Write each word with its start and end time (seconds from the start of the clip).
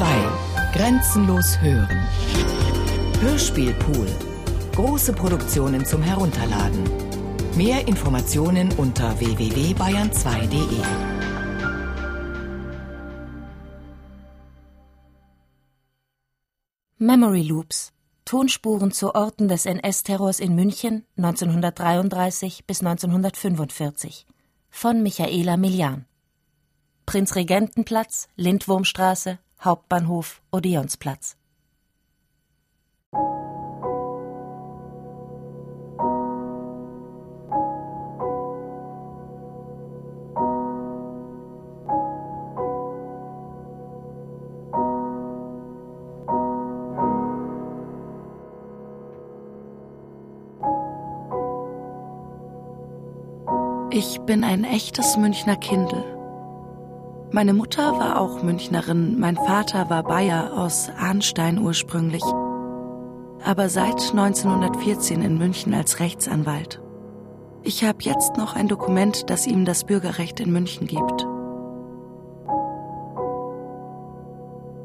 2. 0.00 0.06
Grenzenlos 0.72 1.60
hören. 1.60 2.08
Hörspielpool. 3.20 4.06
Große 4.74 5.12
Produktionen 5.12 5.84
zum 5.84 6.00
Herunterladen. 6.02 6.84
Mehr 7.54 7.86
Informationen 7.86 8.72
unter 8.78 9.20
www.bayern2.de. 9.20 10.80
Memory 16.96 17.42
Loops. 17.42 17.92
Tonspuren 18.24 18.92
zu 18.92 19.14
Orten 19.14 19.48
des 19.48 19.66
NS-Terrors 19.66 20.40
in 20.40 20.54
München 20.54 21.04
1933 21.18 22.64
bis 22.64 22.80
1945 22.80 24.24
von 24.70 25.02
Michaela 25.02 25.58
Milian. 25.58 26.06
Prinzregentenplatz, 27.04 28.28
Lindwurmstraße, 28.36 29.38
Hauptbahnhof, 29.62 30.40
Odeonsplatz. 30.52 31.36
Ich 53.92 54.20
bin 54.20 54.44
ein 54.44 54.64
echtes 54.64 55.18
Münchner 55.18 55.56
Kindel. 55.56 56.19
Meine 57.32 57.54
Mutter 57.54 57.92
war 57.96 58.20
auch 58.20 58.42
Münchnerin, 58.42 59.20
mein 59.20 59.36
Vater 59.36 59.88
war 59.88 60.02
Bayer 60.02 60.52
aus 60.58 60.90
Arnstein 60.98 61.60
ursprünglich, 61.60 62.24
aber 63.44 63.68
seit 63.68 64.10
1914 64.10 65.22
in 65.22 65.38
München 65.38 65.72
als 65.72 66.00
Rechtsanwalt. 66.00 66.82
Ich 67.62 67.84
habe 67.84 67.98
jetzt 68.00 68.36
noch 68.36 68.56
ein 68.56 68.66
Dokument, 68.66 69.30
das 69.30 69.46
ihm 69.46 69.64
das 69.64 69.84
Bürgerrecht 69.84 70.40
in 70.40 70.50
München 70.50 70.88
gibt. 70.88 71.28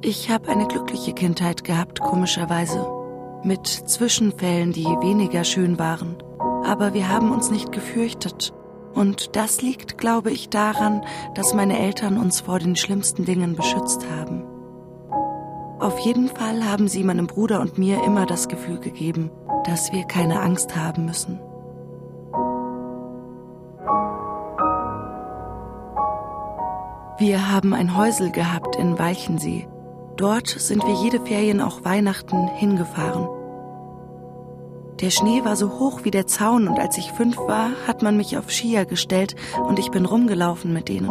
Ich 0.04 0.30
habe 0.30 0.50
eine 0.50 0.68
glückliche 0.68 1.14
Kindheit 1.14 1.64
gehabt, 1.64 2.00
komischerweise, 2.00 2.86
mit 3.44 3.66
Zwischenfällen, 3.66 4.72
die 4.72 4.86
weniger 4.86 5.46
schön 5.46 5.80
waren, 5.80 6.18
aber 6.64 6.94
wir 6.94 7.09
haben 7.09 7.32
uns 7.32 7.50
nicht 7.50 7.72
gefürchtet 7.72 8.54
und 8.96 9.36
das 9.36 9.62
liegt, 9.62 9.98
glaube 9.98 10.32
ich, 10.32 10.50
daran, 10.50 11.04
dass 11.36 11.54
meine 11.54 11.78
Eltern 11.78 12.18
uns 12.18 12.40
vor 12.40 12.60
den 12.60 12.76
schlimmsten 12.76 13.26
Dingen 13.26 13.56
beschützt 13.56 14.06
haben. 14.10 14.44
Auf 15.80 16.00
jeden 16.00 16.30
Fall 16.30 16.64
haben 16.64 16.88
sie 16.88 17.04
meinem 17.04 17.28
Bruder 17.28 17.60
und 17.60 17.78
mir 17.78 18.04
immer 18.04 18.26
das 18.26 18.48
Gefühl 18.48 18.80
gegeben, 18.80 19.30
dass 19.66 19.92
wir 19.92 20.06
keine 20.06 20.40
Angst 20.40 20.76
haben 20.76 21.06
müssen. 21.06 21.40
Wir 27.18 27.52
haben 27.52 27.74
ein 27.74 27.96
Häusel 27.96 28.32
gehabt 28.32 28.76
in 28.78 28.98
Walchensee. 28.98 29.68
Dort 30.18 30.48
sind 30.48 30.86
wir 30.86 30.94
jede 30.94 31.20
Ferien 31.20 31.62
auch 31.62 31.84
Weihnachten 31.84 32.48
hingefahren. 32.48 33.28
Der 35.02 35.10
Schnee 35.10 35.44
war 35.44 35.58
so 35.58 35.78
hoch 35.78 36.02
wie 36.04 36.12
der 36.12 36.26
Zaun 36.26 36.70
und 36.70 36.80
als 36.80 36.98
ich 36.98 37.12
fünf 37.12 37.38
war, 37.38 37.72
hat 37.86 38.02
man 38.02 38.16
mich 38.16 38.38
auf 38.38 38.50
Skier 38.50 38.86
gestellt 38.86 39.36
und 39.68 39.78
ich 39.78 39.92
bin 39.92 40.06
rumgelaufen 40.06 40.72
mit 40.72 40.88
denen. 40.88 41.10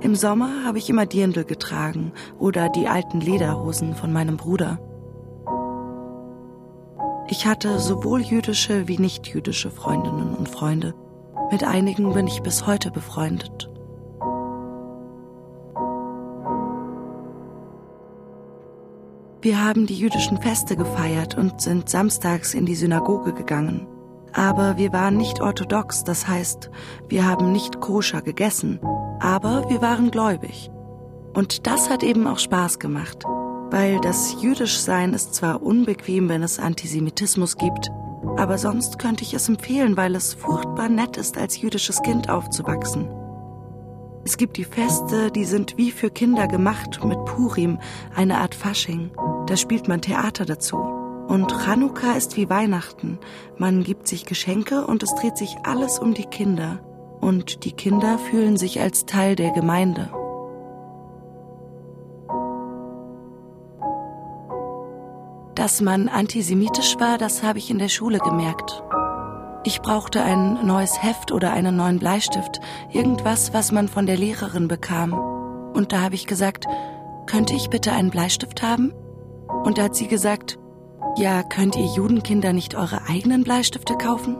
Im 0.00 0.14
Sommer 0.14 0.64
habe 0.64 0.78
ich 0.78 0.90
immer 0.90 1.06
Dirndl 1.06 1.44
getragen 1.44 2.12
oder 2.38 2.68
die 2.68 2.88
alten 2.88 3.20
Lederhosen 3.20 3.94
von 3.94 4.12
meinem 4.12 4.36
Bruder. 4.36 4.80
Ich 7.28 7.46
hatte 7.46 7.78
sowohl 7.78 8.22
jüdische 8.22 8.88
wie 8.88 8.98
nichtjüdische 8.98 9.70
Freundinnen 9.70 10.34
und 10.34 10.48
Freunde. 10.48 10.94
Mit 11.52 11.62
einigen 11.62 12.14
bin 12.14 12.26
ich 12.26 12.42
bis 12.42 12.66
heute 12.66 12.90
befreundet. 12.90 13.70
Wir 19.40 19.64
haben 19.64 19.86
die 19.86 19.94
jüdischen 19.94 20.42
Feste 20.42 20.76
gefeiert 20.76 21.36
und 21.36 21.60
sind 21.60 21.88
samstags 21.88 22.54
in 22.54 22.66
die 22.66 22.74
Synagoge 22.74 23.32
gegangen. 23.32 23.86
Aber 24.32 24.76
wir 24.76 24.92
waren 24.92 25.16
nicht 25.16 25.40
orthodox, 25.40 26.02
das 26.02 26.26
heißt, 26.26 26.70
wir 27.08 27.24
haben 27.24 27.52
nicht 27.52 27.80
koscher 27.80 28.20
gegessen, 28.20 28.80
aber 29.20 29.70
wir 29.70 29.80
waren 29.80 30.10
gläubig. 30.10 30.70
Und 31.34 31.68
das 31.68 31.88
hat 31.88 32.02
eben 32.02 32.26
auch 32.26 32.40
Spaß 32.40 32.80
gemacht, 32.80 33.24
weil 33.70 34.00
das 34.00 34.42
Jüdischsein 34.42 35.14
ist 35.14 35.34
zwar 35.34 35.62
unbequem, 35.62 36.28
wenn 36.28 36.42
es 36.42 36.58
Antisemitismus 36.58 37.56
gibt, 37.56 37.90
aber 38.36 38.58
sonst 38.58 38.98
könnte 38.98 39.22
ich 39.22 39.34
es 39.34 39.48
empfehlen, 39.48 39.96
weil 39.96 40.16
es 40.16 40.34
furchtbar 40.34 40.88
nett 40.88 41.16
ist, 41.16 41.38
als 41.38 41.60
jüdisches 41.60 42.02
Kind 42.02 42.28
aufzuwachsen. 42.28 43.08
Es 44.28 44.36
gibt 44.36 44.58
die 44.58 44.64
Feste, 44.64 45.30
die 45.30 45.46
sind 45.46 45.78
wie 45.78 45.90
für 45.90 46.10
Kinder 46.10 46.48
gemacht 46.48 47.02
mit 47.02 47.24
Purim, 47.24 47.78
eine 48.14 48.36
Art 48.36 48.54
Fasching. 48.54 49.10
Da 49.46 49.56
spielt 49.56 49.88
man 49.88 50.02
Theater 50.02 50.44
dazu. 50.44 50.76
Und 50.76 51.50
Chanukka 51.50 52.12
ist 52.12 52.36
wie 52.36 52.50
Weihnachten. 52.50 53.18
Man 53.56 53.84
gibt 53.84 54.06
sich 54.06 54.26
Geschenke 54.26 54.86
und 54.86 55.02
es 55.02 55.14
dreht 55.14 55.38
sich 55.38 55.56
alles 55.64 55.98
um 55.98 56.12
die 56.12 56.26
Kinder. 56.26 56.80
Und 57.22 57.64
die 57.64 57.72
Kinder 57.72 58.18
fühlen 58.18 58.58
sich 58.58 58.82
als 58.82 59.06
Teil 59.06 59.34
der 59.34 59.50
Gemeinde. 59.52 60.10
Dass 65.54 65.80
man 65.80 66.08
antisemitisch 66.08 67.00
war, 67.00 67.16
das 67.16 67.42
habe 67.42 67.58
ich 67.60 67.70
in 67.70 67.78
der 67.78 67.88
Schule 67.88 68.18
gemerkt. 68.18 68.82
Ich 69.68 69.82
brauchte 69.82 70.22
ein 70.22 70.66
neues 70.66 71.02
Heft 71.02 71.30
oder 71.30 71.52
einen 71.52 71.76
neuen 71.76 71.98
Bleistift, 71.98 72.58
irgendwas, 72.90 73.52
was 73.52 73.70
man 73.70 73.86
von 73.86 74.06
der 74.06 74.16
Lehrerin 74.16 74.66
bekam. 74.66 75.12
Und 75.12 75.92
da 75.92 76.00
habe 76.00 76.14
ich 76.14 76.26
gesagt, 76.26 76.64
könnte 77.26 77.52
ich 77.52 77.68
bitte 77.68 77.92
einen 77.92 78.08
Bleistift 78.08 78.62
haben? 78.62 78.94
Und 79.64 79.76
da 79.76 79.82
hat 79.82 79.94
sie 79.94 80.08
gesagt, 80.08 80.58
ja, 81.18 81.42
könnt 81.42 81.76
ihr 81.76 81.84
Judenkinder 81.84 82.54
nicht 82.54 82.76
eure 82.76 83.02
eigenen 83.10 83.44
Bleistifte 83.44 83.98
kaufen? 83.98 84.38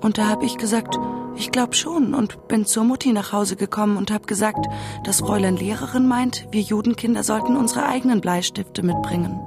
Und 0.00 0.16
da 0.16 0.28
habe 0.28 0.44
ich 0.44 0.58
gesagt, 0.58 0.96
ich 1.34 1.50
glaube 1.50 1.74
schon 1.74 2.14
und 2.14 2.46
bin 2.46 2.66
zur 2.66 2.84
Mutti 2.84 3.12
nach 3.12 3.32
Hause 3.32 3.56
gekommen 3.56 3.96
und 3.96 4.12
habe 4.12 4.26
gesagt, 4.26 4.64
dass 5.02 5.22
Fräulein 5.22 5.56
Lehrerin 5.56 6.06
meint, 6.06 6.46
wir 6.52 6.62
Judenkinder 6.62 7.24
sollten 7.24 7.56
unsere 7.56 7.84
eigenen 7.86 8.20
Bleistifte 8.20 8.84
mitbringen. 8.84 9.40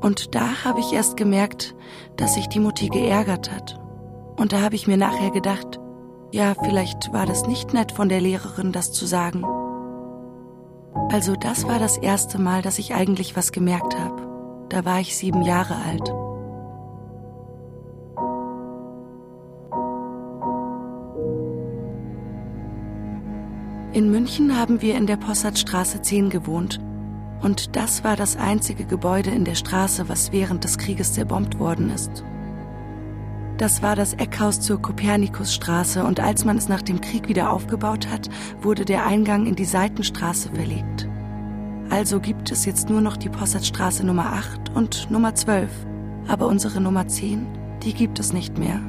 Und 0.00 0.34
da 0.34 0.64
habe 0.64 0.80
ich 0.80 0.92
erst 0.92 1.16
gemerkt, 1.16 1.74
dass 2.16 2.34
sich 2.34 2.48
die 2.48 2.60
Mutti 2.60 2.88
geärgert 2.88 3.52
hat. 3.52 3.78
Und 4.36 4.52
da 4.52 4.62
habe 4.62 4.74
ich 4.74 4.86
mir 4.86 4.96
nachher 4.96 5.30
gedacht, 5.30 5.78
ja, 6.32 6.54
vielleicht 6.62 7.12
war 7.12 7.26
das 7.26 7.46
nicht 7.46 7.74
nett 7.74 7.92
von 7.92 8.08
der 8.08 8.20
Lehrerin, 8.20 8.72
das 8.72 8.92
zu 8.92 9.04
sagen. 9.04 9.44
Also 11.12 11.34
das 11.34 11.66
war 11.66 11.78
das 11.78 11.98
erste 11.98 12.40
Mal, 12.40 12.62
dass 12.62 12.78
ich 12.78 12.94
eigentlich 12.94 13.36
was 13.36 13.52
gemerkt 13.52 13.98
habe. 13.98 14.66
Da 14.68 14.84
war 14.84 15.00
ich 15.00 15.16
sieben 15.16 15.42
Jahre 15.42 15.74
alt. 15.74 16.08
In 23.92 24.10
München 24.10 24.56
haben 24.56 24.80
wir 24.80 24.94
in 24.94 25.06
der 25.06 25.16
Possertstraße 25.16 26.00
10 26.00 26.30
gewohnt 26.30 26.80
und 27.42 27.76
das 27.76 28.04
war 28.04 28.16
das 28.16 28.36
einzige 28.36 28.84
Gebäude 28.84 29.30
in 29.30 29.44
der 29.44 29.54
Straße, 29.54 30.08
was 30.08 30.32
während 30.32 30.64
des 30.64 30.78
Krieges 30.78 31.12
zerbombt 31.14 31.58
worden 31.58 31.90
ist. 31.90 32.24
Das 33.60 33.82
war 33.82 33.94
das 33.94 34.14
Eckhaus 34.14 34.60
zur 34.60 34.80
Kopernikusstraße 34.80 36.02
und 36.02 36.18
als 36.18 36.46
man 36.46 36.56
es 36.56 36.68
nach 36.68 36.80
dem 36.80 37.00
Krieg 37.00 37.28
wieder 37.28 37.52
aufgebaut 37.52 38.08
hat, 38.08 38.30
wurde 38.62 38.86
der 38.86 39.06
Eingang 39.06 39.46
in 39.46 39.54
die 39.54 39.66
Seitenstraße 39.66 40.48
verlegt. 40.54 41.06
Also 41.90 42.20
gibt 42.20 42.50
es 42.50 42.64
jetzt 42.64 42.88
nur 42.88 43.00
noch 43.00 43.16
die 43.16 43.28
Possertstraße 43.28 44.06
Nummer 44.06 44.32
8 44.32 44.70
und 44.74 45.10
Nummer 45.10 45.34
12. 45.34 45.68
Aber 46.28 46.46
unsere 46.46 46.80
Nummer 46.80 47.06
10, 47.06 47.46
die 47.82 47.92
gibt 47.92 48.18
es 48.18 48.32
nicht 48.32 48.56
mehr. 48.56 48.80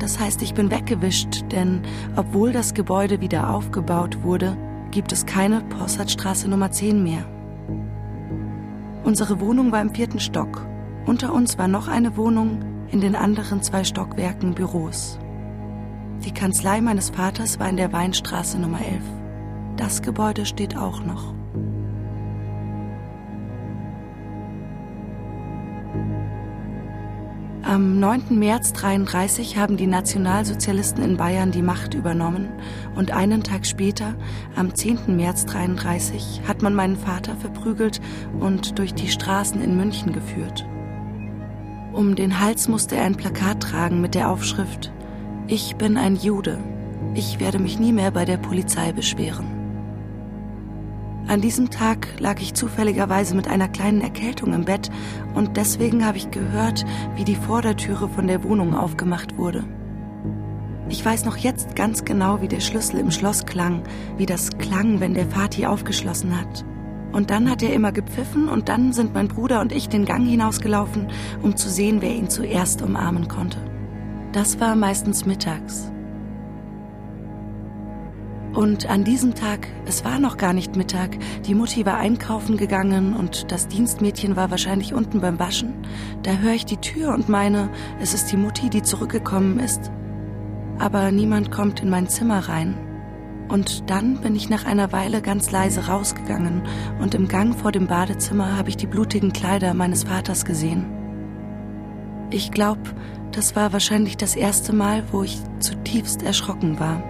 Das 0.00 0.18
heißt, 0.18 0.42
ich 0.42 0.52
bin 0.52 0.70
weggewischt, 0.70 1.44
denn 1.52 1.80
obwohl 2.16 2.52
das 2.52 2.74
Gebäude 2.74 3.20
wieder 3.20 3.50
aufgebaut 3.50 4.22
wurde, 4.22 4.56
gibt 4.90 5.12
es 5.12 5.24
keine 5.24 5.62
Possertstraße 5.62 6.48
Nummer 6.48 6.70
10 6.70 7.02
mehr. 7.02 7.24
Unsere 9.04 9.38
Wohnung 9.38 9.70
war 9.70 9.82
im 9.82 9.94
vierten 9.94 10.18
Stock. 10.18 10.66
Unter 11.04 11.34
uns 11.34 11.58
war 11.58 11.68
noch 11.68 11.88
eine 11.88 12.16
Wohnung, 12.16 12.64
in 12.90 13.02
den 13.02 13.14
anderen 13.14 13.62
zwei 13.62 13.84
Stockwerken 13.84 14.54
Büros. 14.54 15.18
Die 16.24 16.32
Kanzlei 16.32 16.80
meines 16.80 17.10
Vaters 17.10 17.60
war 17.60 17.68
in 17.68 17.76
der 17.76 17.92
Weinstraße 17.92 18.58
Nummer 18.58 18.80
11. 18.80 19.02
Das 19.76 20.00
Gebäude 20.00 20.46
steht 20.46 20.78
auch 20.78 21.04
noch. 21.04 21.34
Am 27.66 27.98
9. 27.98 28.38
März 28.38 28.72
1933 28.74 29.56
haben 29.56 29.78
die 29.78 29.86
Nationalsozialisten 29.86 31.02
in 31.02 31.16
Bayern 31.16 31.50
die 31.50 31.62
Macht 31.62 31.94
übernommen 31.94 32.50
und 32.94 33.10
einen 33.10 33.42
Tag 33.42 33.64
später, 33.64 34.14
am 34.54 34.74
10. 34.74 35.16
März 35.16 35.46
1933, 35.46 36.42
hat 36.46 36.60
man 36.60 36.74
meinen 36.74 36.96
Vater 36.96 37.36
verprügelt 37.36 38.02
und 38.38 38.78
durch 38.78 38.92
die 38.92 39.08
Straßen 39.08 39.62
in 39.62 39.78
München 39.78 40.12
geführt. 40.12 40.66
Um 41.94 42.14
den 42.16 42.38
Hals 42.38 42.68
musste 42.68 42.96
er 42.96 43.04
ein 43.04 43.16
Plakat 43.16 43.62
tragen 43.62 44.02
mit 44.02 44.14
der 44.14 44.28
Aufschrift 44.28 44.92
Ich 45.46 45.76
bin 45.76 45.96
ein 45.96 46.16
Jude. 46.16 46.58
Ich 47.14 47.40
werde 47.40 47.58
mich 47.58 47.78
nie 47.78 47.92
mehr 47.92 48.10
bei 48.10 48.26
der 48.26 48.36
Polizei 48.36 48.92
beschweren. 48.92 49.53
An 51.26 51.40
diesem 51.40 51.70
Tag 51.70 52.08
lag 52.20 52.40
ich 52.40 52.52
zufälligerweise 52.52 53.34
mit 53.34 53.48
einer 53.48 53.68
kleinen 53.68 54.02
Erkältung 54.02 54.52
im 54.52 54.66
Bett 54.66 54.90
und 55.34 55.56
deswegen 55.56 56.04
habe 56.04 56.18
ich 56.18 56.30
gehört, 56.30 56.84
wie 57.16 57.24
die 57.24 57.34
Vordertüre 57.36 58.08
von 58.08 58.26
der 58.26 58.44
Wohnung 58.44 58.74
aufgemacht 58.74 59.38
wurde. 59.38 59.64
Ich 60.90 61.02
weiß 61.02 61.24
noch 61.24 61.38
jetzt 61.38 61.76
ganz 61.76 62.04
genau, 62.04 62.42
wie 62.42 62.48
der 62.48 62.60
Schlüssel 62.60 63.00
im 63.00 63.10
Schloss 63.10 63.46
klang, 63.46 63.84
wie 64.18 64.26
das 64.26 64.50
klang, 64.58 65.00
wenn 65.00 65.14
der 65.14 65.34
Vati 65.34 65.64
aufgeschlossen 65.64 66.38
hat. 66.38 66.64
Und 67.12 67.30
dann 67.30 67.50
hat 67.50 67.62
er 67.62 67.72
immer 67.72 67.92
gepfiffen 67.92 68.48
und 68.50 68.68
dann 68.68 68.92
sind 68.92 69.14
mein 69.14 69.28
Bruder 69.28 69.62
und 69.62 69.72
ich 69.72 69.88
den 69.88 70.04
Gang 70.04 70.26
hinausgelaufen, 70.28 71.08
um 71.42 71.56
zu 71.56 71.70
sehen, 71.70 72.02
wer 72.02 72.14
ihn 72.14 72.28
zuerst 72.28 72.82
umarmen 72.82 73.28
konnte. 73.28 73.58
Das 74.32 74.60
war 74.60 74.76
meistens 74.76 75.24
mittags. 75.24 75.90
Und 78.54 78.88
an 78.88 79.02
diesem 79.02 79.34
Tag, 79.34 79.66
es 79.84 80.04
war 80.04 80.20
noch 80.20 80.36
gar 80.36 80.52
nicht 80.52 80.76
Mittag, 80.76 81.18
die 81.44 81.56
Mutti 81.56 81.84
war 81.84 81.96
einkaufen 81.96 82.56
gegangen 82.56 83.14
und 83.14 83.50
das 83.50 83.66
Dienstmädchen 83.66 84.36
war 84.36 84.52
wahrscheinlich 84.52 84.94
unten 84.94 85.20
beim 85.20 85.40
Waschen. 85.40 85.74
Da 86.22 86.36
höre 86.36 86.52
ich 86.52 86.64
die 86.64 86.76
Tür 86.76 87.12
und 87.14 87.28
meine, 87.28 87.68
es 88.00 88.14
ist 88.14 88.30
die 88.30 88.36
Mutti, 88.36 88.70
die 88.70 88.82
zurückgekommen 88.82 89.58
ist. 89.58 89.90
Aber 90.78 91.10
niemand 91.10 91.50
kommt 91.50 91.80
in 91.80 91.90
mein 91.90 92.08
Zimmer 92.08 92.48
rein. 92.48 92.78
Und 93.48 93.90
dann 93.90 94.20
bin 94.20 94.36
ich 94.36 94.48
nach 94.48 94.64
einer 94.64 94.92
Weile 94.92 95.20
ganz 95.20 95.50
leise 95.50 95.88
rausgegangen 95.88 96.62
und 97.00 97.16
im 97.16 97.26
Gang 97.26 97.56
vor 97.58 97.72
dem 97.72 97.88
Badezimmer 97.88 98.56
habe 98.56 98.68
ich 98.68 98.76
die 98.76 98.86
blutigen 98.86 99.32
Kleider 99.32 99.74
meines 99.74 100.04
Vaters 100.04 100.44
gesehen. 100.44 100.86
Ich 102.30 102.52
glaube, 102.52 102.82
das 103.32 103.56
war 103.56 103.72
wahrscheinlich 103.72 104.16
das 104.16 104.36
erste 104.36 104.72
Mal, 104.72 105.02
wo 105.10 105.24
ich 105.24 105.38
zutiefst 105.58 106.22
erschrocken 106.22 106.78
war. 106.78 107.02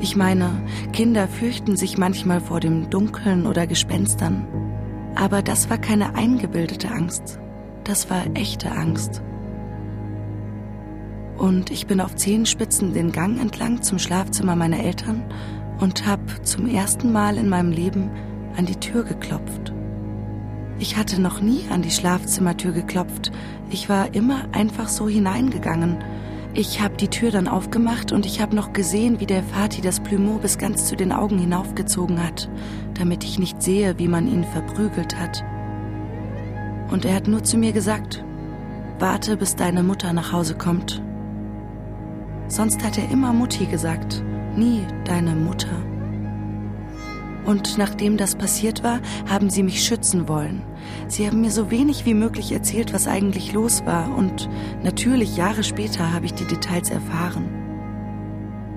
Ich 0.00 0.16
meine, 0.16 0.50
Kinder 0.92 1.28
fürchten 1.28 1.76
sich 1.76 1.98
manchmal 1.98 2.40
vor 2.40 2.60
dem 2.60 2.90
Dunkeln 2.90 3.46
oder 3.46 3.66
Gespenstern. 3.66 4.46
Aber 5.14 5.42
das 5.42 5.70
war 5.70 5.78
keine 5.78 6.14
eingebildete 6.14 6.90
Angst. 6.90 7.38
Das 7.84 8.10
war 8.10 8.22
echte 8.34 8.72
Angst. 8.72 9.22
Und 11.36 11.70
ich 11.70 11.86
bin 11.86 12.00
auf 12.00 12.14
Zehenspitzen 12.16 12.94
den 12.94 13.12
Gang 13.12 13.40
entlang 13.40 13.82
zum 13.82 13.98
Schlafzimmer 13.98 14.56
meiner 14.56 14.80
Eltern 14.80 15.24
und 15.80 16.06
habe 16.06 16.42
zum 16.42 16.68
ersten 16.68 17.12
Mal 17.12 17.36
in 17.36 17.48
meinem 17.48 17.72
Leben 17.72 18.10
an 18.56 18.66
die 18.66 18.76
Tür 18.76 19.04
geklopft. 19.04 19.72
Ich 20.78 20.96
hatte 20.96 21.20
noch 21.20 21.40
nie 21.40 21.64
an 21.70 21.82
die 21.82 21.90
Schlafzimmertür 21.90 22.72
geklopft. 22.72 23.32
Ich 23.70 23.88
war 23.88 24.14
immer 24.14 24.48
einfach 24.52 24.88
so 24.88 25.08
hineingegangen 25.08 25.98
ich 26.54 26.80
habe 26.80 26.96
die 26.96 27.08
Tür 27.08 27.32
dann 27.32 27.48
aufgemacht 27.48 28.12
und 28.12 28.26
ich 28.26 28.40
habe 28.40 28.54
noch 28.54 28.72
gesehen, 28.72 29.18
wie 29.18 29.26
der 29.26 29.42
Vati 29.42 29.80
das 29.80 30.00
Plumeau 30.00 30.38
bis 30.38 30.56
ganz 30.56 30.86
zu 30.86 30.94
den 30.94 31.10
Augen 31.10 31.38
hinaufgezogen 31.38 32.22
hat, 32.22 32.48
damit 32.94 33.24
ich 33.24 33.40
nicht 33.40 33.60
sehe, 33.60 33.98
wie 33.98 34.06
man 34.06 34.28
ihn 34.28 34.44
verprügelt 34.44 35.18
hat. 35.18 35.44
Und 36.90 37.04
er 37.04 37.14
hat 37.14 37.26
nur 37.26 37.42
zu 37.42 37.58
mir 37.58 37.72
gesagt, 37.72 38.24
warte, 39.00 39.36
bis 39.36 39.56
deine 39.56 39.82
Mutter 39.82 40.12
nach 40.12 40.32
Hause 40.32 40.54
kommt. 40.54 41.02
Sonst 42.46 42.84
hat 42.84 42.98
er 42.98 43.10
immer 43.10 43.32
Mutti 43.32 43.66
gesagt, 43.66 44.22
nie 44.54 44.82
deine 45.04 45.34
Mutter. 45.34 45.82
Und 47.46 47.78
nachdem 47.78 48.16
das 48.16 48.36
passiert 48.36 48.84
war, 48.84 49.00
haben 49.28 49.50
sie 49.50 49.64
mich 49.64 49.84
schützen 49.84 50.28
wollen. 50.28 50.62
Sie 51.08 51.26
haben 51.26 51.40
mir 51.40 51.50
so 51.50 51.70
wenig 51.70 52.06
wie 52.06 52.14
möglich 52.14 52.52
erzählt, 52.52 52.92
was 52.92 53.06
eigentlich 53.06 53.52
los 53.52 53.84
war. 53.86 54.16
Und 54.16 54.48
natürlich 54.82 55.36
Jahre 55.36 55.62
später 55.62 56.12
habe 56.12 56.26
ich 56.26 56.34
die 56.34 56.44
Details 56.44 56.90
erfahren. 56.90 57.48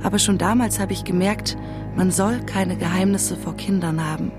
Aber 0.03 0.19
schon 0.19 0.37
damals 0.37 0.79
habe 0.79 0.93
ich 0.93 1.03
gemerkt, 1.03 1.57
man 1.95 2.11
soll 2.11 2.39
keine 2.41 2.77
Geheimnisse 2.77 3.35
vor 3.35 3.55
Kindern 3.55 4.05
haben. 4.05 4.31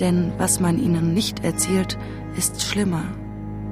Denn 0.00 0.32
was 0.38 0.60
man 0.60 0.78
ihnen 0.78 1.14
nicht 1.14 1.44
erzählt, 1.44 1.98
ist 2.36 2.62
schlimmer, 2.62 3.04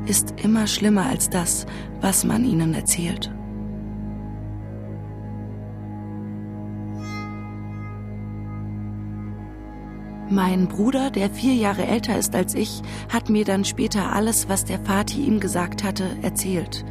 ist 0.06 0.34
immer 0.42 0.66
schlimmer 0.66 1.06
als 1.06 1.30
das, 1.30 1.66
was 2.00 2.24
man 2.24 2.44
ihnen 2.44 2.74
erzählt. 2.74 3.32
Mein 10.30 10.68
Bruder, 10.68 11.10
der 11.10 11.30
vier 11.30 11.54
Jahre 11.54 11.86
älter 11.86 12.18
ist 12.18 12.34
als 12.34 12.54
ich, 12.54 12.82
hat 13.08 13.30
mir 13.30 13.46
dann 13.46 13.64
später 13.64 14.12
alles, 14.12 14.46
was 14.46 14.66
der 14.66 14.78
Vati 14.86 15.22
ihm 15.22 15.40
gesagt 15.40 15.82
hatte, 15.82 16.04
erzählt. 16.20 16.84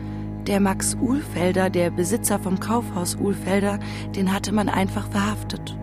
Der 0.47 0.59
Max 0.59 0.95
Uhlfelder, 0.99 1.69
der 1.69 1.91
Besitzer 1.91 2.39
vom 2.39 2.59
Kaufhaus 2.59 3.15
Uhlfelder, 3.15 3.77
den 4.15 4.33
hatte 4.33 4.51
man 4.53 4.69
einfach 4.69 5.11
verhaftet. 5.11 5.77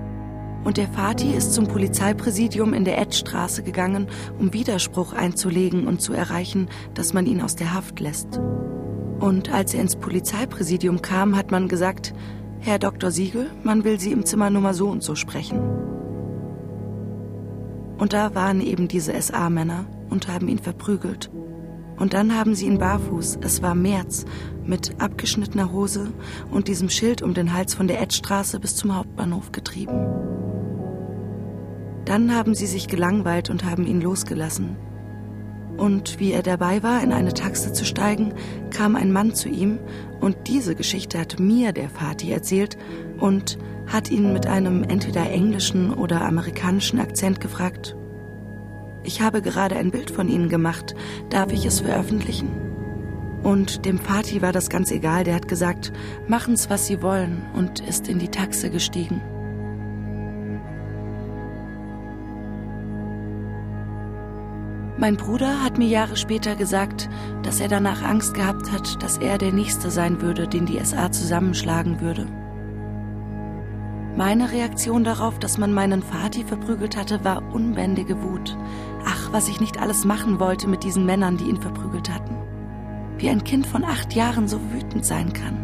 Und 0.64 0.78
der 0.78 0.88
Vati 0.88 1.30
ist 1.30 1.52
zum 1.52 1.68
Polizeipräsidium 1.68 2.74
in 2.74 2.84
der 2.84 2.98
Edstraße 2.98 3.62
gegangen, 3.62 4.08
um 4.36 4.52
Widerspruch 4.52 5.12
einzulegen 5.12 5.86
und 5.86 6.02
zu 6.02 6.12
erreichen, 6.12 6.68
dass 6.94 7.12
man 7.12 7.24
ihn 7.24 7.40
aus 7.40 7.54
der 7.54 7.72
Haft 7.72 8.00
lässt. 8.00 8.40
Und 9.20 9.52
als 9.52 9.74
er 9.74 9.82
ins 9.82 9.94
Polizeipräsidium 9.94 11.02
kam, 11.02 11.36
hat 11.36 11.52
man 11.52 11.68
gesagt, 11.68 12.14
Herr 12.58 12.80
Dr. 12.80 13.12
Siegel, 13.12 13.48
man 13.62 13.84
will 13.84 14.00
Sie 14.00 14.10
im 14.10 14.26
Zimmer 14.26 14.50
Nummer 14.50 14.74
so 14.74 14.88
und 14.88 15.04
so 15.04 15.14
sprechen. 15.14 15.93
Und 17.98 18.12
da 18.12 18.34
waren 18.34 18.60
eben 18.60 18.88
diese 18.88 19.20
SA-Männer 19.20 19.86
und 20.10 20.28
haben 20.28 20.48
ihn 20.48 20.58
verprügelt. 20.58 21.30
Und 21.96 22.12
dann 22.12 22.36
haben 22.36 22.54
sie 22.54 22.66
ihn 22.66 22.78
barfuß, 22.78 23.38
es 23.42 23.62
war 23.62 23.74
März, 23.74 24.24
mit 24.64 25.00
abgeschnittener 25.00 25.72
Hose 25.72 26.12
und 26.50 26.68
diesem 26.68 26.88
Schild 26.88 27.22
um 27.22 27.34
den 27.34 27.52
Hals 27.52 27.74
von 27.74 27.86
der 27.86 28.00
Edstraße 28.00 28.58
bis 28.58 28.76
zum 28.76 28.96
Hauptbahnhof 28.96 29.52
getrieben. 29.52 29.94
Dann 32.04 32.34
haben 32.34 32.54
sie 32.54 32.66
sich 32.66 32.88
gelangweilt 32.88 33.48
und 33.48 33.64
haben 33.64 33.86
ihn 33.86 34.00
losgelassen. 34.00 34.76
Und 35.76 36.20
wie 36.20 36.32
er 36.32 36.42
dabei 36.42 36.82
war, 36.82 37.02
in 37.02 37.12
eine 37.12 37.34
Taxe 37.34 37.72
zu 37.72 37.84
steigen, 37.84 38.34
kam 38.70 38.94
ein 38.94 39.12
Mann 39.12 39.34
zu 39.34 39.48
ihm 39.48 39.78
und 40.20 40.36
diese 40.46 40.74
Geschichte 40.74 41.18
hat 41.18 41.40
mir 41.40 41.72
der 41.72 41.88
Vati 41.88 42.30
erzählt 42.30 42.76
und 43.18 43.58
hat 43.86 44.10
ihn 44.10 44.32
mit 44.32 44.46
einem 44.46 44.82
entweder 44.82 45.30
englischen 45.30 45.92
oder 45.92 46.22
amerikanischen 46.22 46.98
Akzent 46.98 47.40
gefragt, 47.40 47.96
ich 49.06 49.20
habe 49.20 49.42
gerade 49.42 49.76
ein 49.76 49.90
Bild 49.90 50.10
von 50.10 50.28
Ihnen 50.28 50.48
gemacht, 50.48 50.94
darf 51.28 51.52
ich 51.52 51.66
es 51.66 51.80
veröffentlichen? 51.80 52.48
Und 53.42 53.84
dem 53.84 53.98
Vati 53.98 54.40
war 54.40 54.52
das 54.52 54.70
ganz 54.70 54.90
egal, 54.90 55.24
der 55.24 55.34
hat 55.34 55.46
gesagt, 55.46 55.92
machen's, 56.26 56.70
was 56.70 56.86
Sie 56.86 57.02
wollen 57.02 57.42
und 57.54 57.80
ist 57.80 58.08
in 58.08 58.18
die 58.18 58.30
Taxe 58.30 58.70
gestiegen. 58.70 59.20
Mein 64.96 65.18
Bruder 65.18 65.62
hat 65.62 65.76
mir 65.76 65.88
Jahre 65.88 66.16
später 66.16 66.54
gesagt, 66.54 67.10
dass 67.42 67.60
er 67.60 67.68
danach 67.68 68.02
Angst 68.02 68.32
gehabt 68.32 68.72
hat, 68.72 69.02
dass 69.02 69.18
er 69.18 69.36
der 69.36 69.52
Nächste 69.52 69.90
sein 69.90 70.22
würde, 70.22 70.48
den 70.48 70.64
die 70.64 70.82
SA 70.82 71.12
zusammenschlagen 71.12 72.00
würde. 72.00 72.26
Meine 74.16 74.52
Reaktion 74.52 75.02
darauf, 75.02 75.40
dass 75.40 75.58
man 75.58 75.72
meinen 75.72 76.00
Vati 76.00 76.44
verprügelt 76.44 76.96
hatte, 76.96 77.24
war 77.24 77.42
unbändige 77.52 78.22
Wut. 78.22 78.56
Ach, 79.04 79.32
was 79.32 79.48
ich 79.48 79.60
nicht 79.60 79.80
alles 79.80 80.04
machen 80.04 80.38
wollte 80.38 80.68
mit 80.68 80.84
diesen 80.84 81.04
Männern, 81.04 81.36
die 81.36 81.48
ihn 81.48 81.60
verprügelt 81.60 82.08
hatten. 82.14 82.36
Wie 83.18 83.28
ein 83.28 83.42
Kind 83.42 83.66
von 83.66 83.82
acht 83.82 84.14
Jahren 84.14 84.46
so 84.46 84.60
wütend 84.72 85.04
sein 85.04 85.32
kann. 85.32 85.58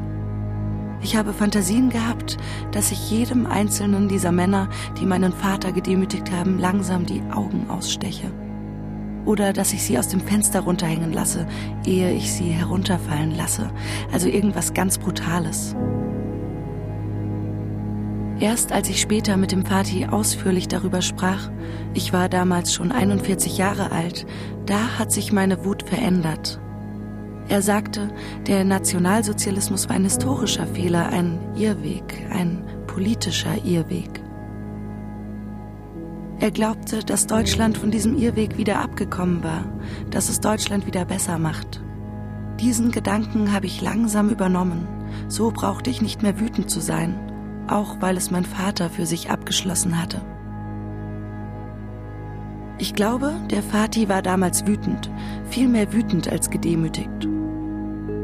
Ich 1.01 1.15
habe 1.15 1.33
Fantasien 1.33 1.91
gehabt, 1.91 2.39
dass 2.73 2.91
ich 2.91 3.11
jedem 3.11 3.47
einzelnen 3.47 4.09
dieser 4.09 4.33
Männer, 4.33 4.69
die 4.99 5.07
meinen 5.07 5.33
Vater 5.33 5.71
gedemütigt 5.71 6.33
haben, 6.33 6.59
langsam 6.59 7.07
die 7.07 7.23
Augen 7.33 7.71
aussteche. 7.71 8.33
Oder 9.27 9.53
dass 9.53 9.73
ich 9.73 9.85
sie 9.85 9.97
aus 9.97 10.09
dem 10.09 10.21
Fenster 10.21 10.61
runterhängen 10.61 11.13
lasse, 11.13 11.47
ehe 11.87 12.13
ich 12.13 12.33
sie 12.33 12.51
herunterfallen 12.51 13.37
lasse. 13.37 13.71
Also 14.13 14.29
irgendwas 14.29 14.75
ganz 14.75 14.99
Brutales. 14.99 15.77
Erst 18.41 18.73
als 18.73 18.89
ich 18.89 19.03
später 19.03 19.37
mit 19.37 19.53
dem 19.53 19.67
Vati 19.67 20.07
ausführlich 20.07 20.67
darüber 20.67 21.03
sprach, 21.03 21.51
ich 21.93 22.15
war 22.15 22.31
damals 22.31 22.73
schon 22.73 22.91
41 22.91 23.59
Jahre 23.59 23.93
alt, 23.93 24.27
da 24.65 24.99
hat 24.99 25.13
sich 25.13 25.31
meine 25.31 25.67
Wut 25.67 25.83
verändert. 25.83 26.59
Er 27.49 27.61
sagte, 27.61 28.09
der 28.47 28.65
Nationalsozialismus 28.65 29.89
war 29.89 29.97
ein 29.97 30.05
historischer 30.05 30.67
Fehler, 30.67 31.09
ein 31.11 31.39
Irrweg, 31.55 32.27
ein 32.33 32.65
politischer 32.87 33.63
Irrweg. 33.63 34.23
Er 36.39 36.51
glaubte, 36.51 37.01
dass 37.01 37.27
Deutschland 37.27 37.77
von 37.77 37.91
diesem 37.91 38.17
Irrweg 38.17 38.57
wieder 38.57 38.81
abgekommen 38.81 39.45
war, 39.45 39.65
dass 40.11 40.31
es 40.31 40.41
Deutschland 40.41 40.87
wieder 40.87 41.05
besser 41.05 41.39
macht. 41.39 41.83
Diesen 42.59 42.91
Gedanken 42.91 43.53
habe 43.53 43.67
ich 43.67 43.83
langsam 43.83 44.31
übernommen. 44.31 44.89
So 45.29 45.51
brauchte 45.51 45.91
ich 45.91 46.01
nicht 46.01 46.23
mehr 46.23 46.41
wütend 46.41 46.71
zu 46.71 46.81
sein, 46.81 47.30
auch 47.71 47.97
weil 48.01 48.17
es 48.17 48.31
mein 48.31 48.45
Vater 48.45 48.91
für 48.91 49.07
sich 49.07 49.31
abgeschlossen 49.31 50.01
hatte. 50.01 50.21
Ich 52.79 52.95
glaube, 52.95 53.33
der 53.51 53.63
Vati 53.63 54.09
war 54.09 54.23
damals 54.23 54.67
wütend, 54.67 55.11
viel 55.51 55.69
mehr 55.69 55.93
wütend 55.93 56.31
als 56.31 56.51
gedemütigt. 56.51 57.29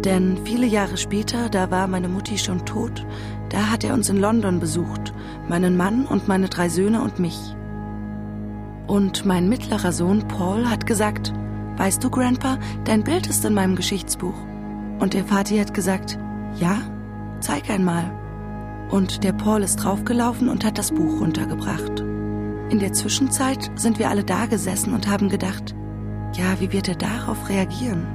Denn 0.05 0.38
viele 0.45 0.67
Jahre 0.67 0.97
später, 0.97 1.49
da 1.49 1.71
war 1.71 1.88
meine 1.88 2.09
Mutti 2.09 2.38
schon 2.38 2.65
tot, 2.65 3.05
da 3.50 3.71
hat 3.71 3.85
er 3.85 3.93
uns 3.93 4.09
in 4.09 4.19
London 4.19 4.61
besucht, 4.61 5.12
meinen 5.49 5.76
Mann 5.76 6.07
und 6.07 6.29
meine 6.29 6.49
drei 6.49 6.69
Söhne 6.69 7.03
und 7.03 7.19
mich. 7.19 7.38
Und 8.87 9.26
mein 9.26 9.49
mittlerer 9.49 9.93
Sohn 9.93 10.26
Paul 10.29 10.71
hat 10.71 10.87
gesagt, 10.87 11.33
Weißt 11.76 12.03
du, 12.03 12.09
Grandpa, 12.09 12.59
dein 12.85 13.05
Bild 13.05 13.26
ist 13.26 13.45
in 13.45 13.53
meinem 13.53 13.76
Geschichtsbuch. 13.76 14.35
Und 14.99 15.12
der 15.12 15.31
Vati 15.31 15.59
hat 15.59 15.75
gesagt, 15.75 16.19
ja, 16.59 16.81
zeig 17.41 17.69
einmal. 17.69 18.11
Und 18.90 19.25
der 19.25 19.33
Paul 19.33 19.62
ist 19.62 19.76
draufgelaufen 19.76 20.49
und 20.49 20.64
hat 20.64 20.78
das 20.78 20.93
Buch 20.93 21.21
runtergebracht. 21.21 22.00
In 22.69 22.78
der 22.78 22.93
Zwischenzeit 22.93 23.71
sind 23.76 23.99
wir 23.99 24.11
alle 24.11 24.25
da 24.25 24.47
gesessen 24.47 24.93
und 24.93 25.09
haben 25.09 25.28
gedacht, 25.28 25.75
ja, 26.35 26.61
wie 26.61 26.73
wird 26.73 26.88
er 26.88 26.97
darauf 26.97 27.49
reagieren? 27.49 28.07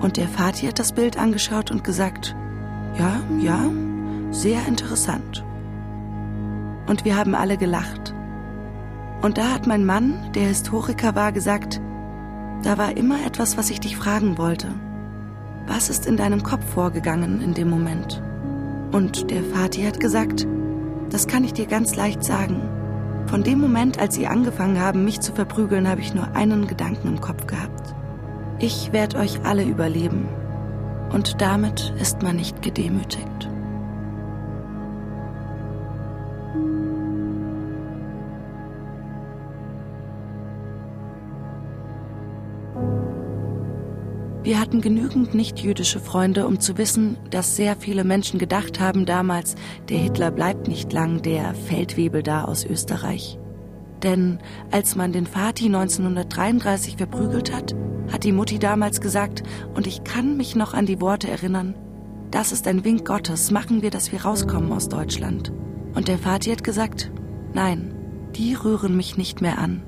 Und 0.00 0.16
der 0.16 0.28
Vati 0.28 0.66
hat 0.66 0.78
das 0.78 0.92
Bild 0.92 1.18
angeschaut 1.18 1.70
und 1.70 1.84
gesagt, 1.84 2.36
ja, 2.98 3.20
ja, 3.40 3.60
sehr 4.30 4.66
interessant. 4.66 5.44
Und 6.86 7.04
wir 7.04 7.16
haben 7.16 7.34
alle 7.34 7.56
gelacht. 7.56 8.14
Und 9.22 9.38
da 9.38 9.54
hat 9.54 9.66
mein 9.66 9.84
Mann, 9.84 10.32
der 10.34 10.48
Historiker 10.48 11.14
war, 11.14 11.32
gesagt, 11.32 11.80
da 12.62 12.78
war 12.78 12.96
immer 12.96 13.24
etwas, 13.26 13.56
was 13.56 13.70
ich 13.70 13.80
dich 13.80 13.96
fragen 13.96 14.38
wollte. 14.38 14.68
Was 15.66 15.90
ist 15.90 16.06
in 16.06 16.16
deinem 16.16 16.42
Kopf 16.42 16.64
vorgegangen 16.64 17.40
in 17.40 17.54
dem 17.54 17.68
Moment? 17.68 18.22
Und 18.96 19.30
der 19.30 19.42
Vati 19.42 19.82
hat 19.82 20.00
gesagt, 20.00 20.46
das 21.10 21.26
kann 21.26 21.44
ich 21.44 21.52
dir 21.52 21.66
ganz 21.66 21.96
leicht 21.96 22.24
sagen. 22.24 22.62
Von 23.26 23.42
dem 23.42 23.60
Moment, 23.60 23.98
als 23.98 24.14
sie 24.14 24.26
angefangen 24.26 24.80
haben, 24.80 25.04
mich 25.04 25.20
zu 25.20 25.34
verprügeln, 25.34 25.86
habe 25.86 26.00
ich 26.00 26.14
nur 26.14 26.34
einen 26.34 26.66
Gedanken 26.66 27.08
im 27.08 27.20
Kopf 27.20 27.46
gehabt. 27.46 27.94
Ich 28.58 28.94
werde 28.94 29.18
euch 29.18 29.44
alle 29.44 29.64
überleben. 29.64 30.26
Und 31.12 31.42
damit 31.42 31.92
ist 32.00 32.22
man 32.22 32.36
nicht 32.36 32.62
gedemütigt. 32.62 33.45
Wir 44.46 44.60
hatten 44.60 44.80
genügend 44.80 45.34
nichtjüdische 45.34 45.98
Freunde, 45.98 46.46
um 46.46 46.60
zu 46.60 46.78
wissen, 46.78 47.16
dass 47.30 47.56
sehr 47.56 47.74
viele 47.74 48.04
Menschen 48.04 48.38
gedacht 48.38 48.78
haben 48.78 49.04
damals, 49.04 49.56
der 49.88 49.98
Hitler 49.98 50.30
bleibt 50.30 50.68
nicht 50.68 50.92
lang, 50.92 51.20
der 51.20 51.52
Feldwebel 51.52 52.22
da 52.22 52.44
aus 52.44 52.64
Österreich. 52.64 53.40
Denn 54.04 54.38
als 54.70 54.94
man 54.94 55.10
den 55.10 55.26
Vati 55.26 55.66
1933 55.66 56.96
verprügelt 56.96 57.52
hat, 57.52 57.74
hat 58.12 58.22
die 58.22 58.30
Mutti 58.30 58.60
damals 58.60 59.00
gesagt, 59.00 59.42
und 59.74 59.88
ich 59.88 60.04
kann 60.04 60.36
mich 60.36 60.54
noch 60.54 60.74
an 60.74 60.86
die 60.86 61.00
Worte 61.00 61.28
erinnern, 61.28 61.74
das 62.30 62.52
ist 62.52 62.68
ein 62.68 62.84
Wink 62.84 63.04
Gottes, 63.04 63.50
machen 63.50 63.82
wir, 63.82 63.90
dass 63.90 64.12
wir 64.12 64.22
rauskommen 64.22 64.70
aus 64.70 64.88
Deutschland. 64.88 65.50
Und 65.96 66.06
der 66.06 66.24
Vati 66.24 66.50
hat 66.50 66.62
gesagt, 66.62 67.10
nein, 67.52 67.96
die 68.36 68.54
rühren 68.54 68.96
mich 68.96 69.16
nicht 69.16 69.40
mehr 69.40 69.58
an. 69.58 69.82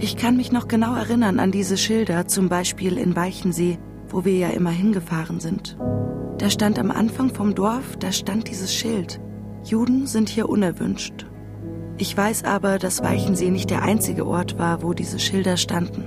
Ich 0.00 0.16
kann 0.16 0.36
mich 0.36 0.52
noch 0.52 0.68
genau 0.68 0.94
erinnern 0.94 1.40
an 1.40 1.50
diese 1.50 1.76
Schilder, 1.76 2.28
zum 2.28 2.48
Beispiel 2.48 2.98
in 2.98 3.16
Weichensee, 3.16 3.78
wo 4.08 4.24
wir 4.24 4.36
ja 4.36 4.48
immer 4.50 4.70
hingefahren 4.70 5.40
sind. 5.40 5.76
Da 6.38 6.50
stand 6.50 6.78
am 6.78 6.92
Anfang 6.92 7.34
vom 7.34 7.56
Dorf, 7.56 7.96
da 7.98 8.12
stand 8.12 8.48
dieses 8.48 8.72
Schild. 8.72 9.20
Juden 9.64 10.06
sind 10.06 10.28
hier 10.28 10.48
unerwünscht. 10.48 11.26
Ich 11.96 12.16
weiß 12.16 12.44
aber, 12.44 12.78
dass 12.78 13.02
Weichensee 13.02 13.50
nicht 13.50 13.70
der 13.70 13.82
einzige 13.82 14.24
Ort 14.24 14.56
war, 14.56 14.84
wo 14.84 14.92
diese 14.92 15.18
Schilder 15.18 15.56
standen. 15.56 16.04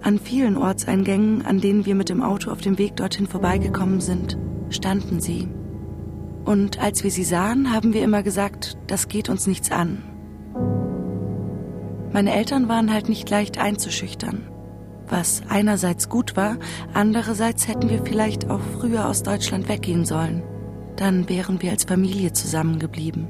An 0.00 0.20
vielen 0.20 0.56
Ortseingängen, 0.56 1.44
an 1.44 1.60
denen 1.60 1.86
wir 1.86 1.96
mit 1.96 2.08
dem 2.08 2.22
Auto 2.22 2.52
auf 2.52 2.60
dem 2.60 2.78
Weg 2.78 2.94
dorthin 2.94 3.26
vorbeigekommen 3.26 4.00
sind, 4.00 4.38
standen 4.70 5.20
sie. 5.20 5.48
Und 6.44 6.80
als 6.80 7.02
wir 7.02 7.10
sie 7.10 7.24
sahen, 7.24 7.72
haben 7.72 7.92
wir 7.94 8.04
immer 8.04 8.22
gesagt, 8.22 8.78
das 8.86 9.08
geht 9.08 9.28
uns 9.28 9.48
nichts 9.48 9.72
an. 9.72 10.04
Meine 12.12 12.34
Eltern 12.34 12.68
waren 12.68 12.92
halt 12.92 13.08
nicht 13.08 13.28
leicht 13.28 13.58
einzuschüchtern. 13.58 14.48
Was 15.08 15.42
einerseits 15.48 16.08
gut 16.08 16.36
war, 16.36 16.56
andererseits 16.92 17.68
hätten 17.68 17.88
wir 17.88 18.04
vielleicht 18.04 18.50
auch 18.50 18.60
früher 18.78 19.08
aus 19.08 19.22
Deutschland 19.22 19.68
weggehen 19.68 20.04
sollen. 20.04 20.42
Dann 20.96 21.28
wären 21.28 21.62
wir 21.62 21.70
als 21.70 21.84
Familie 21.84 22.32
zusammengeblieben. 22.32 23.26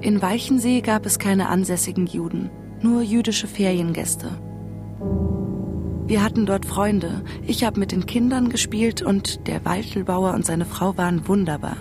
In 0.00 0.22
Weichensee 0.22 0.80
gab 0.80 1.06
es 1.06 1.18
keine 1.18 1.48
ansässigen 1.48 2.06
Juden, 2.06 2.50
nur 2.82 3.02
jüdische 3.02 3.48
Feriengäste. 3.48 4.28
Wir 6.06 6.22
hatten 6.22 6.46
dort 6.46 6.64
Freunde, 6.64 7.22
ich 7.46 7.64
habe 7.64 7.80
mit 7.80 7.90
den 7.92 8.06
Kindern 8.06 8.48
gespielt 8.48 9.02
und 9.02 9.46
der 9.48 9.64
Waltelbauer 9.64 10.34
und 10.34 10.46
seine 10.46 10.64
Frau 10.64 10.96
waren 10.96 11.26
wunderbar. 11.26 11.76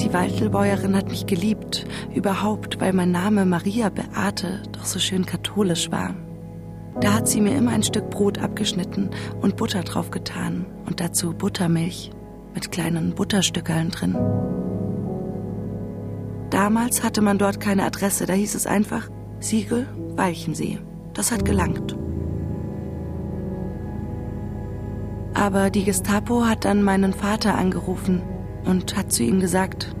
Die 0.00 0.12
Waltelbäuerin 0.12 0.94
hat 0.94 1.08
mich 1.08 1.26
geliebt, 1.26 1.86
überhaupt, 2.14 2.80
weil 2.80 2.92
mein 2.92 3.10
Name 3.10 3.46
Maria 3.46 3.88
Beate 3.88 4.62
doch 4.72 4.84
so 4.84 4.98
schön 4.98 5.24
katholisch 5.24 5.90
war. 5.90 6.14
Da 7.00 7.14
hat 7.14 7.26
sie 7.26 7.40
mir 7.40 7.56
immer 7.56 7.70
ein 7.70 7.82
Stück 7.82 8.10
Brot 8.10 8.38
abgeschnitten 8.38 9.10
und 9.40 9.56
Butter 9.56 9.82
drauf 9.82 10.10
getan 10.10 10.66
und 10.86 11.00
dazu 11.00 11.32
Buttermilch 11.32 12.10
mit 12.54 12.70
kleinen 12.70 13.14
Butterstückeln 13.14 13.88
drin. 13.88 14.14
Damals 16.50 17.02
hatte 17.02 17.22
man 17.22 17.38
dort 17.38 17.58
keine 17.58 17.84
Adresse, 17.86 18.26
da 18.26 18.34
hieß 18.34 18.54
es 18.54 18.66
einfach 18.66 19.08
Siegel 19.40 19.86
Weichensee. 20.16 20.80
Das 21.14 21.32
hat 21.32 21.46
gelangt. 21.46 21.96
Aber 25.32 25.70
die 25.70 25.84
Gestapo 25.84 26.44
hat 26.44 26.66
dann 26.66 26.82
meinen 26.82 27.14
Vater 27.14 27.56
angerufen 27.56 28.20
und 28.64 28.96
hat 28.96 29.12
zu 29.12 29.22
ihm 29.22 29.40
gesagt, 29.40 29.94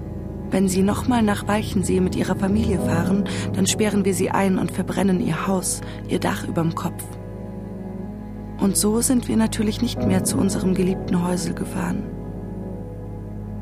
wenn 0.50 0.68
Sie 0.68 0.82
nochmal 0.82 1.22
nach 1.22 1.48
Weichensee 1.48 2.00
mit 2.00 2.14
Ihrer 2.14 2.36
Familie 2.36 2.78
fahren, 2.78 3.24
dann 3.54 3.66
sperren 3.66 4.04
wir 4.04 4.14
Sie 4.14 4.30
ein 4.30 4.58
und 4.58 4.70
verbrennen 4.70 5.20
Ihr 5.20 5.46
Haus, 5.46 5.80
Ihr 6.08 6.20
Dach 6.20 6.46
überm 6.46 6.74
Kopf. 6.74 7.02
Und 8.60 8.76
so 8.76 9.00
sind 9.00 9.28
wir 9.28 9.36
natürlich 9.36 9.80
nicht 9.80 10.06
mehr 10.06 10.24
zu 10.24 10.36
unserem 10.36 10.74
geliebten 10.74 11.26
Häusel 11.26 11.54
gefahren. 11.54 12.04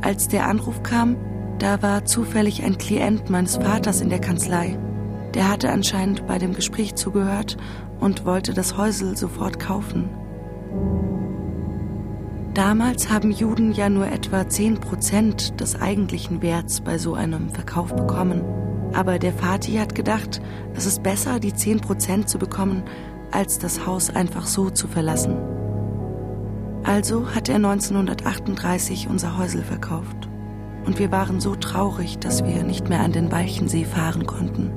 Als 0.03 0.29
der 0.29 0.47
Anruf 0.47 0.83
kam, 0.83 1.17
da 1.59 1.81
war 1.81 2.05
zufällig 2.07 2.65
ein 2.65 2.77
Klient 2.77 3.31
meines 3.31 3.57
Vaters 3.57 4.01
in 4.01 4.09
der 4.09 4.21
Kanzlei. 4.21 4.79
Der 5.35 5.49
hatte 5.49 5.71
anscheinend 5.71 6.27
bei 6.27 6.39
dem 6.39 6.55
Gespräch 6.55 6.97
zugehört 6.97 7.57
und 8.01 8.25
wollte 8.25 8.53
das 8.53 8.77
Häusel 8.77 9.17
sofort 9.17 9.61
kaufen. 9.61 10.09
Damals 12.55 13.09
haben 13.09 13.31
Juden 13.31 13.73
ja 13.73 13.89
nur 13.89 14.09
etwa 14.09 14.49
10 14.49 14.81
Prozent 14.81 15.61
des 15.61 15.81
eigentlichen 15.81 16.43
Werts 16.43 16.81
bei 16.81 16.99
so 16.99 17.15
einem 17.15 17.51
Verkauf 17.51 17.95
bekommen. 17.95 18.43
Aber 18.93 19.21
der 19.21 19.33
Vati 19.33 19.75
hat 19.75 19.95
gedacht, 19.95 20.43
es 20.75 20.85
ist 20.85 21.05
besser, 21.05 21.39
die 21.39 21.55
10 21.55 21.81
Prozent 21.81 22.29
zu 22.29 22.39
bekommen, 22.39 22.83
als 23.31 23.59
das 23.59 23.87
Haus 23.87 24.11
einfach 24.11 24.47
so 24.47 24.69
zu 24.69 24.89
verlassen. 24.89 25.37
Also 26.83 27.35
hat 27.35 27.49
er 27.49 27.57
1938 27.57 29.07
unser 29.09 29.39
Häusel 29.39 29.63
verkauft. 29.63 30.29
Und 30.85 30.99
wir 30.99 31.13
waren 31.13 31.39
so 31.39 31.55
traurig, 31.55 32.19
dass 32.19 32.45
wir 32.45 32.65
nicht 32.65 32.89
mehr 32.89 33.01
an 33.01 33.13
den 33.13 33.31
Walchensee 33.31 33.85
fahren 33.85 34.27
konnten. 34.27 34.73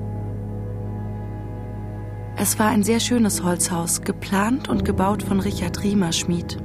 Es 2.36 2.60
war 2.60 2.68
ein 2.68 2.84
sehr 2.84 3.00
schönes 3.00 3.44
Holzhaus, 3.44 4.01
geplant 4.01 4.68
und 4.68 4.86
gebaut 4.86 5.24
von 5.24 5.39
Richard 5.39 5.82
Riemer 5.82 6.12
Schmied. 6.12 6.58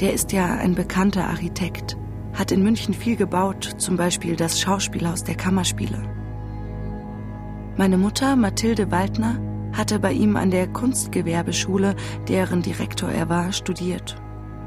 Der 0.00 0.12
ist 0.12 0.32
ja 0.32 0.56
ein 0.56 0.74
bekannter 0.74 1.28
Architekt, 1.28 1.96
hat 2.32 2.50
in 2.50 2.62
München 2.64 2.94
viel 2.94 3.14
gebaut, 3.14 3.74
zum 3.78 3.96
Beispiel 3.96 4.34
das 4.34 4.60
Schauspielhaus 4.60 5.22
der 5.22 5.36
Kammerspiele. 5.36 6.02
Meine 7.76 7.96
Mutter, 7.96 8.34
Mathilde 8.34 8.90
Waldner, 8.90 9.38
hatte 9.72 9.98
bei 10.00 10.12
ihm 10.12 10.36
an 10.36 10.50
der 10.50 10.66
Kunstgewerbeschule, 10.66 11.94
deren 12.28 12.62
Direktor 12.62 13.10
er 13.10 13.28
war, 13.28 13.52
studiert. 13.52 14.16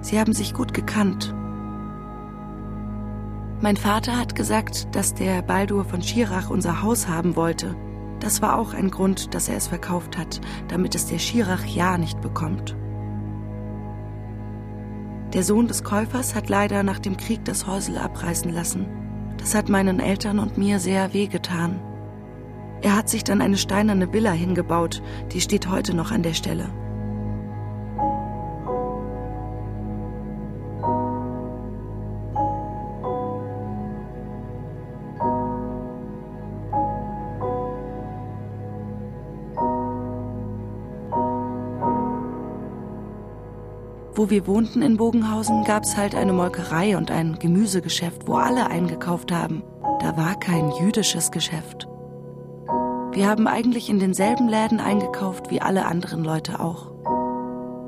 Sie 0.01 0.19
haben 0.19 0.33
sich 0.33 0.53
gut 0.53 0.73
gekannt. 0.73 1.33
Mein 3.59 3.75
Vater 3.75 4.17
hat 4.17 4.35
gesagt, 4.35 4.95
dass 4.95 5.13
der 5.13 5.41
Baldur 5.41 5.83
von 5.83 6.01
Schirach 6.01 6.49
unser 6.49 6.81
Haus 6.83 7.07
haben 7.07 7.35
wollte. 7.35 7.75
Das 8.19 8.41
war 8.41 8.57
auch 8.57 8.73
ein 8.73 8.91
Grund, 8.91 9.33
dass 9.33 9.49
er 9.49 9.57
es 9.57 9.67
verkauft 9.67 10.17
hat, 10.17 10.39
damit 10.67 10.95
es 10.95 11.07
der 11.07 11.19
Schirach 11.19 11.65
ja 11.65 11.97
nicht 11.97 12.21
bekommt. 12.21 12.75
Der 15.33 15.43
Sohn 15.43 15.67
des 15.67 15.83
Käufers 15.83 16.35
hat 16.35 16.49
leider 16.49 16.83
nach 16.83 16.99
dem 16.99 17.17
Krieg 17.17 17.43
das 17.43 17.67
Häusel 17.67 17.97
abreißen 17.97 18.51
lassen. 18.51 18.85
Das 19.37 19.53
hat 19.55 19.69
meinen 19.69 19.99
Eltern 19.99 20.39
und 20.39 20.57
mir 20.57 20.79
sehr 20.79 21.13
wehgetan. 21.13 21.79
Er 22.81 22.95
hat 22.95 23.09
sich 23.09 23.23
dann 23.23 23.41
eine 23.41 23.57
steinerne 23.57 24.13
Villa 24.13 24.31
hingebaut, 24.31 25.01
die 25.33 25.41
steht 25.41 25.67
heute 25.69 25.95
noch 25.95 26.11
an 26.11 26.23
der 26.23 26.33
Stelle. 26.33 26.69
Wo 44.17 44.31
wir 44.31 44.47
wohnten 44.47 44.81
in 44.81 44.97
Bogenhausen, 44.97 45.63
gab 45.63 45.83
es 45.83 45.95
halt 45.95 46.15
eine 46.15 46.33
Molkerei 46.33 46.97
und 46.97 47.11
ein 47.11 47.37
Gemüsegeschäft, 47.37 48.27
wo 48.27 48.33
alle 48.33 48.65
eingekauft 48.65 49.31
haben. 49.31 49.61
Da 50.01 50.17
war 50.17 50.39
kein 50.39 50.71
jüdisches 50.71 51.29
Geschäft. 51.29 51.87
Wir 53.11 53.27
haben 53.27 53.45
eigentlich 53.45 53.91
in 53.91 53.99
denselben 53.99 54.49
Läden 54.49 54.79
eingekauft 54.79 55.51
wie 55.51 55.61
alle 55.61 55.85
anderen 55.85 56.23
Leute 56.23 56.59
auch. 56.59 56.91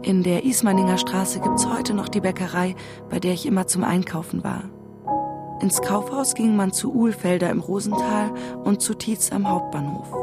In 0.04 0.22
der 0.22 0.46
Ismaninger 0.46 1.00
Straße 1.00 1.40
gibt's 1.40 1.68
heute 1.68 1.96
noch 1.96 2.10
die 2.10 2.22
Bäckerei, 2.22 2.76
bei 3.10 3.20
der 3.20 3.34
ich 3.34 3.48
immer 3.48 3.66
zum 3.66 3.84
Einkaufen 3.84 4.44
war. 4.44 4.66
Ins 5.62 5.82
Kaufhaus 5.82 6.36
ging 6.36 6.56
man 6.56 6.72
zu 6.72 6.94
Uhlfelder 6.94 7.50
im 7.50 7.60
Rosental 7.60 8.32
und 8.64 8.84
zu 8.84 8.94
Tietz 8.94 9.32
am 9.32 9.50
Hauptbahnhof. 9.50 10.14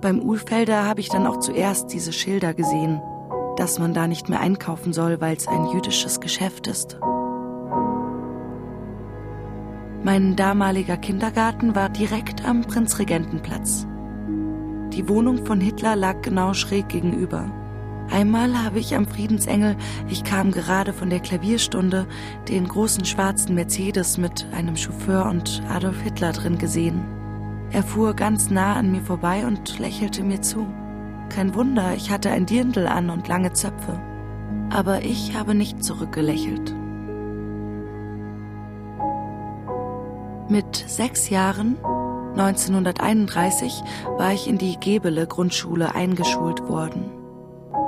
Beim 0.00 0.20
Uhlfelder 0.20 0.86
habe 0.86 1.00
ich 1.00 1.08
dann 1.08 1.26
auch 1.26 1.40
zuerst 1.40 1.92
diese 1.92 2.12
Schilder 2.12 2.54
gesehen, 2.54 3.02
dass 3.60 3.78
man 3.78 3.92
da 3.92 4.08
nicht 4.08 4.30
mehr 4.30 4.40
einkaufen 4.40 4.94
soll, 4.94 5.20
weil 5.20 5.36
es 5.36 5.46
ein 5.46 5.66
jüdisches 5.66 6.20
Geschäft 6.20 6.66
ist. 6.66 6.98
Mein 10.02 10.34
damaliger 10.34 10.96
Kindergarten 10.96 11.74
war 11.74 11.90
direkt 11.90 12.42
am 12.48 12.62
Prinzregentenplatz. 12.62 13.86
Die 14.94 15.06
Wohnung 15.10 15.44
von 15.44 15.60
Hitler 15.60 15.94
lag 15.94 16.22
genau 16.22 16.54
schräg 16.54 16.88
gegenüber. 16.88 17.52
Einmal 18.10 18.64
habe 18.64 18.78
ich 18.78 18.96
am 18.96 19.06
Friedensengel, 19.06 19.76
ich 20.08 20.24
kam 20.24 20.52
gerade 20.52 20.94
von 20.94 21.10
der 21.10 21.20
Klavierstunde, 21.20 22.06
den 22.48 22.66
großen 22.66 23.04
schwarzen 23.04 23.54
Mercedes 23.54 24.16
mit 24.16 24.46
einem 24.52 24.74
Chauffeur 24.74 25.26
und 25.26 25.62
Adolf 25.68 26.00
Hitler 26.00 26.32
drin 26.32 26.56
gesehen. 26.56 27.04
Er 27.72 27.82
fuhr 27.82 28.14
ganz 28.14 28.48
nah 28.48 28.74
an 28.76 28.90
mir 28.90 29.02
vorbei 29.02 29.46
und 29.46 29.78
lächelte 29.78 30.24
mir 30.24 30.40
zu. 30.40 30.66
Kein 31.30 31.54
Wunder, 31.54 31.94
ich 31.94 32.10
hatte 32.10 32.30
ein 32.30 32.44
Dirndl 32.44 32.86
an 32.86 33.08
und 33.08 33.28
lange 33.28 33.52
Zöpfe. 33.52 33.98
Aber 34.70 35.02
ich 35.02 35.36
habe 35.36 35.54
nicht 35.54 35.82
zurückgelächelt. 35.82 36.74
Mit 40.48 40.76
sechs 40.76 41.30
Jahren, 41.30 41.78
1931, 42.32 43.82
war 44.18 44.32
ich 44.32 44.48
in 44.48 44.58
die 44.58 44.78
Gebele 44.80 45.28
Grundschule 45.28 45.94
eingeschult 45.94 46.68
worden. 46.68 47.10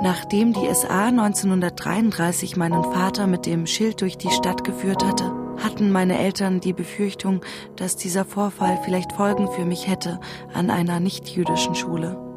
Nachdem 0.01 0.53
die 0.53 0.73
SA 0.73 1.07
1933 1.07 2.55
meinen 2.55 2.83
Vater 2.83 3.27
mit 3.27 3.45
dem 3.45 3.67
Schild 3.67 3.99
durch 4.01 4.17
die 4.17 4.31
Stadt 4.31 4.63
geführt 4.63 5.05
hatte, 5.05 5.33
hatten 5.61 5.91
meine 5.91 6.17
Eltern 6.17 6.61
die 6.61 6.73
Befürchtung, 6.73 7.41
dass 7.75 7.97
dieser 7.97 8.23
Vorfall 8.23 8.79
vielleicht 8.85 9.11
Folgen 9.11 9.49
für 9.51 9.65
mich 9.65 9.87
hätte 9.87 10.19
an 10.53 10.69
einer 10.69 11.01
nichtjüdischen 11.01 11.75
Schule. 11.75 12.32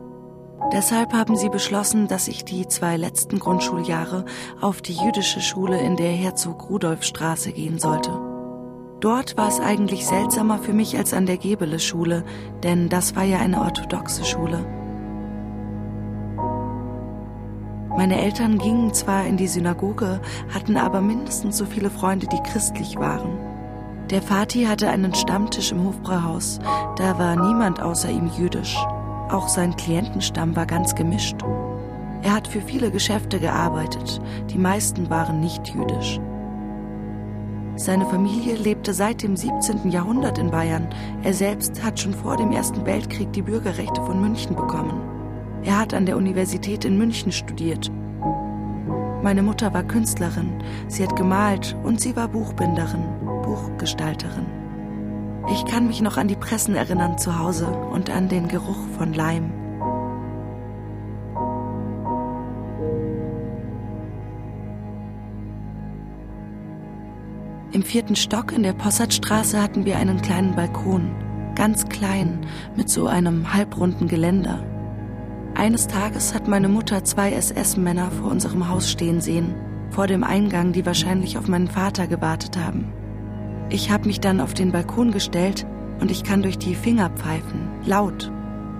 Deshalb 0.72 1.12
haben 1.12 1.36
sie 1.36 1.48
beschlossen, 1.48 2.08
dass 2.08 2.26
ich 2.26 2.44
die 2.44 2.66
zwei 2.66 2.96
letzten 2.96 3.38
Grundschuljahre 3.38 4.24
auf 4.60 4.82
die 4.82 4.94
jüdische 4.94 5.40
Schule 5.40 5.78
in 5.78 5.96
der 5.96 6.10
Herzog 6.10 6.68
Rudolf 6.68 7.04
Straße 7.04 7.52
gehen 7.52 7.78
sollte. 7.78 8.10
Dort 9.00 9.36
war 9.36 9.48
es 9.48 9.60
eigentlich 9.60 10.06
seltsamer 10.06 10.58
für 10.58 10.72
mich 10.72 10.96
als 10.96 11.14
an 11.14 11.26
der 11.26 11.36
Gebele 11.36 11.78
Schule, 11.78 12.24
denn 12.62 12.88
das 12.88 13.14
war 13.14 13.22
ja 13.22 13.38
eine 13.38 13.60
orthodoxe 13.60 14.24
Schule. 14.24 14.66
Meine 17.96 18.20
Eltern 18.20 18.58
gingen 18.58 18.92
zwar 18.92 19.24
in 19.24 19.36
die 19.36 19.48
Synagoge, 19.48 20.20
hatten 20.52 20.76
aber 20.76 21.00
mindestens 21.00 21.56
so 21.56 21.64
viele 21.64 21.90
Freunde, 21.90 22.26
die 22.26 22.42
christlich 22.42 22.96
waren. 22.96 23.38
Der 24.10 24.20
Vati 24.20 24.64
hatte 24.64 24.90
einen 24.90 25.14
Stammtisch 25.14 25.72
im 25.72 25.84
Hofbrauhaus, 25.84 26.58
da 26.96 27.18
war 27.18 27.36
niemand 27.36 27.80
außer 27.80 28.10
ihm 28.10 28.30
jüdisch. 28.36 28.76
Auch 29.28 29.48
sein 29.48 29.74
Klientenstamm 29.76 30.54
war 30.54 30.66
ganz 30.66 30.94
gemischt. 30.94 31.36
Er 32.22 32.34
hat 32.34 32.48
für 32.48 32.60
viele 32.60 32.90
Geschäfte 32.90 33.40
gearbeitet, 33.40 34.20
die 34.50 34.58
meisten 34.58 35.10
waren 35.10 35.40
nicht 35.40 35.68
jüdisch. 35.68 36.20
Seine 37.76 38.06
Familie 38.06 38.54
lebte 38.54 38.94
seit 38.94 39.22
dem 39.22 39.36
17. 39.36 39.90
Jahrhundert 39.90 40.38
in 40.38 40.50
Bayern. 40.50 40.88
Er 41.22 41.34
selbst 41.34 41.84
hat 41.84 42.00
schon 42.00 42.14
vor 42.14 42.36
dem 42.36 42.50
Ersten 42.52 42.86
Weltkrieg 42.86 43.32
die 43.32 43.42
Bürgerrechte 43.42 44.02
von 44.02 44.20
München 44.20 44.56
bekommen. 44.56 45.00
Er 45.62 45.78
hat 45.78 45.92
an 45.92 46.06
der 46.06 46.16
Universität 46.16 46.84
in 46.84 46.96
München 46.96 47.32
studiert. 47.32 47.90
Meine 49.22 49.42
Mutter 49.42 49.74
war 49.74 49.82
Künstlerin, 49.82 50.62
sie 50.88 51.02
hat 51.02 51.16
gemalt 51.16 51.76
und 51.82 52.00
sie 52.00 52.16
war 52.16 52.28
Buchbinderin, 52.28 53.04
Buchgestalterin. 53.42 54.55
Ich 55.48 55.64
kann 55.64 55.86
mich 55.86 56.02
noch 56.02 56.16
an 56.16 56.26
die 56.26 56.36
Pressen 56.36 56.74
erinnern 56.74 57.18
zu 57.18 57.38
Hause 57.38 57.66
und 57.66 58.10
an 58.10 58.28
den 58.28 58.48
Geruch 58.48 58.88
von 58.98 59.14
Leim. 59.14 59.52
Im 67.72 67.82
vierten 67.82 68.16
Stock 68.16 68.52
in 68.52 68.62
der 68.64 68.72
Possertstraße 68.72 69.62
hatten 69.62 69.84
wir 69.84 69.98
einen 69.98 70.20
kleinen 70.20 70.56
Balkon, 70.56 71.14
ganz 71.54 71.86
klein, 71.88 72.40
mit 72.74 72.88
so 72.88 73.06
einem 73.06 73.52
halbrunden 73.52 74.08
Geländer. 74.08 74.64
Eines 75.54 75.86
Tages 75.86 76.34
hat 76.34 76.48
meine 76.48 76.68
Mutter 76.68 77.04
zwei 77.04 77.32
SS-Männer 77.32 78.10
vor 78.10 78.30
unserem 78.30 78.68
Haus 78.68 78.90
stehen 78.90 79.20
sehen, 79.20 79.54
vor 79.90 80.06
dem 80.06 80.24
Eingang, 80.24 80.72
die 80.72 80.84
wahrscheinlich 80.84 81.38
auf 81.38 81.46
meinen 81.48 81.68
Vater 81.68 82.06
gewartet 82.06 82.56
haben. 82.56 82.92
Ich 83.68 83.90
habe 83.90 84.06
mich 84.06 84.20
dann 84.20 84.40
auf 84.40 84.54
den 84.54 84.70
Balkon 84.70 85.10
gestellt 85.10 85.66
und 86.00 86.10
ich 86.10 86.22
kann 86.22 86.42
durch 86.42 86.56
die 86.56 86.76
Finger 86.76 87.10
pfeifen, 87.10 87.68
laut. 87.84 88.30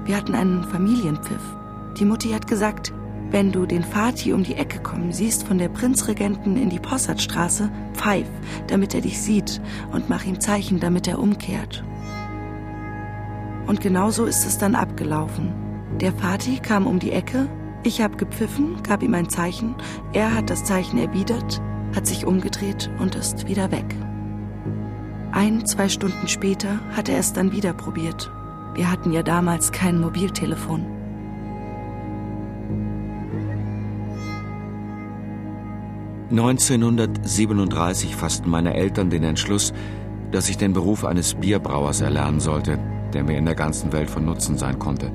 Wir 0.05 0.17
hatten 0.17 0.35
einen 0.35 0.63
Familienpfiff. 0.63 1.57
Die 1.99 2.05
Mutti 2.05 2.31
hat 2.31 2.47
gesagt, 2.47 2.93
wenn 3.31 3.51
du 3.51 3.67
den 3.67 3.83
Vati 3.83 4.33
um 4.33 4.45
die 4.45 4.55
Ecke 4.55 4.79
kommen 4.79 5.13
siehst 5.13 5.45
von 5.45 5.59
der 5.59 5.69
Prinzregenten 5.69 6.57
in 6.57 6.71
die 6.71 6.79
Possardstraße, 6.79 7.71
pfeif, 7.95 8.29
damit 8.69 8.95
er 8.95 9.01
dich 9.01 9.21
sieht 9.21 9.61
und 9.93 10.09
mach 10.09 10.25
ihm 10.25 10.39
Zeichen, 10.41 10.79
damit 10.79 11.09
er 11.09 11.19
umkehrt. 11.19 11.83
Und 13.67 13.81
genau 13.81 14.11
so 14.11 14.25
ist 14.25 14.47
es 14.47 14.59
dann 14.59 14.77
abgelaufen. 14.77 15.53
Der 16.01 16.13
Vati 16.13 16.61
kam 16.61 16.87
um 16.87 17.01
die 17.01 17.11
Ecke, 17.11 17.49
ich 17.83 18.01
habe 18.01 18.17
gepfiffen, 18.17 18.83
gab 18.85 19.03
ihm 19.03 19.15
ein 19.15 19.29
Zeichen, 19.29 19.75
er 20.13 20.35
hat 20.35 20.51
das 20.51 20.63
Zeichen 20.63 20.99
erwidert, 20.99 21.61
hat 21.95 22.07
sich 22.07 22.25
umgedreht 22.25 22.89
und 23.01 23.17
ist 23.17 23.49
wieder 23.49 23.73
weg. 23.73 23.97
Ein, 25.37 25.67
zwei 25.67 25.91
Stunden 25.91 26.29
später 26.29 26.81
hat 26.97 27.11
er 27.11 27.19
es 27.19 27.35
dann 27.35 27.53
wieder 27.53 27.75
probiert. 27.75 28.33
Wir 28.75 28.91
hatten 28.91 29.13
ja 29.13 29.23
damals 29.23 29.71
kein 29.71 30.01
Mobiltelefon. 30.01 30.87
...1937 36.33 38.15
fassten 38.15 38.49
meine 38.49 38.73
Eltern 38.73 39.11
den 39.11 39.25
Entschluss, 39.25 39.75
dass 40.33 40.49
ich 40.49 40.57
den 40.57 40.73
Beruf 40.73 41.05
eines 41.05 41.35
Bierbrauers 41.35 42.01
erlernen 42.01 42.41
sollte, 42.41 42.79
der 43.13 43.23
mir 43.23 43.37
in 43.37 43.45
der 43.45 43.55
ganzen 43.55 43.93
Welt 43.93 44.09
von 44.09 44.25
Nutzen 44.25 44.57
sein 44.57 44.79
konnte. 44.79 45.13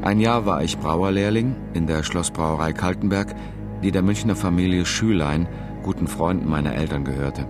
Ein 0.00 0.18
Jahr 0.18 0.46
war 0.46 0.64
ich 0.64 0.78
Brauerlehrling 0.78 1.54
in 1.74 1.86
der 1.86 2.04
Schlossbrauerei 2.04 2.72
Kaltenberg, 2.72 3.34
die 3.82 3.92
der 3.92 4.02
Münchner 4.02 4.34
Familie 4.34 4.86
Schülein, 4.86 5.46
guten 5.82 6.08
Freunden 6.08 6.48
meiner 6.48 6.74
Eltern, 6.74 7.04
gehörte. 7.04 7.46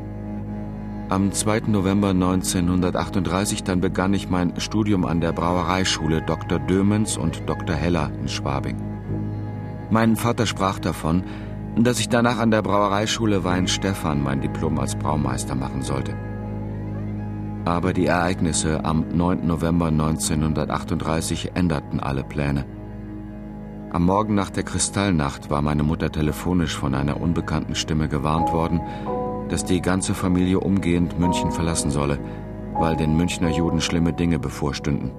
Am 1.10 1.32
2. 1.32 1.64
November 1.66 2.10
1938 2.10 3.62
dann 3.62 3.82
begann 3.82 4.14
ich 4.14 4.30
mein 4.30 4.58
Studium 4.58 5.04
an 5.04 5.20
der 5.20 5.32
Brauereischule 5.32 6.22
Dr. 6.22 6.58
Dömens 6.58 7.18
und 7.18 7.42
Dr. 7.46 7.76
Heller 7.76 8.10
in 8.18 8.26
Schwabing. 8.26 8.76
Mein 9.90 10.16
Vater 10.16 10.46
sprach 10.46 10.78
davon, 10.78 11.22
dass 11.76 12.00
ich 12.00 12.08
danach 12.08 12.38
an 12.38 12.50
der 12.50 12.62
Brauereischule 12.62 13.44
Weinstefan 13.44 14.22
mein 14.22 14.40
Diplom 14.40 14.78
als 14.78 14.96
Braumeister 14.96 15.54
machen 15.54 15.82
sollte. 15.82 16.14
Aber 17.66 17.92
die 17.92 18.06
Ereignisse 18.06 18.82
am 18.82 19.04
9. 19.12 19.46
November 19.46 19.88
1938 19.88 21.50
änderten 21.54 22.00
alle 22.00 22.24
Pläne. 22.24 22.64
Am 23.90 24.06
Morgen 24.06 24.34
nach 24.34 24.50
der 24.50 24.64
Kristallnacht 24.64 25.50
war 25.50 25.60
meine 25.60 25.82
Mutter 25.82 26.10
telefonisch 26.10 26.74
von 26.74 26.94
einer 26.94 27.20
unbekannten 27.20 27.74
Stimme 27.74 28.08
gewarnt 28.08 28.52
worden, 28.52 28.80
dass 29.54 29.64
die 29.64 29.80
ganze 29.80 30.14
Familie 30.14 30.58
umgehend 30.58 31.16
München 31.20 31.52
verlassen 31.52 31.92
solle, 31.92 32.18
weil 32.72 32.96
den 32.96 33.16
Münchner 33.16 33.50
Juden 33.50 33.80
schlimme 33.80 34.12
Dinge 34.12 34.40
bevorstünden. 34.40 35.12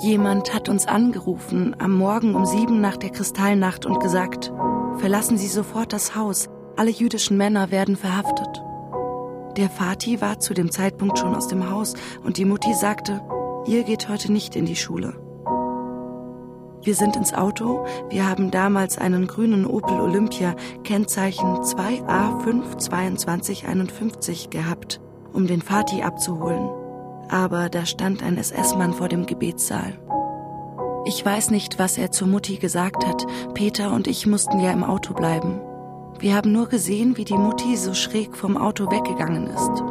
Jemand 0.00 0.54
hat 0.54 0.70
uns 0.70 0.86
angerufen 0.86 1.76
am 1.78 1.92
Morgen 1.92 2.34
um 2.34 2.46
sieben 2.46 2.80
nach 2.80 2.96
der 2.96 3.10
Kristallnacht 3.10 3.84
und 3.84 4.00
gesagt, 4.00 4.50
verlassen 4.96 5.36
Sie 5.36 5.48
sofort 5.48 5.92
das 5.92 6.16
Haus, 6.16 6.48
alle 6.78 6.90
jüdischen 6.90 7.36
Männer 7.36 7.70
werden 7.70 7.96
verhaftet. 7.96 8.62
Der 9.58 9.68
Vati 9.68 10.22
war 10.22 10.40
zu 10.40 10.54
dem 10.54 10.70
Zeitpunkt 10.70 11.18
schon 11.18 11.34
aus 11.34 11.46
dem 11.48 11.68
Haus 11.68 11.92
und 12.24 12.38
die 12.38 12.46
Mutti 12.46 12.72
sagte, 12.72 13.20
ihr 13.66 13.82
geht 13.82 14.08
heute 14.08 14.32
nicht 14.32 14.56
in 14.56 14.64
die 14.64 14.76
Schule. 14.76 15.21
Wir 16.84 16.96
sind 16.96 17.14
ins 17.14 17.32
Auto. 17.32 17.86
Wir 18.10 18.28
haben 18.28 18.50
damals 18.50 18.98
einen 18.98 19.28
grünen 19.28 19.66
Opel 19.66 20.00
Olympia 20.00 20.56
Kennzeichen 20.82 21.58
2A52251 21.58 24.50
gehabt, 24.50 25.00
um 25.32 25.46
den 25.46 25.62
Vati 25.62 26.02
abzuholen. 26.02 26.68
Aber 27.28 27.68
da 27.68 27.86
stand 27.86 28.24
ein 28.24 28.36
SS-Mann 28.36 28.94
vor 28.94 29.08
dem 29.08 29.26
Gebetssaal. 29.26 29.96
Ich 31.04 31.24
weiß 31.24 31.50
nicht, 31.50 31.78
was 31.78 31.98
er 31.98 32.10
zur 32.10 32.26
Mutti 32.26 32.56
gesagt 32.56 33.06
hat. 33.06 33.28
Peter 33.54 33.92
und 33.92 34.08
ich 34.08 34.26
mussten 34.26 34.58
ja 34.58 34.72
im 34.72 34.82
Auto 34.82 35.14
bleiben. 35.14 35.60
Wir 36.18 36.34
haben 36.34 36.50
nur 36.50 36.68
gesehen, 36.68 37.16
wie 37.16 37.24
die 37.24 37.38
Mutti 37.38 37.76
so 37.76 37.94
schräg 37.94 38.36
vom 38.36 38.56
Auto 38.56 38.90
weggegangen 38.90 39.46
ist. 39.46 39.84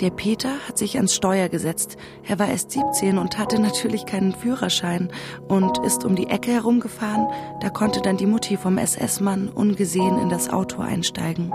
Der 0.00 0.10
Peter 0.10 0.50
hat 0.68 0.78
sich 0.78 0.96
ans 0.96 1.14
Steuer 1.14 1.48
gesetzt. 1.48 1.96
Er 2.22 2.38
war 2.38 2.48
erst 2.48 2.70
17 2.70 3.18
und 3.18 3.36
hatte 3.36 3.60
natürlich 3.60 4.06
keinen 4.06 4.32
Führerschein 4.32 5.10
und 5.48 5.78
ist 5.78 6.04
um 6.04 6.14
die 6.14 6.28
Ecke 6.28 6.52
herumgefahren. 6.52 7.26
Da 7.60 7.68
konnte 7.68 8.00
dann 8.00 8.16
die 8.16 8.26
Mutti 8.26 8.56
vom 8.56 8.78
SS-Mann 8.78 9.48
ungesehen 9.48 10.18
in 10.20 10.28
das 10.28 10.50
Auto 10.50 10.80
einsteigen. 10.82 11.52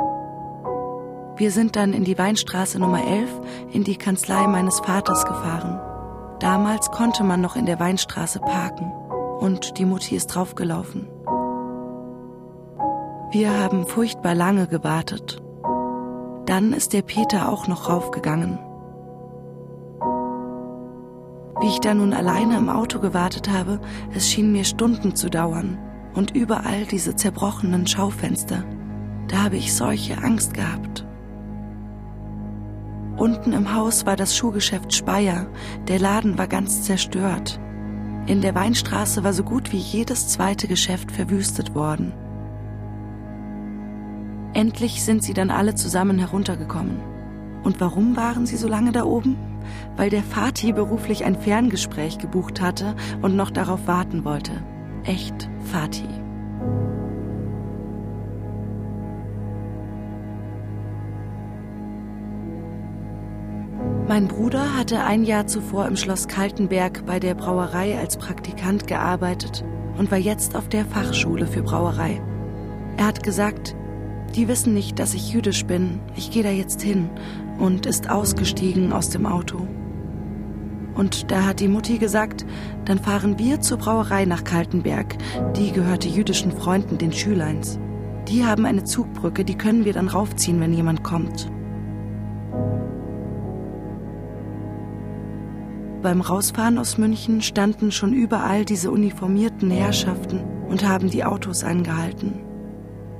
Wir 1.37 1.51
sind 1.51 1.77
dann 1.77 1.93
in 1.93 2.03
die 2.03 2.17
Weinstraße 2.17 2.79
Nummer 2.79 3.05
11 3.05 3.29
in 3.71 3.85
die 3.85 3.95
Kanzlei 3.95 4.45
meines 4.47 4.81
Vaters 4.81 5.25
gefahren. 5.25 5.79
Damals 6.39 6.91
konnte 6.91 7.23
man 7.23 7.39
noch 7.39 7.55
in 7.55 7.65
der 7.65 7.79
Weinstraße 7.79 8.39
parken 8.39 8.91
und 9.39 9.77
die 9.77 9.85
Mutti 9.85 10.17
ist 10.17 10.27
draufgelaufen. 10.27 11.07
Wir 13.31 13.57
haben 13.57 13.87
furchtbar 13.87 14.35
lange 14.35 14.67
gewartet 14.67 15.42
dann 16.45 16.73
ist 16.73 16.93
der 16.93 17.01
Peter 17.01 17.49
auch 17.49 17.67
noch 17.67 17.89
raufgegangen. 17.89 18.59
Wie 21.61 21.67
ich 21.67 21.79
da 21.79 21.93
nun 21.93 22.13
alleine 22.13 22.57
im 22.57 22.69
Auto 22.69 22.99
gewartet 22.99 23.49
habe, 23.49 23.79
es 24.13 24.29
schien 24.29 24.51
mir 24.51 24.65
Stunden 24.65 25.15
zu 25.15 25.29
dauern 25.29 25.77
und 26.13 26.35
überall 26.35 26.85
diese 26.85 27.15
zerbrochenen 27.15 27.87
Schaufenster. 27.87 28.63
Da 29.27 29.43
habe 29.43 29.55
ich 29.55 29.73
solche 29.73 30.17
Angst 30.17 30.53
gehabt. 30.53 31.05
Unten 33.15 33.53
im 33.53 33.73
Haus 33.73 34.05
war 34.05 34.15
das 34.15 34.35
Schuhgeschäft 34.35 34.93
Speyer, 34.93 35.47
der 35.87 35.99
Laden 35.99 36.37
war 36.37 36.47
ganz 36.47 36.83
zerstört. 36.83 37.59
In 38.25 38.41
der 38.41 38.55
Weinstraße 38.55 39.23
war 39.23 39.33
so 39.33 39.43
gut 39.43 39.71
wie 39.71 39.77
jedes 39.77 40.29
zweite 40.29 40.67
Geschäft 40.67 41.11
verwüstet 41.11 41.75
worden. 41.75 42.13
Endlich 44.53 45.03
sind 45.03 45.23
sie 45.23 45.33
dann 45.33 45.49
alle 45.49 45.73
zusammen 45.73 46.19
heruntergekommen. 46.19 46.99
Und 47.63 47.81
warum 47.81 48.15
waren 48.15 48.45
sie 48.45 48.57
so 48.57 48.67
lange 48.67 48.91
da 48.91 49.03
oben? 49.03 49.35
Weil 49.95 50.09
der 50.09 50.23
Fatih 50.23 50.73
beruflich 50.73 51.25
ein 51.25 51.35
Ferngespräch 51.35 52.17
gebucht 52.17 52.61
hatte 52.61 52.95
und 53.21 53.35
noch 53.35 53.49
darauf 53.49 53.87
warten 53.87 54.25
wollte. 54.25 54.51
Echt 55.05 55.49
Fatih. 55.63 56.23
Mein 64.07 64.27
Bruder 64.27 64.77
hatte 64.77 65.03
ein 65.03 65.23
Jahr 65.23 65.47
zuvor 65.47 65.87
im 65.87 65.95
Schloss 65.95 66.27
Kaltenberg 66.27 67.05
bei 67.05 67.19
der 67.19 67.33
Brauerei 67.33 67.97
als 67.97 68.17
Praktikant 68.17 68.85
gearbeitet 68.85 69.63
und 69.97 70.11
war 70.11 70.17
jetzt 70.17 70.55
auf 70.55 70.67
der 70.67 70.85
Fachschule 70.85 71.47
für 71.47 71.63
Brauerei. 71.63 72.21
Er 72.97 73.07
hat 73.07 73.23
gesagt, 73.23 73.75
die 74.35 74.47
wissen 74.47 74.73
nicht, 74.73 74.99
dass 74.99 75.13
ich 75.13 75.31
jüdisch 75.31 75.65
bin. 75.65 75.99
Ich 76.15 76.31
gehe 76.31 76.43
da 76.43 76.49
jetzt 76.49 76.81
hin 76.81 77.09
und 77.59 77.85
ist 77.85 78.09
ausgestiegen 78.09 78.91
aus 78.91 79.09
dem 79.09 79.25
Auto. 79.25 79.67
Und 80.95 81.31
da 81.31 81.45
hat 81.45 81.59
die 81.59 81.67
Mutti 81.67 81.97
gesagt, 81.97 82.45
dann 82.85 82.99
fahren 82.99 83.39
wir 83.39 83.61
zur 83.61 83.77
Brauerei 83.77 84.25
nach 84.25 84.43
Kaltenberg. 84.43 85.15
Die 85.55 85.71
gehörte 85.71 86.07
jüdischen 86.07 86.51
Freunden, 86.51 86.97
den 86.97 87.11
Schüleins. 87.11 87.79
Die 88.27 88.45
haben 88.45 88.65
eine 88.65 88.83
Zugbrücke, 88.83 89.43
die 89.43 89.55
können 89.55 89.85
wir 89.85 89.93
dann 89.93 90.07
raufziehen, 90.07 90.59
wenn 90.59 90.73
jemand 90.73 91.03
kommt. 91.03 91.51
Beim 96.01 96.21
Rausfahren 96.21 96.77
aus 96.77 96.97
München 96.97 97.41
standen 97.41 97.91
schon 97.91 98.13
überall 98.13 98.65
diese 98.65 98.91
uniformierten 98.91 99.71
Herrschaften 99.71 100.41
und 100.67 100.87
haben 100.87 101.09
die 101.09 101.23
Autos 101.23 101.63
angehalten. 101.63 102.52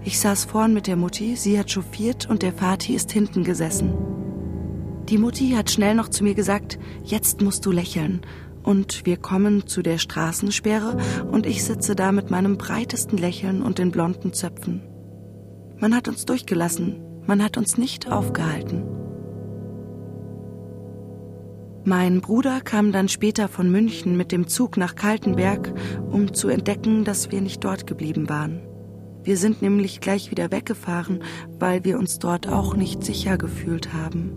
Ich 0.05 0.19
saß 0.19 0.45
vorn 0.45 0.73
mit 0.73 0.87
der 0.87 0.97
Mutti, 0.97 1.35
sie 1.37 1.57
hat 1.57 1.71
chauffiert 1.71 2.29
und 2.29 2.41
der 2.41 2.51
Vati 2.51 2.93
ist 2.93 3.11
hinten 3.11 3.43
gesessen. 3.45 3.93
Die 5.07 5.17
Mutti 5.17 5.51
hat 5.51 5.71
schnell 5.71 5.95
noch 5.95 6.09
zu 6.09 6.23
mir 6.23 6.33
gesagt, 6.33 6.77
jetzt 7.03 7.41
musst 7.41 7.65
du 7.65 7.71
lächeln. 7.71 8.21
Und 8.63 9.05
wir 9.05 9.17
kommen 9.17 9.67
zu 9.67 9.81
der 9.81 9.97
Straßensperre 9.97 10.97
und 11.31 11.45
ich 11.45 11.63
sitze 11.63 11.95
da 11.95 12.11
mit 12.11 12.31
meinem 12.31 12.57
breitesten 12.57 13.17
Lächeln 13.17 13.61
und 13.61 13.77
den 13.77 13.91
blonden 13.91 14.33
Zöpfen. 14.33 14.81
Man 15.79 15.93
hat 15.93 16.07
uns 16.07 16.25
durchgelassen, 16.25 17.01
man 17.25 17.43
hat 17.43 17.57
uns 17.57 17.77
nicht 17.77 18.09
aufgehalten. 18.09 18.83
Mein 21.85 22.21
Bruder 22.21 22.61
kam 22.61 22.93
dann 22.93 23.09
später 23.09 23.49
von 23.49 23.69
München 23.69 24.15
mit 24.15 24.31
dem 24.31 24.47
Zug 24.47 24.77
nach 24.77 24.95
Kaltenberg, 24.95 25.73
um 26.09 26.33
zu 26.33 26.47
entdecken, 26.47 27.03
dass 27.03 27.31
wir 27.31 27.41
nicht 27.41 27.61
dort 27.65 27.85
geblieben 27.85 28.29
waren. 28.29 28.61
Wir 29.23 29.37
sind 29.37 29.61
nämlich 29.61 30.01
gleich 30.01 30.31
wieder 30.31 30.51
weggefahren, 30.51 31.23
weil 31.57 31.85
wir 31.85 31.97
uns 31.97 32.19
dort 32.19 32.47
auch 32.49 32.75
nicht 32.75 33.03
sicher 33.05 33.37
gefühlt 33.37 33.93
haben. 33.93 34.33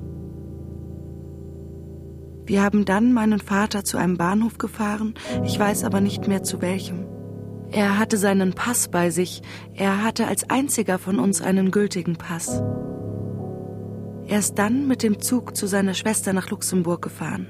Wir 2.45 2.63
haben 2.63 2.85
dann 2.85 3.13
meinen 3.13 3.41
Vater 3.41 3.83
zu 3.83 3.97
einem 3.97 4.17
Bahnhof 4.17 4.59
gefahren, 4.59 5.15
ich 5.45 5.59
weiß 5.59 5.83
aber 5.83 6.01
nicht 6.01 6.29
mehr 6.29 6.45
zu 6.45 6.63
welchem. 6.63 7.05
Er 7.73 7.99
hatte 7.99 8.17
seinen 8.17 8.53
Pass 8.53 8.87
bei 8.87 9.11
sich, 9.11 9.43
er 9.75 10.05
hatte 10.05 10.29
als 10.29 10.49
einziger 10.49 11.01
von 11.01 11.19
uns 11.19 11.43
einen 11.43 11.73
gültigen 11.73 12.15
Pass. 12.15 12.63
Er 14.29 14.39
ist 14.39 14.57
dann 14.57 14.87
mit 14.87 15.03
dem 15.03 15.19
Zug 15.21 15.57
zu 15.57 15.67
seiner 15.67 15.95
Schwester 15.95 16.33
nach 16.33 16.51
Luxemburg 16.51 17.03
gefahren. 17.03 17.49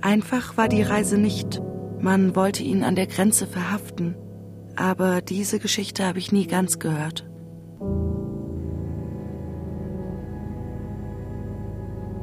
Einfach 0.00 0.56
war 0.56 0.68
die 0.68 0.82
Reise 0.82 1.18
nicht. 1.18 1.60
Man 2.00 2.36
wollte 2.36 2.62
ihn 2.62 2.84
an 2.84 2.94
der 2.94 3.06
Grenze 3.06 3.48
verhaften 3.48 4.14
aber 4.76 5.20
diese 5.20 5.58
Geschichte 5.58 6.04
habe 6.06 6.18
ich 6.18 6.32
nie 6.32 6.46
ganz 6.46 6.78
gehört. 6.78 7.28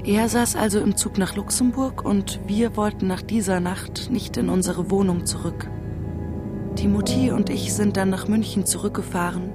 Er 0.03 0.27
saß 0.27 0.55
also 0.55 0.79
im 0.79 0.95
Zug 0.95 1.17
nach 1.17 1.35
Luxemburg 1.35 2.03
und 2.03 2.39
wir 2.47 2.75
wollten 2.75 3.07
nach 3.07 3.21
dieser 3.21 3.59
Nacht 3.59 4.09
nicht 4.11 4.37
in 4.37 4.49
unsere 4.49 4.89
Wohnung 4.89 5.25
zurück. 5.25 5.69
Mutti 6.87 7.31
und 7.31 7.49
ich 7.49 7.73
sind 7.73 7.97
dann 7.97 8.09
nach 8.09 8.27
München 8.27 8.65
zurückgefahren. 8.65 9.53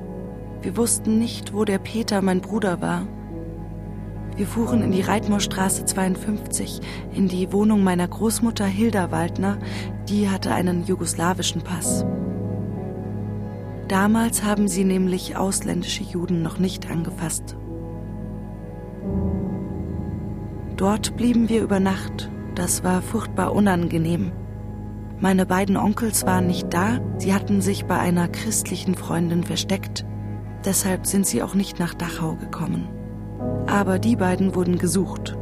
Wir 0.62 0.76
wussten 0.76 1.18
nicht, 1.18 1.52
wo 1.52 1.64
der 1.64 1.78
Peter, 1.78 2.22
mein 2.22 2.40
Bruder, 2.40 2.80
war. 2.80 3.07
Wir 4.37 4.46
fuhren 4.46 4.83
in 4.83 4.92
die 4.92 5.02
Reitmoorstraße 5.02 5.85
52, 5.85 6.80
in 7.12 7.28
die 7.28 7.52
Wohnung 7.52 7.85
meiner 7.85 8.09
Großmutter 8.09 8.64
Hilda 8.64 9.11
Waldner, 9.11 9.59
die 10.09 10.28
hatte 10.28 10.52
einen 10.52 10.85
jugoslawischen 10.85 11.62
Pass. 11.62 12.04
Damals 13.88 14.42
haben 14.42 14.66
sie 14.66 14.85
nämlich 14.85 15.37
ausländische 15.37 16.03
Juden 16.03 16.42
noch 16.42 16.59
nicht 16.59 16.90
angefasst. 16.90 17.57
Dort 20.77 21.16
blieben 21.16 21.49
wir 21.49 21.62
über 21.62 21.81
Nacht. 21.81 22.31
Das 22.55 22.83
war 22.83 23.03
furchtbar 23.03 23.53
unangenehm. 23.53 24.33
Meine 25.20 25.47
beiden 25.47 25.77
Onkels 25.77 26.27
waren 26.27 26.47
nicht 26.47 26.73
da, 26.73 26.99
sie 27.18 27.35
hatten 27.35 27.61
sich 27.61 27.85
bei 27.85 27.99
einer 27.99 28.29
christlichen 28.29 28.94
Freundin 28.94 29.44
versteckt. 29.44 30.05
Deshalb 30.64 31.07
sind 31.07 31.27
sie 31.27 31.42
auch 31.42 31.55
nicht 31.55 31.79
nach 31.79 31.94
Dachau 31.94 32.35
gekommen. 32.35 32.88
Aber 33.66 33.99
die 33.99 34.16
beiden 34.16 34.55
wurden 34.55 34.79
gesucht. 34.79 35.37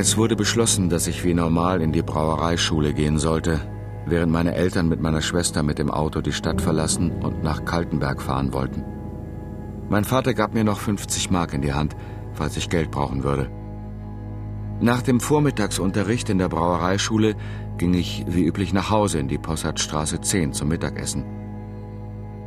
Es 0.00 0.16
wurde 0.16 0.34
beschlossen, 0.34 0.88
dass 0.88 1.06
ich 1.08 1.24
wie 1.24 1.34
normal 1.34 1.82
in 1.82 1.92
die 1.92 2.00
Brauereischule 2.00 2.94
gehen 2.94 3.18
sollte, 3.18 3.60
während 4.06 4.32
meine 4.32 4.54
Eltern 4.54 4.88
mit 4.88 5.02
meiner 5.02 5.20
Schwester 5.20 5.62
mit 5.62 5.78
dem 5.78 5.90
Auto 5.90 6.22
die 6.22 6.32
Stadt 6.32 6.62
verlassen 6.62 7.10
und 7.22 7.42
nach 7.42 7.66
Kaltenberg 7.66 8.22
fahren 8.22 8.54
wollten. 8.54 8.82
Mein 9.90 10.04
Vater 10.04 10.32
gab 10.32 10.54
mir 10.54 10.64
noch 10.64 10.78
50 10.78 11.30
Mark 11.30 11.52
in 11.52 11.60
die 11.60 11.74
Hand, 11.74 11.96
falls 12.32 12.56
ich 12.56 12.70
Geld 12.70 12.90
brauchen 12.90 13.24
würde. 13.24 13.50
Nach 14.80 15.02
dem 15.02 15.20
Vormittagsunterricht 15.20 16.30
in 16.30 16.38
der 16.38 16.48
Brauereischule 16.48 17.36
ging 17.76 17.92
ich 17.92 18.24
wie 18.26 18.46
üblich 18.46 18.72
nach 18.72 18.88
Hause 18.88 19.18
in 19.18 19.28
die 19.28 19.36
Possardstraße 19.36 20.22
10 20.22 20.54
zum 20.54 20.68
Mittagessen. 20.68 21.26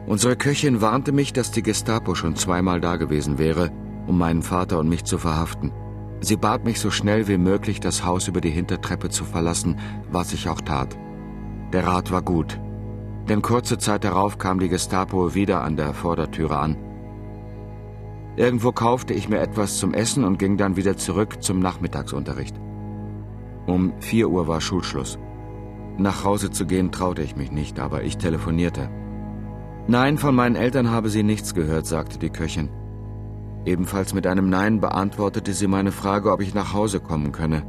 Unsere 0.08 0.38
Köchin 0.38 0.82
warnte 0.82 1.12
mich, 1.12 1.34
dass 1.34 1.52
die 1.52 1.62
Gestapo 1.62 2.16
schon 2.16 2.36
zweimal 2.36 2.82
da 2.82 2.96
gewesen 2.96 3.38
wäre, 3.38 3.70
um 4.08 4.18
meinen 4.18 4.42
Vater 4.42 4.80
und 4.80 4.89
mich 4.89 5.04
zu 5.04 5.20
verhaften. 5.20 5.72
Sie 6.24 6.38
bat 6.38 6.64
mich 6.64 6.80
so 6.80 6.90
schnell 6.90 7.28
wie 7.28 7.38
möglich, 7.38 7.82
das 7.82 8.06
Haus 8.06 8.30
über 8.30 8.40
die 8.40 8.50
Hintertreppe 8.50 9.10
zu 9.10 9.26
verlassen, 9.26 9.78
was 10.10 10.32
ich 10.32 10.48
auch 10.48 10.62
tat. 10.62 10.98
Der 11.74 11.86
Rat 11.86 12.14
war 12.14 12.22
gut. 12.22 12.62
Denn 13.28 13.42
kurze 13.42 13.78
Zeit 13.78 14.06
darauf 14.06 14.38
kam 14.38 14.58
die 14.58 14.70
Gestapo 14.70 15.36
wieder 15.36 15.64
an 15.64 15.76
der 15.76 15.94
Vordertüre 15.94 16.58
an. 16.58 16.78
Irgendwo 18.38 18.72
kaufte 18.72 19.14
ich 19.14 19.28
mir 19.28 19.42
etwas 19.42 19.80
zum 19.80 19.94
Essen 19.94 20.24
und 20.24 20.40
ging 20.40 20.56
dann 20.56 20.78
wieder 20.78 20.96
zurück 20.96 21.44
zum 21.44 21.60
Nachmittagsunterricht. 21.60 22.56
Um 23.68 23.92
vier 24.00 24.30
Uhr 24.30 24.48
war 24.48 24.62
Schulschluss. 24.62 25.20
Nach 25.98 26.24
Hause 26.24 26.52
zu 26.52 26.66
gehen 26.66 26.94
traute 26.94 27.22
ich 27.22 27.36
mich 27.36 27.52
nicht, 27.52 27.82
aber 27.82 28.04
ich 28.04 28.18
telefonierte. 28.18 28.90
Nein, 29.88 30.18
von 30.18 30.34
meinen 30.34 30.56
Eltern 30.56 30.90
habe 30.90 31.10
sie 31.10 31.24
nichts 31.24 31.54
gehört, 31.54 31.86
sagte 31.86 32.18
die 32.18 32.30
Köchin. 32.30 32.70
Ebenfalls 33.65 34.13
mit 34.13 34.28
einem 34.28 34.49
Nein 34.49 34.82
beantwortete 34.82 35.54
sie 35.54 35.67
meine 35.67 35.91
Frage, 35.91 36.32
ob 36.32 36.41
ich 36.41 36.54
nach 36.54 36.73
Hause 36.73 36.99
kommen 36.99 37.32
könne. 37.32 37.63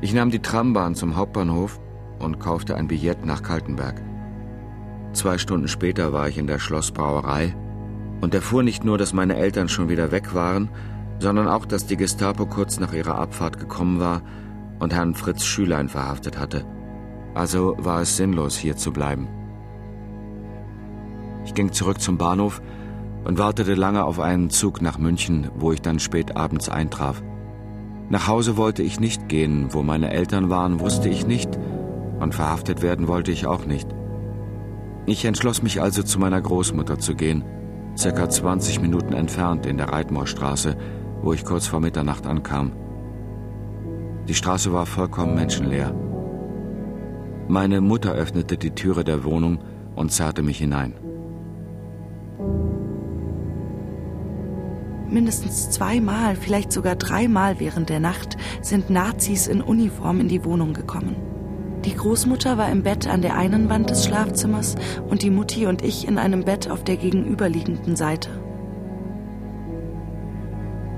Ich 0.00 0.12
nahm 0.12 0.30
die 0.30 0.42
Trambahn 0.42 0.94
zum 0.94 1.16
Hauptbahnhof 1.16 1.80
und 2.18 2.38
kaufte 2.38 2.76
ein 2.76 2.86
Billett 2.86 3.24
nach 3.24 3.42
Kaltenberg. 3.42 4.02
Zwei 5.12 5.38
Stunden 5.38 5.68
später 5.68 6.12
war 6.12 6.28
ich 6.28 6.36
in 6.36 6.46
der 6.46 6.58
Schlossbrauerei 6.58 7.56
und 8.20 8.34
erfuhr 8.34 8.62
nicht 8.62 8.84
nur, 8.84 8.98
dass 8.98 9.14
meine 9.14 9.36
Eltern 9.36 9.68
schon 9.68 9.88
wieder 9.88 10.10
weg 10.12 10.34
waren, 10.34 10.68
sondern 11.18 11.48
auch, 11.48 11.64
dass 11.64 11.86
die 11.86 11.96
Gestapo 11.96 12.44
kurz 12.44 12.78
nach 12.78 12.92
ihrer 12.92 13.18
Abfahrt 13.18 13.58
gekommen 13.58 14.00
war 14.00 14.20
und 14.78 14.92
Herrn 14.92 15.14
Fritz 15.14 15.44
Schülein 15.44 15.88
verhaftet 15.88 16.38
hatte. 16.38 16.66
Also 17.34 17.76
war 17.78 18.02
es 18.02 18.16
sinnlos, 18.16 18.56
hier 18.56 18.76
zu 18.76 18.92
bleiben. 18.92 19.28
Ich 21.46 21.54
ging 21.54 21.72
zurück 21.72 22.00
zum 22.00 22.18
Bahnhof 22.18 22.60
und 23.26 23.38
wartete 23.38 23.74
lange 23.74 24.04
auf 24.04 24.20
einen 24.20 24.50
Zug 24.50 24.80
nach 24.80 24.98
München, 24.98 25.50
wo 25.56 25.72
ich 25.72 25.82
dann 25.82 25.98
spät 25.98 26.36
abends 26.36 26.68
eintraf. 26.68 27.24
Nach 28.08 28.28
Hause 28.28 28.56
wollte 28.56 28.84
ich 28.84 29.00
nicht 29.00 29.28
gehen, 29.28 29.66
wo 29.70 29.82
meine 29.82 30.12
Eltern 30.12 30.48
waren, 30.48 30.78
wusste 30.78 31.08
ich 31.08 31.26
nicht, 31.26 31.50
und 32.20 32.36
verhaftet 32.36 32.82
werden 32.82 33.08
wollte 33.08 33.32
ich 33.32 33.46
auch 33.46 33.66
nicht. 33.66 33.88
Ich 35.06 35.24
entschloss 35.24 35.60
mich 35.60 35.82
also 35.82 36.04
zu 36.04 36.20
meiner 36.20 36.40
Großmutter 36.40 37.00
zu 37.00 37.16
gehen, 37.16 37.44
circa 37.98 38.28
20 38.28 38.80
Minuten 38.80 39.12
entfernt 39.12 39.66
in 39.66 39.76
der 39.76 39.88
Reitmoorstraße, 39.88 40.76
wo 41.20 41.32
ich 41.32 41.44
kurz 41.44 41.66
vor 41.66 41.80
Mitternacht 41.80 42.28
ankam. 42.28 42.70
Die 44.28 44.34
Straße 44.34 44.72
war 44.72 44.86
vollkommen 44.86 45.34
menschenleer. 45.34 45.92
Meine 47.48 47.80
Mutter 47.80 48.12
öffnete 48.12 48.56
die 48.56 48.70
Türe 48.70 49.02
der 49.02 49.24
Wohnung 49.24 49.58
und 49.96 50.12
zerrte 50.12 50.42
mich 50.42 50.58
hinein. 50.58 50.94
Mindestens 55.08 55.70
zweimal, 55.70 56.34
vielleicht 56.34 56.72
sogar 56.72 56.96
dreimal 56.96 57.60
während 57.60 57.88
der 57.88 58.00
Nacht 58.00 58.36
sind 58.60 58.90
Nazis 58.90 59.46
in 59.46 59.60
Uniform 59.60 60.20
in 60.20 60.28
die 60.28 60.44
Wohnung 60.44 60.74
gekommen. 60.74 61.16
Die 61.84 61.94
Großmutter 61.94 62.58
war 62.58 62.70
im 62.70 62.82
Bett 62.82 63.06
an 63.06 63.22
der 63.22 63.36
einen 63.36 63.68
Wand 63.68 63.90
des 63.90 64.04
Schlafzimmers 64.04 64.74
und 65.08 65.22
die 65.22 65.30
Mutti 65.30 65.66
und 65.66 65.82
ich 65.82 66.08
in 66.08 66.18
einem 66.18 66.44
Bett 66.44 66.68
auf 66.68 66.82
der 66.82 66.96
gegenüberliegenden 66.96 67.94
Seite. 67.94 68.30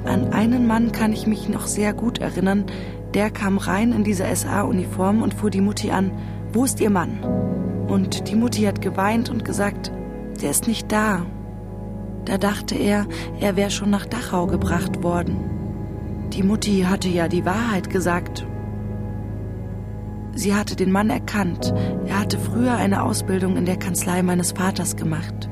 An 0.05 0.33
einen 0.33 0.67
Mann 0.67 0.93
kann 0.93 1.13
ich 1.13 1.27
mich 1.27 1.51
noch 1.51 1.67
sehr 1.67 1.93
gut 1.93 2.19
erinnern. 2.19 2.65
Der 3.13 3.31
kam 3.31 3.59
rein 3.59 3.93
in 3.93 4.05
diese 4.05 4.25
SA-Uniform 4.35 5.21
und 5.21 5.35
fuhr 5.35 5.51
die 5.51 5.61
Mutti 5.61 5.91
an, 5.91 6.13
wo 6.55 6.65
ist 6.65 6.81
Ihr 6.81 6.91
Mann? 6.91 7.23
Und 7.89 8.31
die 8.31 8.37
Mutti 8.37 8.63
hat 8.63 8.81
geweint 8.81 9.29
und 9.29 9.45
gesagt, 9.45 9.93
der 10.41 10.51
ist 10.51 10.67
nicht 10.67 10.91
da. 10.91 11.27
Da 12.29 12.37
dachte 12.37 12.75
er, 12.75 13.07
er 13.41 13.57
wäre 13.57 13.71
schon 13.71 13.89
nach 13.89 14.05
Dachau 14.05 14.47
gebracht 14.47 15.03
worden. 15.03 16.29
Die 16.35 16.43
Mutti 16.43 16.85
hatte 16.87 17.09
ja 17.09 17.27
die 17.27 17.47
Wahrheit 17.47 17.89
gesagt. 17.89 18.47
Sie 20.35 20.55
hatte 20.55 20.77
den 20.77 20.93
Mann 20.93 21.09
erkannt. 21.09 21.73
Er 22.07 22.21
hatte 22.21 22.39
früher 22.39 22.75
eine 22.75 23.03
Ausbildung 23.03 23.57
in 23.57 23.65
der 23.65 23.79
Kanzlei 23.79 24.23
meines 24.23 24.53
Vaters 24.53 24.97
gemacht. 24.97 25.49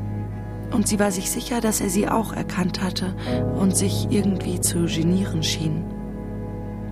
Und 0.71 0.87
sie 0.87 1.01
war 1.01 1.11
sich 1.13 1.31
sicher, 1.31 1.63
dass 1.63 1.81
er 1.81 1.89
sie 1.89 2.09
auch 2.09 2.35
erkannt 2.35 2.83
hatte 2.83 3.15
und 3.59 3.75
sich 3.75 4.09
irgendwie 4.11 4.61
zu 4.61 4.85
genieren 4.85 5.43
schien. 5.43 5.83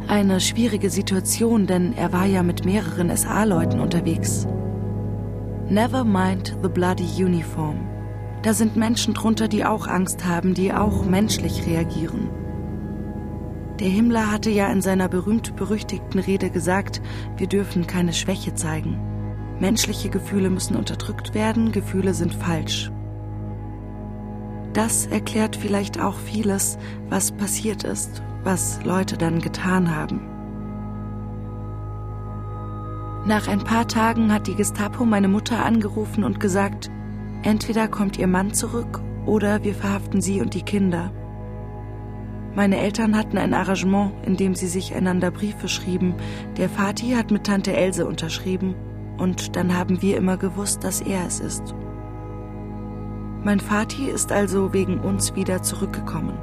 Eine 0.09 0.41
schwierige 0.41 0.89
Situation, 0.89 1.67
denn 1.67 1.93
er 1.95 2.11
war 2.11 2.25
ja 2.25 2.43
mit 2.43 2.65
mehreren 2.65 3.15
SA-Leuten 3.15 3.81
unterwegs. 3.81 4.47
Never 5.69 6.05
mind 6.05 6.57
the 6.63 6.71
bloody 6.71 7.23
uniform. 7.23 7.94
Da 8.45 8.55
sind 8.55 8.77
Menschen 8.77 9.15
drunter, 9.15 9.49
die 9.49 9.65
auch 9.65 9.89
Angst 9.89 10.25
haben, 10.25 10.55
die 10.55 10.73
auch 10.73 11.05
menschlich 11.05 11.67
reagieren. 11.67 12.29
Der 13.81 13.89
Himmler 13.89 14.31
hatte 14.31 14.51
ja 14.51 14.69
in 14.69 14.81
seiner 14.81 15.09
berühmt-berüchtigten 15.09 16.21
Rede 16.21 16.51
gesagt, 16.51 17.03
wir 17.37 17.49
dürfen 17.49 17.89
keine 17.89 18.13
Schwäche 18.13 18.55
zeigen. 18.55 19.01
Menschliche 19.59 20.11
Gefühle 20.11 20.51
müssen 20.51 20.77
unterdrückt 20.77 21.35
werden, 21.35 21.73
Gefühle 21.73 22.15
sind 22.15 22.33
falsch. 22.33 22.93
Das 24.73 25.07
erklärt 25.07 25.57
vielleicht 25.57 26.01
auch 26.01 26.19
vieles, 26.19 26.79
was 27.09 27.33
passiert 27.33 27.83
ist 27.83 28.23
was 28.45 28.85
Leute 28.85 29.17
dann 29.17 29.41
getan 29.41 29.95
haben. 29.95 30.21
Nach 33.27 33.49
ein 33.49 33.65
paar 33.65 33.89
Tagen 33.89 34.33
hat 34.33 34.47
die 34.47 34.55
Gestapo 34.55 35.07
meine 35.07 35.29
Mutter 35.29 35.65
angerufen 35.65 36.25
und 36.25 36.41
gesagt, 36.41 36.91
entweder 37.45 37.89
kommt 37.89 38.19
ihr 38.19 38.27
Mann 38.27 38.53
zurück 38.53 39.01
oder 39.27 39.63
wir 39.63 39.75
verhaften 39.75 40.21
sie 40.21 40.41
und 40.41 40.55
die 40.55 40.63
Kinder. 40.63 41.13
Meine 42.55 42.79
Eltern 42.79 43.17
hatten 43.17 43.37
ein 43.37 43.53
Arrangement, 43.53 44.13
in 44.25 44.37
dem 44.37 44.55
sie 44.55 44.69
sich 44.69 44.95
einander 44.95 45.31
Briefe 45.31 45.69
schrieben. 45.69 46.15
Der 46.57 46.69
Vati 46.69 47.11
hat 47.11 47.31
mit 47.31 47.45
Tante 47.45 47.73
Else 47.73 48.07
unterschrieben 48.07 48.75
und 49.19 49.57
dann 49.57 49.77
haben 49.77 50.03
wir 50.03 50.17
immer 50.17 50.37
gewusst, 50.37 50.85
dass 50.85 51.01
er 51.01 51.27
es 51.27 51.41
ist. 51.41 51.75
Mein 53.43 53.61
Vati 53.61 54.09
ist 54.09 54.33
also 54.33 54.73
wegen 54.73 55.01
uns 55.01 55.35
wieder 55.35 55.63
zurückgekommen. 55.63 56.39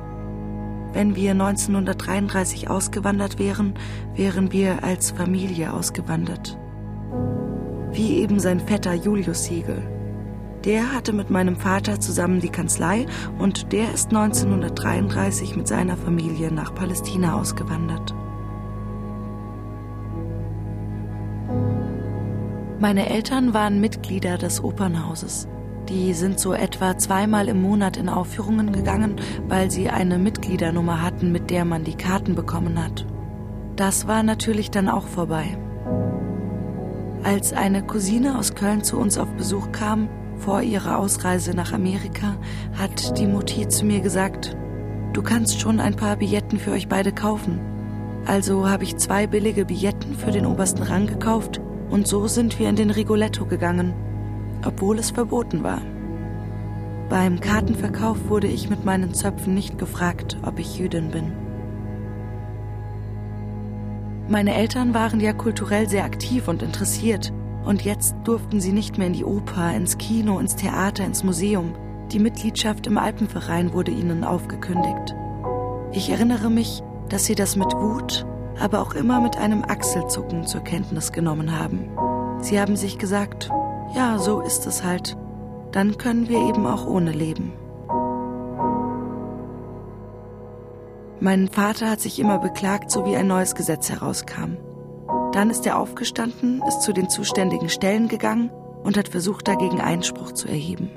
Wenn 0.93 1.15
wir 1.15 1.31
1933 1.31 2.69
ausgewandert 2.69 3.39
wären, 3.39 3.73
wären 4.13 4.51
wir 4.51 4.83
als 4.83 5.11
Familie 5.11 5.73
ausgewandert. 5.73 6.59
Wie 7.93 8.17
eben 8.17 8.39
sein 8.39 8.59
Vetter 8.59 8.93
Julius 8.93 9.45
Siegel. 9.45 9.81
Der 10.65 10.93
hatte 10.93 11.11
mit 11.11 11.31
meinem 11.31 11.55
Vater 11.55 11.99
zusammen 11.99 12.39
die 12.39 12.49
Kanzlei 12.49 13.07
und 13.39 13.71
der 13.71 13.91
ist 13.93 14.09
1933 14.09 15.55
mit 15.55 15.67
seiner 15.67 15.97
Familie 15.97 16.51
nach 16.51 16.75
Palästina 16.75 17.39
ausgewandert. 17.39 18.13
Meine 22.79 23.09
Eltern 23.09 23.53
waren 23.53 23.81
Mitglieder 23.81 24.37
des 24.37 24.63
Opernhauses. 24.63 25.47
Die 25.89 26.13
sind 26.13 26.39
so 26.39 26.53
etwa 26.53 26.97
zweimal 26.97 27.47
im 27.47 27.61
Monat 27.61 27.97
in 27.97 28.07
Aufführungen 28.07 28.71
gegangen, 28.71 29.15
weil 29.47 29.71
sie 29.71 29.89
eine 29.89 30.19
Mitgliedernummer 30.19 31.01
hatten, 31.01 31.31
mit 31.31 31.49
der 31.49 31.65
man 31.65 31.83
die 31.83 31.95
Karten 31.95 32.35
bekommen 32.35 32.83
hat. 32.83 33.05
Das 33.75 34.07
war 34.07 34.21
natürlich 34.23 34.69
dann 34.69 34.89
auch 34.89 35.07
vorbei. 35.07 35.57
Als 37.23 37.53
eine 37.53 37.83
Cousine 37.83 38.37
aus 38.37 38.55
Köln 38.55 38.83
zu 38.83 38.97
uns 38.97 39.17
auf 39.17 39.29
Besuch 39.35 39.71
kam, 39.71 40.09
vor 40.41 40.61
ihrer 40.61 40.99
Ausreise 40.99 41.55
nach 41.55 41.73
Amerika, 41.73 42.35
hat 42.77 43.17
die 43.17 43.27
Mutti 43.27 43.67
zu 43.67 43.85
mir 43.85 44.01
gesagt, 44.01 44.55
du 45.13 45.21
kannst 45.21 45.59
schon 45.59 45.79
ein 45.79 45.95
paar 45.95 46.17
Billetten 46.17 46.59
für 46.59 46.71
euch 46.71 46.87
beide 46.87 47.11
kaufen. 47.11 47.59
Also 48.25 48.69
habe 48.69 48.83
ich 48.83 48.97
zwei 48.97 49.27
billige 49.27 49.65
Billetten 49.65 50.15
für 50.15 50.31
den 50.31 50.45
obersten 50.45 50.83
Rang 50.83 51.07
gekauft 51.07 51.61
und 51.89 52.07
so 52.07 52.27
sind 52.27 52.59
wir 52.59 52.69
in 52.69 52.75
den 52.75 52.91
Rigoletto 52.91 53.45
gegangen 53.45 53.93
obwohl 54.65 54.99
es 54.99 55.11
verboten 55.11 55.63
war. 55.63 55.81
Beim 57.09 57.39
Kartenverkauf 57.39 58.29
wurde 58.29 58.47
ich 58.47 58.69
mit 58.69 58.85
meinen 58.85 59.13
Zöpfen 59.13 59.53
nicht 59.53 59.77
gefragt, 59.77 60.37
ob 60.43 60.59
ich 60.59 60.77
Jüdin 60.77 61.11
bin. 61.11 61.33
Meine 64.29 64.55
Eltern 64.55 64.93
waren 64.93 65.19
ja 65.19 65.33
kulturell 65.33 65.89
sehr 65.89 66.05
aktiv 66.05 66.47
und 66.47 66.63
interessiert, 66.63 67.33
und 67.65 67.83
jetzt 67.83 68.15
durften 68.23 68.59
sie 68.59 68.71
nicht 68.71 68.97
mehr 68.97 69.07
in 69.07 69.13
die 69.13 69.25
Oper, 69.25 69.73
ins 69.73 69.97
Kino, 69.97 70.39
ins 70.39 70.55
Theater, 70.55 71.05
ins 71.05 71.23
Museum. 71.23 71.73
Die 72.11 72.19
Mitgliedschaft 72.19 72.87
im 72.87 72.97
Alpenverein 72.97 73.73
wurde 73.73 73.91
ihnen 73.91 74.23
aufgekündigt. 74.23 75.15
Ich 75.93 76.09
erinnere 76.09 76.49
mich, 76.49 76.81
dass 77.09 77.25
sie 77.25 77.35
das 77.35 77.55
mit 77.55 77.73
Wut, 77.73 78.25
aber 78.59 78.81
auch 78.81 78.93
immer 78.93 79.21
mit 79.21 79.37
einem 79.37 79.63
Achselzucken 79.63 80.45
zur 80.45 80.61
Kenntnis 80.61 81.11
genommen 81.11 81.57
haben. 81.57 81.89
Sie 82.41 82.59
haben 82.59 82.75
sich 82.75 82.97
gesagt, 82.97 83.49
ja, 83.95 84.17
so 84.17 84.41
ist 84.41 84.65
es 84.67 84.83
halt. 84.83 85.17
Dann 85.71 85.97
können 85.97 86.27
wir 86.27 86.39
eben 86.47 86.65
auch 86.65 86.85
ohne 86.85 87.11
leben. 87.11 87.53
Mein 91.19 91.49
Vater 91.49 91.89
hat 91.89 92.01
sich 92.01 92.19
immer 92.19 92.39
beklagt, 92.39 92.89
so 92.89 93.05
wie 93.05 93.15
ein 93.15 93.27
neues 93.27 93.53
Gesetz 93.53 93.89
herauskam. 93.89 94.57
Dann 95.33 95.49
ist 95.49 95.65
er 95.65 95.79
aufgestanden, 95.79 96.61
ist 96.67 96.81
zu 96.81 96.93
den 96.93 97.09
zuständigen 97.09 97.69
Stellen 97.69 98.07
gegangen 98.07 98.51
und 98.83 98.97
hat 98.97 99.07
versucht, 99.07 99.47
dagegen 99.47 99.79
Einspruch 99.79 100.33
zu 100.33 100.47
erheben. 100.47 100.91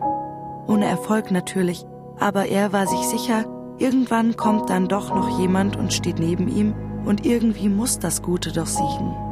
Ohne 0.66 0.86
Erfolg 0.86 1.30
natürlich, 1.30 1.84
aber 2.18 2.46
er 2.46 2.72
war 2.72 2.86
sich 2.86 3.00
sicher, 3.00 3.44
irgendwann 3.78 4.36
kommt 4.36 4.70
dann 4.70 4.88
doch 4.88 5.14
noch 5.14 5.38
jemand 5.38 5.76
und 5.76 5.92
steht 5.92 6.18
neben 6.18 6.48
ihm 6.48 6.74
und 7.04 7.24
irgendwie 7.26 7.68
muss 7.68 7.98
das 7.98 8.22
Gute 8.22 8.52
doch 8.52 8.66
siegen. 8.66 9.23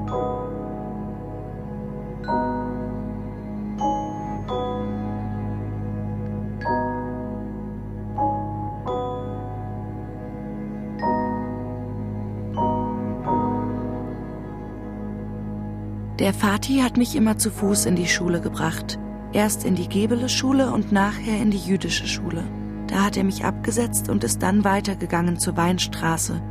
Der 16.18 16.34
Vati 16.34 16.80
hat 16.80 16.98
mich 16.98 17.16
immer 17.16 17.38
zu 17.38 17.50
Fuß 17.50 17.86
in 17.86 17.96
die 17.96 18.06
Schule 18.06 18.40
gebracht. 18.40 18.98
Erst 19.32 19.64
in 19.64 19.74
die 19.74 19.88
Gebele-Schule 19.88 20.70
und 20.70 20.92
nachher 20.92 21.40
in 21.40 21.50
die 21.50 21.58
jüdische 21.58 22.06
Schule. 22.06 22.44
Da 22.86 23.04
hat 23.04 23.16
er 23.16 23.24
mich 23.24 23.44
abgesetzt 23.46 24.10
und 24.10 24.22
ist 24.22 24.42
dann 24.42 24.62
weitergegangen 24.62 25.38
zur 25.38 25.56
Weinstraße. 25.56 26.42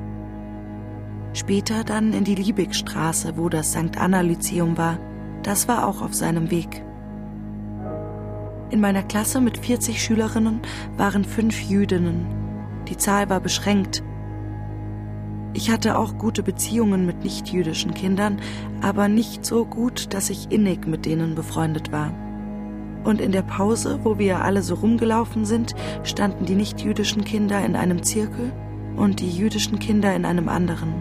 Später 1.33 1.83
dann 1.83 2.11
in 2.13 2.23
die 2.23 2.35
Liebigstraße, 2.35 3.37
wo 3.37 3.49
das 3.49 3.71
St. 3.71 3.97
Anna-Lyzeum 3.97 4.77
war. 4.77 4.97
Das 5.43 5.67
war 5.67 5.87
auch 5.87 6.01
auf 6.01 6.15
seinem 6.15 6.49
Weg. 6.49 6.83
In 8.71 8.81
meiner 8.81 9.03
Klasse 9.03 9.41
mit 9.41 9.57
40 9.57 10.01
Schülerinnen 10.01 10.61
waren 10.97 11.23
fünf 11.23 11.61
Jüdinnen. 11.61 12.25
Die 12.87 12.97
Zahl 12.97 13.29
war 13.29 13.39
beschränkt. 13.39 14.03
Ich 15.53 15.69
hatte 15.69 15.97
auch 15.97 16.17
gute 16.17 16.43
Beziehungen 16.43 17.05
mit 17.05 17.23
nichtjüdischen 17.23 17.93
Kindern, 17.93 18.39
aber 18.81 19.09
nicht 19.09 19.45
so 19.45 19.65
gut, 19.65 20.13
dass 20.13 20.29
ich 20.29 20.51
innig 20.51 20.87
mit 20.87 21.05
denen 21.05 21.35
befreundet 21.35 21.91
war. 21.91 22.13
Und 23.03 23.19
in 23.19 23.31
der 23.31 23.41
Pause, 23.41 23.99
wo 24.03 24.17
wir 24.17 24.43
alle 24.43 24.61
so 24.61 24.75
rumgelaufen 24.75 25.45
sind, 25.45 25.75
standen 26.03 26.45
die 26.45 26.55
nichtjüdischen 26.55 27.25
Kinder 27.25 27.63
in 27.65 27.75
einem 27.75 28.03
Zirkel 28.03 28.53
und 28.95 29.19
die 29.19 29.29
jüdischen 29.29 29.79
Kinder 29.79 30.15
in 30.15 30.25
einem 30.25 30.47
anderen. 30.47 30.93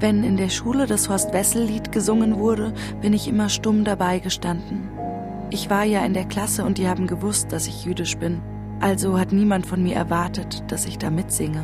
Wenn 0.00 0.24
in 0.24 0.36
der 0.36 0.48
Schule 0.48 0.86
das 0.86 1.08
Horst-Wessel-Lied 1.08 1.92
gesungen 1.92 2.38
wurde, 2.38 2.72
bin 3.00 3.12
ich 3.12 3.28
immer 3.28 3.48
stumm 3.48 3.84
dabei 3.84 4.20
gestanden. 4.20 4.88
Ich 5.50 5.68
war 5.68 5.84
ja 5.84 6.04
in 6.04 6.14
der 6.14 6.24
Klasse 6.24 6.64
und 6.64 6.78
die 6.78 6.88
haben 6.88 7.06
gewusst, 7.06 7.52
dass 7.52 7.66
ich 7.66 7.84
jüdisch 7.84 8.16
bin. 8.16 8.40
Also 8.82 9.16
hat 9.16 9.30
niemand 9.30 9.64
von 9.64 9.80
mir 9.80 9.94
erwartet, 9.94 10.64
dass 10.66 10.86
ich 10.86 10.98
da 10.98 11.08
mitsinge. 11.08 11.62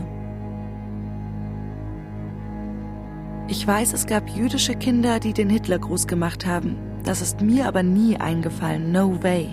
Ich 3.49 3.67
weiß, 3.67 3.93
es 3.93 4.07
gab 4.07 4.31
jüdische 4.31 4.77
Kinder, 4.77 5.19
die 5.19 5.33
den 5.33 5.51
Hitlergruß 5.51 6.07
gemacht 6.07 6.47
haben. 6.47 6.77
Das 7.03 7.21
ist 7.21 7.41
mir 7.41 7.67
aber 7.67 7.83
nie 7.83 8.17
eingefallen. 8.19 8.93
No 8.93 9.21
way. 9.21 9.49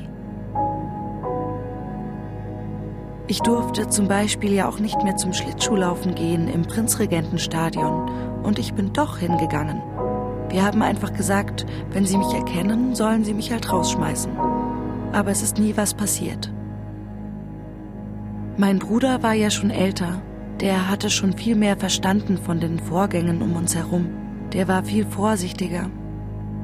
Ich 3.28 3.39
durfte 3.39 3.89
zum 3.89 4.08
Beispiel 4.08 4.54
ja 4.54 4.69
auch 4.69 4.78
nicht 4.78 5.01
mehr 5.04 5.15
zum 5.15 5.34
Schlittschuhlaufen 5.34 6.13
gehen 6.13 6.47
im 6.47 6.62
Prinzregentenstadion 6.62 8.43
und 8.43 8.60
ich 8.60 8.75
bin 8.75 8.93
doch 8.93 9.17
hingegangen. 9.17 9.82
Wir 10.49 10.63
haben 10.63 10.84
einfach 10.84 11.13
gesagt, 11.13 11.65
wenn 11.89 12.06
Sie 12.06 12.17
mich 12.17 12.32
erkennen, 12.32 12.93
sollen 12.93 13.23
Sie 13.23 13.34
mich 13.34 13.51
halt 13.51 13.73
rausschmeißen. 13.73 14.38
Aber 15.13 15.32
es 15.32 15.41
ist 15.41 15.58
nie 15.58 15.75
was 15.75 15.95
passiert. 15.95 16.51
Mein 18.58 18.80
Bruder 18.80 19.22
war 19.22 19.34
ja 19.34 19.52
schon 19.52 19.70
älter. 19.70 20.22
Der 20.62 20.89
hatte 20.89 21.10
schon 21.10 21.34
viel 21.34 21.56
mehr 21.56 21.76
verstanden 21.76 22.38
von 22.38 22.62
den 22.62 22.80
Vorgängen 22.80 23.41
um 23.41 23.54
uns 23.54 23.76
herum. 23.76 24.08
Der 24.54 24.70
war 24.70 24.86
viel 24.86 25.06
vorsichtiger. 25.06 25.89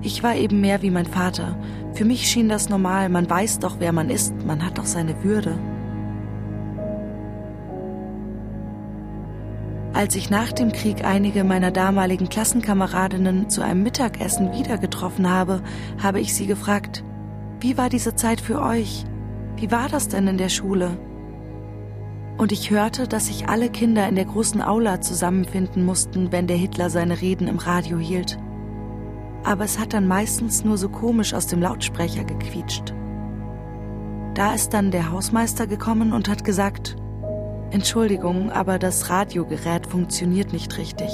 Ich 0.01 0.23
war 0.23 0.35
eben 0.35 0.61
mehr 0.61 0.81
wie 0.81 0.89
mein 0.89 1.05
Vater. 1.05 1.59
Für 1.93 2.05
mich 2.05 2.29
schien 2.29 2.47
das 2.47 2.69
normal. 2.69 3.09
Man 3.09 3.29
weiß 3.29 3.59
doch, 3.59 3.75
wer 3.79 3.91
man 3.91 4.09
ist. 4.09 4.33
Man 4.45 4.65
hat 4.65 4.77
doch 4.77 4.85
seine 4.85 5.21
Würde. 5.21 5.59
Als 9.93 10.15
ich 10.15 10.29
nach 10.29 10.53
dem 10.53 10.71
Krieg 10.71 11.03
einige 11.03 11.43
meiner 11.43 11.71
damaligen 11.71 12.29
Klassenkameradinnen 12.29 13.49
zu 13.49 13.61
einem 13.61 13.83
Mittagessen 13.83 14.53
wieder 14.53 14.77
getroffen 14.77 15.29
habe, 15.29 15.61
habe 16.01 16.21
ich 16.21 16.33
sie 16.33 16.47
gefragt, 16.47 17.03
wie 17.59 17.77
war 17.77 17.89
diese 17.89 18.15
Zeit 18.15 18.39
für 18.39 18.61
euch? 18.61 19.03
Wie 19.57 19.69
war 19.69 19.89
das 19.89 20.07
denn 20.07 20.27
in 20.27 20.37
der 20.37 20.49
Schule? 20.49 20.97
Und 22.41 22.51
ich 22.51 22.71
hörte, 22.71 23.07
dass 23.07 23.27
sich 23.27 23.49
alle 23.49 23.69
Kinder 23.69 24.09
in 24.09 24.15
der 24.15 24.25
großen 24.25 24.63
Aula 24.63 24.99
zusammenfinden 24.99 25.85
mussten, 25.85 26.31
wenn 26.31 26.47
der 26.47 26.57
Hitler 26.57 26.89
seine 26.89 27.21
Reden 27.21 27.47
im 27.47 27.59
Radio 27.59 27.99
hielt. 27.99 28.39
Aber 29.43 29.63
es 29.63 29.77
hat 29.77 29.93
dann 29.93 30.07
meistens 30.07 30.65
nur 30.65 30.79
so 30.79 30.89
komisch 30.89 31.35
aus 31.35 31.45
dem 31.45 31.61
Lautsprecher 31.61 32.23
gequietscht. 32.23 32.95
Da 34.33 34.55
ist 34.55 34.73
dann 34.73 34.89
der 34.89 35.11
Hausmeister 35.11 35.67
gekommen 35.67 36.13
und 36.13 36.29
hat 36.29 36.43
gesagt, 36.43 36.95
Entschuldigung, 37.69 38.49
aber 38.51 38.79
das 38.79 39.11
Radiogerät 39.11 39.85
funktioniert 39.85 40.51
nicht 40.51 40.75
richtig. 40.79 41.11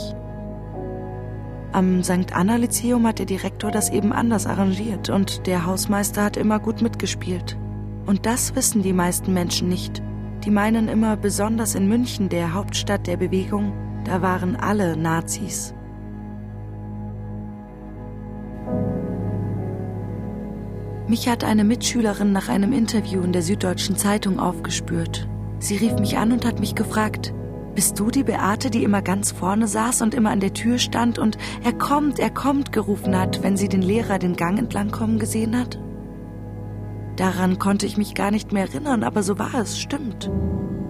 Am 1.74 2.04
St. 2.04 2.32
Anna-Lyzeum 2.32 3.06
hat 3.06 3.20
der 3.20 3.26
Direktor 3.26 3.70
das 3.70 3.90
eben 3.90 4.13
anders 4.13 4.48
arrangiert 4.48 5.10
und 5.10 5.46
der 5.46 5.66
Hausmeister 5.66 6.24
hat 6.24 6.38
immer 6.38 6.60
gut 6.60 6.82
mitgespielt. 6.82 7.58
Und 8.06 8.26
das 8.26 8.56
wissen 8.56 8.82
die 8.82 8.94
meisten 8.94 9.34
Menschen 9.34 9.68
nicht. 9.68 10.02
Die 10.48 10.54
meinen 10.54 10.88
immer, 10.88 11.18
besonders 11.18 11.76
in 11.76 11.90
München, 11.90 12.30
der 12.30 12.54
Hauptstadt 12.54 13.06
der 13.06 13.18
Bewegung, 13.18 13.74
da 14.06 14.22
waren 14.22 14.56
alle 14.56 14.96
Nazis. 14.96 15.74
Mich 21.06 21.28
hat 21.28 21.44
eine 21.44 21.66
Mitschülerin 21.66 22.32
nach 22.32 22.48
einem 22.48 22.72
Interview 22.72 23.24
in 23.24 23.34
der 23.34 23.42
Süddeutschen 23.42 23.98
Zeitung 23.98 24.40
aufgespürt. 24.40 25.28
Sie 25.60 25.76
rief 25.76 26.00
mich 26.00 26.18
an 26.18 26.32
und 26.32 26.46
hat 26.46 26.62
mich 26.62 26.76
gefragt, 26.76 27.34
bist 27.76 28.00
du 28.00 28.10
die 28.10 28.24
Beate, 28.24 28.70
die 28.70 28.86
immer 28.86 29.02
ganz 29.02 29.34
vorne 29.34 29.68
saß 29.68 30.02
und 30.02 30.14
immer 30.14 30.30
an 30.30 30.40
der 30.40 30.54
Tür 30.54 30.78
stand 30.78 31.20
und 31.20 31.38
er 31.66 31.74
kommt, 31.74 32.20
er 32.20 32.30
kommt 32.30 32.72
gerufen 32.72 33.20
hat, 33.20 33.44
wenn 33.44 33.58
sie 33.58 33.68
den 33.68 33.82
Lehrer 33.82 34.18
den 34.18 34.38
Gang 34.38 34.58
entlang 34.58 34.92
kommen 34.92 35.20
gesehen 35.20 35.60
hat? 35.60 35.78
Daran 37.17 37.60
konnte 37.60 37.86
ich 37.86 37.97
mich 37.97 38.15
gar 38.15 38.32
nicht 38.32 38.53
mehr 38.53 38.67
erinnern, 38.69 39.03
aber 39.03 39.23
so 39.23 39.38
war 39.38 39.56
es, 39.56 39.77
stimmt. 39.77 40.32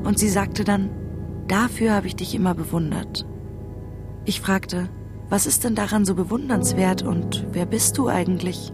Und 0.03 0.19
sie 0.19 0.29
sagte 0.29 0.63
dann, 0.63 0.91
dafür 1.47 1.93
habe 1.93 2.07
ich 2.07 2.15
dich 2.15 2.35
immer 2.35 2.53
bewundert. 2.53 3.25
Ich 4.25 4.41
fragte, 4.41 4.89
was 5.29 5.47
ist 5.47 5.63
denn 5.63 5.73
daran 5.73 6.05
so 6.05 6.13
bewundernswert 6.13 7.01
und 7.01 7.47
wer 7.51 7.65
bist 7.65 7.97
du 7.97 8.07
eigentlich? 8.07 8.71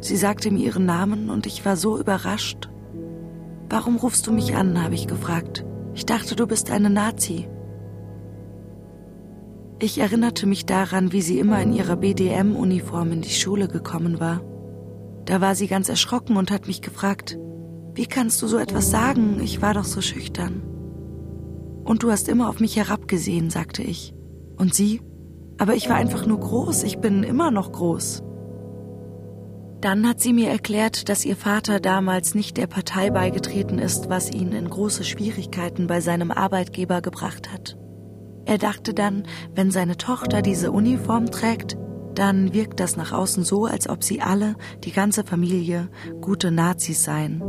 Sie 0.00 0.16
sagte 0.16 0.50
mir 0.50 0.64
ihren 0.64 0.86
Namen 0.86 1.30
und 1.30 1.46
ich 1.46 1.64
war 1.64 1.76
so 1.76 1.98
überrascht 1.98 2.68
Warum 3.70 3.96
rufst 3.96 4.26
du 4.26 4.32
mich 4.32 4.56
an? 4.56 4.82
habe 4.82 4.94
ich 4.94 5.06
gefragt. 5.06 5.64
Ich 5.94 6.06
dachte, 6.06 6.36
du 6.36 6.46
bist 6.46 6.70
eine 6.70 6.88
Nazi. 6.88 7.48
Ich 9.78 9.98
erinnerte 9.98 10.46
mich 10.46 10.64
daran, 10.64 11.12
wie 11.12 11.20
sie 11.20 11.38
immer 11.38 11.60
in 11.60 11.72
ihrer 11.72 11.96
BDM-Uniform 11.96 13.12
in 13.12 13.20
die 13.20 13.28
Schule 13.28 13.68
gekommen 13.68 14.20
war. 14.20 14.40
Da 15.28 15.42
war 15.42 15.54
sie 15.54 15.66
ganz 15.66 15.90
erschrocken 15.90 16.38
und 16.38 16.50
hat 16.50 16.66
mich 16.66 16.80
gefragt, 16.80 17.38
wie 17.92 18.06
kannst 18.06 18.40
du 18.40 18.46
so 18.46 18.56
etwas 18.56 18.90
sagen? 18.90 19.40
Ich 19.42 19.60
war 19.60 19.74
doch 19.74 19.84
so 19.84 20.00
schüchtern. 20.00 20.62
Und 21.84 22.02
du 22.02 22.10
hast 22.10 22.30
immer 22.30 22.48
auf 22.48 22.60
mich 22.60 22.76
herabgesehen, 22.76 23.50
sagte 23.50 23.82
ich. 23.82 24.14
Und 24.56 24.72
sie? 24.72 25.02
Aber 25.58 25.74
ich 25.74 25.90
war 25.90 25.96
einfach 25.96 26.24
nur 26.24 26.40
groß, 26.40 26.82
ich 26.84 27.00
bin 27.00 27.24
immer 27.24 27.50
noch 27.50 27.72
groß. 27.72 28.22
Dann 29.82 30.08
hat 30.08 30.18
sie 30.18 30.32
mir 30.32 30.48
erklärt, 30.48 31.10
dass 31.10 31.26
ihr 31.26 31.36
Vater 31.36 31.78
damals 31.78 32.34
nicht 32.34 32.56
der 32.56 32.66
Partei 32.66 33.10
beigetreten 33.10 33.78
ist, 33.78 34.08
was 34.08 34.30
ihn 34.30 34.52
in 34.52 34.70
große 34.70 35.04
Schwierigkeiten 35.04 35.88
bei 35.88 36.00
seinem 36.00 36.30
Arbeitgeber 36.30 37.02
gebracht 37.02 37.52
hat. 37.52 37.76
Er 38.46 38.56
dachte 38.56 38.94
dann, 38.94 39.24
wenn 39.54 39.70
seine 39.70 39.98
Tochter 39.98 40.40
diese 40.40 40.72
Uniform 40.72 41.30
trägt, 41.30 41.76
dann 42.18 42.52
wirkt 42.52 42.80
das 42.80 42.96
nach 42.96 43.12
außen 43.12 43.44
so, 43.44 43.66
als 43.66 43.88
ob 43.88 44.02
sie 44.02 44.20
alle, 44.20 44.56
die 44.84 44.92
ganze 44.92 45.24
Familie, 45.24 45.88
gute 46.20 46.50
Nazis 46.50 47.04
seien. 47.04 47.42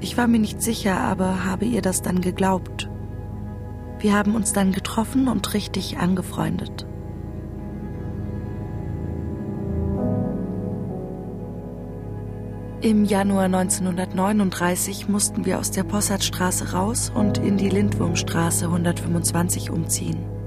Ich 0.00 0.16
war 0.16 0.26
mir 0.26 0.40
nicht 0.40 0.60
sicher, 0.60 0.98
aber 0.98 1.44
habe 1.44 1.64
ihr 1.64 1.82
das 1.82 2.02
dann 2.02 2.20
geglaubt. 2.20 2.90
Wir 4.00 4.14
haben 4.14 4.34
uns 4.34 4.52
dann 4.52 4.72
getroffen 4.72 5.28
und 5.28 5.54
richtig 5.54 5.98
angefreundet. 5.98 6.86
Im 12.80 13.04
Januar 13.04 13.44
1939 13.44 15.06
mussten 15.06 15.44
wir 15.44 15.58
aus 15.58 15.70
der 15.70 15.84
Possertstraße 15.84 16.72
raus 16.72 17.12
und 17.14 17.36
in 17.36 17.58
die 17.58 17.68
Lindwurmstraße 17.68 18.64
125 18.64 19.70
umziehen. 19.70 20.39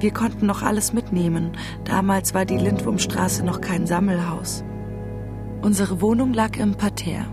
Wir 0.00 0.12
konnten 0.12 0.46
noch 0.46 0.62
alles 0.62 0.92
mitnehmen. 0.92 1.52
Damals 1.84 2.34
war 2.34 2.44
die 2.44 2.58
Lindwurmstraße 2.58 3.44
noch 3.44 3.60
kein 3.60 3.86
Sammelhaus. 3.86 4.64
Unsere 5.62 6.00
Wohnung 6.00 6.32
lag 6.32 6.56
im 6.56 6.74
Parterre. 6.74 7.26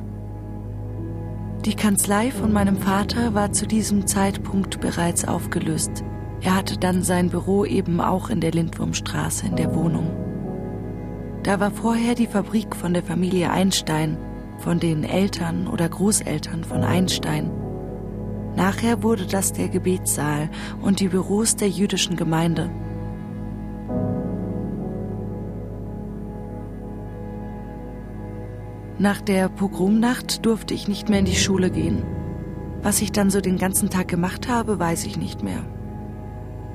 Die 1.65 1.75
Kanzlei 1.75 2.31
von 2.31 2.51
meinem 2.51 2.77
Vater 2.77 3.35
war 3.35 3.51
zu 3.51 3.67
diesem 3.67 4.07
Zeitpunkt 4.07 4.79
bereits 4.81 5.27
aufgelöst. 5.27 6.03
Er 6.41 6.55
hatte 6.55 6.77
dann 6.77 7.03
sein 7.03 7.29
Büro 7.29 7.65
eben 7.65 8.01
auch 8.01 8.29
in 8.29 8.41
der 8.41 8.51
Lindwurmstraße 8.51 9.45
in 9.45 9.55
der 9.55 9.75
Wohnung. 9.75 10.09
Da 11.43 11.59
war 11.59 11.71
vorher 11.71 12.15
die 12.15 12.25
Fabrik 12.25 12.75
von 12.75 12.93
der 12.93 13.03
Familie 13.03 13.51
Einstein, 13.51 14.17
von 14.57 14.79
den 14.79 15.03
Eltern 15.03 15.67
oder 15.67 15.87
Großeltern 15.87 16.63
von 16.63 16.83
Einstein. 16.83 17.51
Nachher 18.55 19.01
wurde 19.01 19.25
das 19.25 19.53
der 19.53 19.69
Gebetssaal 19.69 20.49
und 20.81 20.99
die 20.99 21.07
Büros 21.07 21.55
der 21.55 21.69
jüdischen 21.69 22.15
Gemeinde. 22.15 22.69
Nach 28.99 29.19
der 29.19 29.49
Pogromnacht 29.49 30.45
durfte 30.45 30.75
ich 30.75 30.87
nicht 30.87 31.09
mehr 31.09 31.19
in 31.19 31.25
die 31.25 31.35
Schule 31.35 31.71
gehen. 31.71 32.03
Was 32.83 33.01
ich 33.01 33.11
dann 33.11 33.31
so 33.31 33.41
den 33.41 33.57
ganzen 33.57 33.89
Tag 33.89 34.07
gemacht 34.07 34.47
habe, 34.47 34.77
weiß 34.77 35.05
ich 35.05 35.17
nicht 35.17 35.41
mehr. 35.41 35.65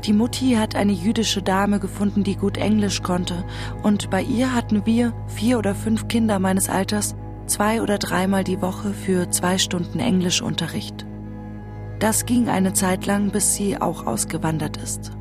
Die 0.05 0.13
Mutti 0.13 0.55
hat 0.55 0.75
eine 0.77 0.93
jüdische 0.93 1.43
Dame 1.43 1.79
gefunden, 1.79 2.25
die 2.25 2.37
gut 2.37 2.57
Englisch 2.57 3.03
konnte, 3.03 3.45
und 3.83 4.11
bei 4.11 4.23
ihr 4.23 4.55
hatten 4.55 4.85
wir, 4.87 5.13
vier 5.29 5.59
oder 5.59 5.75
fünf 5.75 6.09
Kinder 6.09 6.39
meines 6.39 6.69
Alters, 6.69 7.15
zwei 7.47 7.81
oder 7.81 7.99
dreimal 7.99 8.45
die 8.45 8.61
Woche 8.61 8.93
für 8.93 9.31
zwei 9.31 9.59
Stunden 9.59 10.01
Englischunterricht. 10.01 11.06
Das 11.99 12.27
ging 12.27 12.49
eine 12.49 12.73
Zeit 12.75 13.07
lang, 13.07 13.31
bis 13.31 13.55
sie 13.55 13.81
auch 13.81 14.07
ausgewandert 14.07 14.77
ist. 14.77 15.13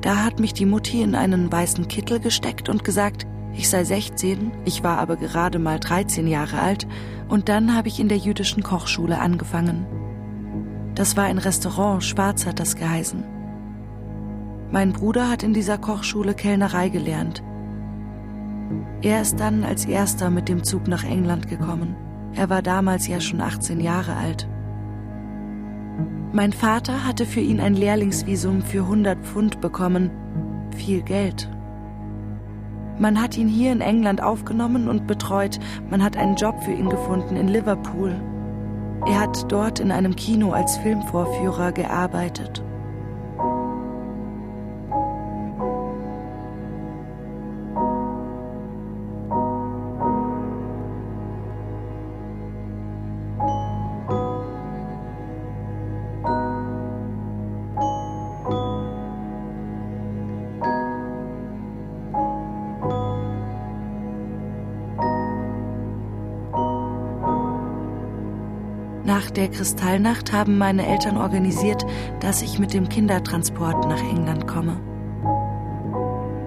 Da 0.00 0.24
hat 0.24 0.40
mich 0.40 0.54
die 0.54 0.64
Mutti 0.64 1.02
in 1.02 1.14
einen 1.14 1.52
weißen 1.52 1.86
Kittel 1.88 2.20
gesteckt 2.20 2.68
und 2.70 2.84
gesagt, 2.84 3.26
ich 3.52 3.68
sei 3.68 3.84
16, 3.84 4.52
ich 4.64 4.82
war 4.82 4.98
aber 4.98 5.16
gerade 5.16 5.58
mal 5.58 5.78
13 5.78 6.26
Jahre 6.26 6.60
alt, 6.60 6.86
und 7.28 7.48
dann 7.48 7.76
habe 7.76 7.88
ich 7.88 8.00
in 8.00 8.08
der 8.08 8.18
jüdischen 8.18 8.62
Kochschule 8.62 9.18
angefangen. 9.18 9.86
Das 10.94 11.16
war 11.16 11.24
ein 11.24 11.38
Restaurant, 11.38 12.02
Schwarz 12.02 12.46
hat 12.46 12.58
das 12.58 12.76
geheißen. 12.76 13.24
Mein 14.70 14.92
Bruder 14.92 15.28
hat 15.28 15.42
in 15.42 15.52
dieser 15.52 15.78
Kochschule 15.78 16.34
Kellnerei 16.34 16.88
gelernt. 16.88 17.42
Er 19.02 19.20
ist 19.20 19.40
dann 19.40 19.64
als 19.64 19.84
erster 19.84 20.30
mit 20.30 20.48
dem 20.48 20.62
Zug 20.62 20.86
nach 20.86 21.04
England 21.04 21.48
gekommen. 21.48 21.96
Er 22.34 22.48
war 22.50 22.62
damals 22.62 23.08
ja 23.08 23.20
schon 23.20 23.40
18 23.40 23.80
Jahre 23.80 24.14
alt. 24.16 24.48
Mein 26.32 26.52
Vater 26.52 27.04
hatte 27.04 27.26
für 27.26 27.40
ihn 27.40 27.58
ein 27.58 27.74
Lehrlingsvisum 27.74 28.62
für 28.62 28.82
100 28.82 29.18
Pfund 29.24 29.60
bekommen. 29.60 30.10
Viel 30.76 31.02
Geld. 31.02 31.50
Man 33.00 33.20
hat 33.20 33.36
ihn 33.36 33.48
hier 33.48 33.72
in 33.72 33.80
England 33.80 34.22
aufgenommen 34.22 34.88
und 34.88 35.08
betreut. 35.08 35.58
Man 35.90 36.04
hat 36.04 36.16
einen 36.16 36.36
Job 36.36 36.62
für 36.62 36.70
ihn 36.70 36.88
gefunden 36.88 37.34
in 37.34 37.48
Liverpool. 37.48 38.14
Er 39.06 39.18
hat 39.18 39.50
dort 39.50 39.80
in 39.80 39.90
einem 39.90 40.14
Kino 40.14 40.52
als 40.52 40.76
Filmvorführer 40.78 41.72
gearbeitet. 41.72 42.62
Der 69.36 69.48
Kristallnacht 69.48 70.32
haben 70.32 70.58
meine 70.58 70.86
Eltern 70.86 71.16
organisiert, 71.16 71.86
dass 72.18 72.42
ich 72.42 72.58
mit 72.58 72.74
dem 72.74 72.88
Kindertransport 72.88 73.88
nach 73.88 74.00
England 74.00 74.48
komme. 74.48 74.80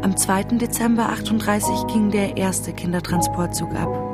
Am 0.02 0.18
2. 0.18 0.58
Dezember 0.58 1.08
38 1.10 1.88
ging 1.88 2.12
der 2.12 2.36
erste 2.36 2.74
Kindertransportzug 2.74 3.74
ab. 3.74 4.14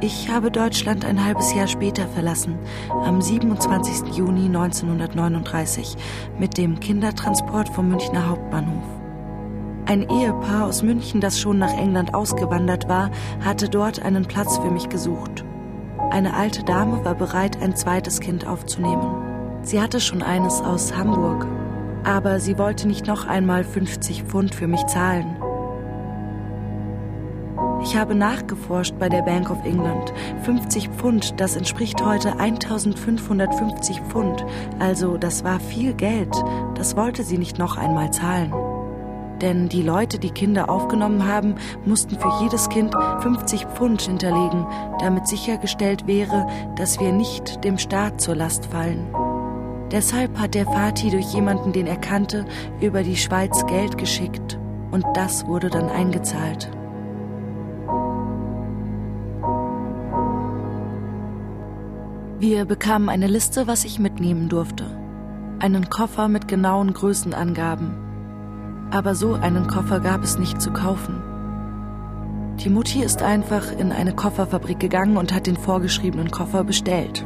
Ich 0.00 0.28
habe 0.28 0.50
Deutschland 0.50 1.04
ein 1.04 1.24
halbes 1.24 1.54
Jahr 1.54 1.68
später 1.68 2.08
verlassen, 2.08 2.58
am 2.90 3.22
27. 3.22 4.16
Juni 4.16 4.46
1939, 4.46 5.96
mit 6.40 6.58
dem 6.58 6.80
Kindertransport 6.80 7.68
vom 7.68 7.88
Münchner 7.88 8.28
Hauptbahnhof. 8.28 8.84
Ein 9.86 10.08
Ehepaar 10.10 10.66
aus 10.66 10.82
München, 10.82 11.20
das 11.20 11.40
schon 11.40 11.58
nach 11.58 11.72
England 11.72 12.14
ausgewandert 12.14 12.88
war, 12.88 13.10
hatte 13.44 13.68
dort 13.68 14.02
einen 14.02 14.26
Platz 14.26 14.58
für 14.58 14.70
mich 14.70 14.88
gesucht. 14.88 15.44
Eine 16.10 16.34
alte 16.34 16.64
Dame 16.64 17.04
war 17.04 17.14
bereit, 17.14 17.60
ein 17.62 17.76
zweites 17.76 18.20
Kind 18.20 18.46
aufzunehmen. 18.46 19.60
Sie 19.62 19.80
hatte 19.80 20.00
schon 20.00 20.22
eines 20.22 20.60
aus 20.62 20.96
Hamburg, 20.96 21.46
aber 22.02 22.40
sie 22.40 22.56
wollte 22.58 22.88
nicht 22.88 23.06
noch 23.06 23.26
einmal 23.26 23.62
50 23.62 24.22
Pfund 24.22 24.54
für 24.54 24.66
mich 24.66 24.84
zahlen. 24.86 25.36
Ich 27.82 27.96
habe 27.96 28.14
nachgeforscht 28.14 28.98
bei 28.98 29.08
der 29.08 29.22
Bank 29.22 29.50
of 29.50 29.64
England. 29.64 30.12
50 30.42 30.88
Pfund, 30.88 31.40
das 31.40 31.56
entspricht 31.56 32.04
heute 32.04 32.38
1550 32.38 34.00
Pfund. 34.00 34.44
Also 34.78 35.16
das 35.16 35.44
war 35.44 35.60
viel 35.60 35.92
Geld. 35.94 36.34
Das 36.74 36.96
wollte 36.96 37.22
sie 37.22 37.38
nicht 37.38 37.58
noch 37.58 37.76
einmal 37.76 38.10
zahlen. 38.10 38.52
Denn 39.40 39.68
die 39.68 39.82
Leute, 39.82 40.18
die 40.18 40.30
Kinder 40.30 40.68
aufgenommen 40.68 41.26
haben, 41.26 41.54
mussten 41.84 42.18
für 42.18 42.32
jedes 42.42 42.68
Kind 42.68 42.92
50 43.20 43.66
Pfund 43.66 44.02
hinterlegen, 44.02 44.66
damit 45.00 45.28
sichergestellt 45.28 46.06
wäre, 46.06 46.46
dass 46.76 46.98
wir 46.98 47.12
nicht 47.12 47.64
dem 47.64 47.78
Staat 47.78 48.20
zur 48.20 48.34
Last 48.34 48.66
fallen. 48.66 49.06
Deshalb 49.92 50.38
hat 50.38 50.54
der 50.54 50.66
Vati 50.66 51.10
durch 51.10 51.32
jemanden, 51.32 51.72
den 51.72 51.86
er 51.86 51.96
kannte, 51.96 52.44
über 52.80 53.02
die 53.02 53.16
Schweiz 53.16 53.64
Geld 53.66 53.96
geschickt 53.96 54.58
und 54.90 55.04
das 55.14 55.46
wurde 55.46 55.70
dann 55.70 55.88
eingezahlt. 55.88 56.70
Wir 62.40 62.64
bekamen 62.66 63.08
eine 63.08 63.26
Liste, 63.26 63.66
was 63.66 63.84
ich 63.84 63.98
mitnehmen 63.98 64.48
durfte. 64.48 64.84
Einen 65.58 65.90
Koffer 65.90 66.28
mit 66.28 66.46
genauen 66.46 66.92
Größenangaben 66.92 68.07
aber 68.90 69.14
so 69.14 69.34
einen 69.34 69.66
Koffer 69.66 70.00
gab 70.00 70.22
es 70.22 70.38
nicht 70.38 70.60
zu 70.60 70.70
kaufen. 70.70 71.22
Die 72.60 72.70
Mutti 72.70 73.02
ist 73.02 73.22
einfach 73.22 73.70
in 73.70 73.92
eine 73.92 74.14
Kofferfabrik 74.14 74.80
gegangen 74.80 75.16
und 75.16 75.32
hat 75.32 75.46
den 75.46 75.56
vorgeschriebenen 75.56 76.30
Koffer 76.30 76.64
bestellt. 76.64 77.24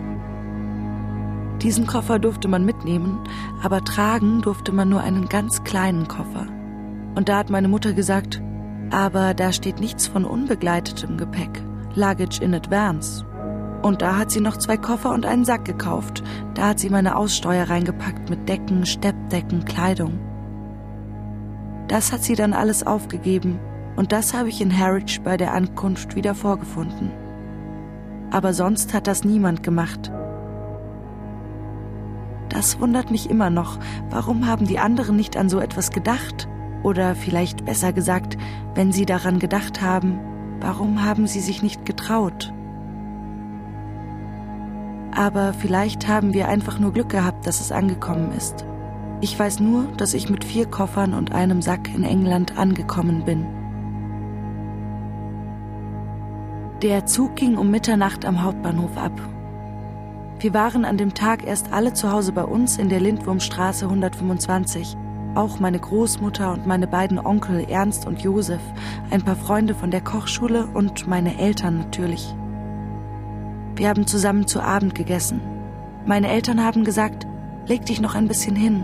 Diesen 1.62 1.86
Koffer 1.86 2.18
durfte 2.18 2.48
man 2.48 2.64
mitnehmen, 2.64 3.20
aber 3.62 3.82
tragen 3.84 4.42
durfte 4.42 4.72
man 4.72 4.88
nur 4.88 5.00
einen 5.00 5.28
ganz 5.28 5.64
kleinen 5.64 6.08
Koffer. 6.08 6.48
Und 7.14 7.28
da 7.28 7.38
hat 7.38 7.50
meine 7.50 7.68
Mutter 7.68 7.92
gesagt, 7.92 8.42
aber 8.90 9.32
da 9.32 9.52
steht 9.52 9.80
nichts 9.80 10.06
von 10.06 10.24
unbegleitetem 10.24 11.16
Gepäck, 11.16 11.62
Luggage 11.94 12.42
in 12.42 12.54
Advance. 12.54 13.24
Und 13.82 14.02
da 14.02 14.18
hat 14.18 14.30
sie 14.30 14.40
noch 14.40 14.58
zwei 14.58 14.76
Koffer 14.76 15.12
und 15.12 15.24
einen 15.24 15.44
Sack 15.44 15.64
gekauft. 15.64 16.22
Da 16.54 16.68
hat 16.68 16.78
sie 16.78 16.90
meine 16.90 17.16
Aussteuer 17.16 17.68
reingepackt 17.68 18.28
mit 18.28 18.48
Decken, 18.48 18.84
Steppdecken, 18.84 19.64
Kleidung. 19.64 20.18
Das 21.92 22.10
hat 22.10 22.24
sie 22.24 22.36
dann 22.36 22.54
alles 22.54 22.86
aufgegeben 22.86 23.60
und 23.96 24.12
das 24.12 24.32
habe 24.32 24.48
ich 24.48 24.62
in 24.62 24.78
Harwich 24.78 25.20
bei 25.22 25.36
der 25.36 25.52
Ankunft 25.52 26.16
wieder 26.16 26.34
vorgefunden. 26.34 27.10
Aber 28.30 28.54
sonst 28.54 28.94
hat 28.94 29.06
das 29.06 29.24
niemand 29.24 29.62
gemacht. 29.62 30.10
Das 32.48 32.80
wundert 32.80 33.10
mich 33.10 33.28
immer 33.28 33.50
noch. 33.50 33.78
Warum 34.08 34.46
haben 34.46 34.66
die 34.66 34.78
anderen 34.78 35.16
nicht 35.16 35.36
an 35.36 35.50
so 35.50 35.60
etwas 35.60 35.90
gedacht? 35.90 36.48
Oder 36.82 37.14
vielleicht 37.14 37.66
besser 37.66 37.92
gesagt, 37.92 38.38
wenn 38.74 38.90
sie 38.90 39.04
daran 39.04 39.38
gedacht 39.38 39.82
haben, 39.82 40.18
warum 40.60 41.04
haben 41.04 41.26
sie 41.26 41.40
sich 41.40 41.62
nicht 41.62 41.84
getraut? 41.84 42.54
Aber 45.14 45.52
vielleicht 45.52 46.08
haben 46.08 46.32
wir 46.32 46.48
einfach 46.48 46.78
nur 46.78 46.94
Glück 46.94 47.10
gehabt, 47.10 47.46
dass 47.46 47.60
es 47.60 47.70
angekommen 47.70 48.32
ist. 48.34 48.64
Ich 49.22 49.38
weiß 49.38 49.60
nur, 49.60 49.84
dass 49.96 50.14
ich 50.14 50.28
mit 50.28 50.44
vier 50.44 50.66
Koffern 50.66 51.14
und 51.14 51.30
einem 51.30 51.62
Sack 51.62 51.94
in 51.94 52.02
England 52.02 52.58
angekommen 52.58 53.24
bin. 53.24 53.46
Der 56.82 57.06
Zug 57.06 57.36
ging 57.36 57.56
um 57.56 57.70
Mitternacht 57.70 58.24
am 58.24 58.42
Hauptbahnhof 58.42 58.96
ab. 58.96 59.12
Wir 60.40 60.52
waren 60.54 60.84
an 60.84 60.96
dem 60.96 61.14
Tag 61.14 61.46
erst 61.46 61.72
alle 61.72 61.92
zu 61.92 62.10
Hause 62.10 62.32
bei 62.32 62.42
uns 62.42 62.78
in 62.78 62.88
der 62.88 62.98
Lindwurmstraße 62.98 63.84
125. 63.84 64.96
Auch 65.36 65.60
meine 65.60 65.78
Großmutter 65.78 66.52
und 66.52 66.66
meine 66.66 66.88
beiden 66.88 67.20
Onkel 67.20 67.64
Ernst 67.70 68.08
und 68.08 68.22
Josef, 68.22 68.60
ein 69.10 69.22
paar 69.22 69.36
Freunde 69.36 69.76
von 69.76 69.92
der 69.92 70.00
Kochschule 70.00 70.66
und 70.74 71.06
meine 71.06 71.38
Eltern 71.38 71.78
natürlich. 71.78 72.34
Wir 73.76 73.88
haben 73.88 74.08
zusammen 74.08 74.48
zu 74.48 74.60
Abend 74.60 74.96
gegessen. 74.96 75.40
Meine 76.06 76.26
Eltern 76.26 76.64
haben 76.64 76.82
gesagt, 76.82 77.28
leg 77.68 77.86
dich 77.86 78.00
noch 78.00 78.16
ein 78.16 78.26
bisschen 78.26 78.56
hin, 78.56 78.82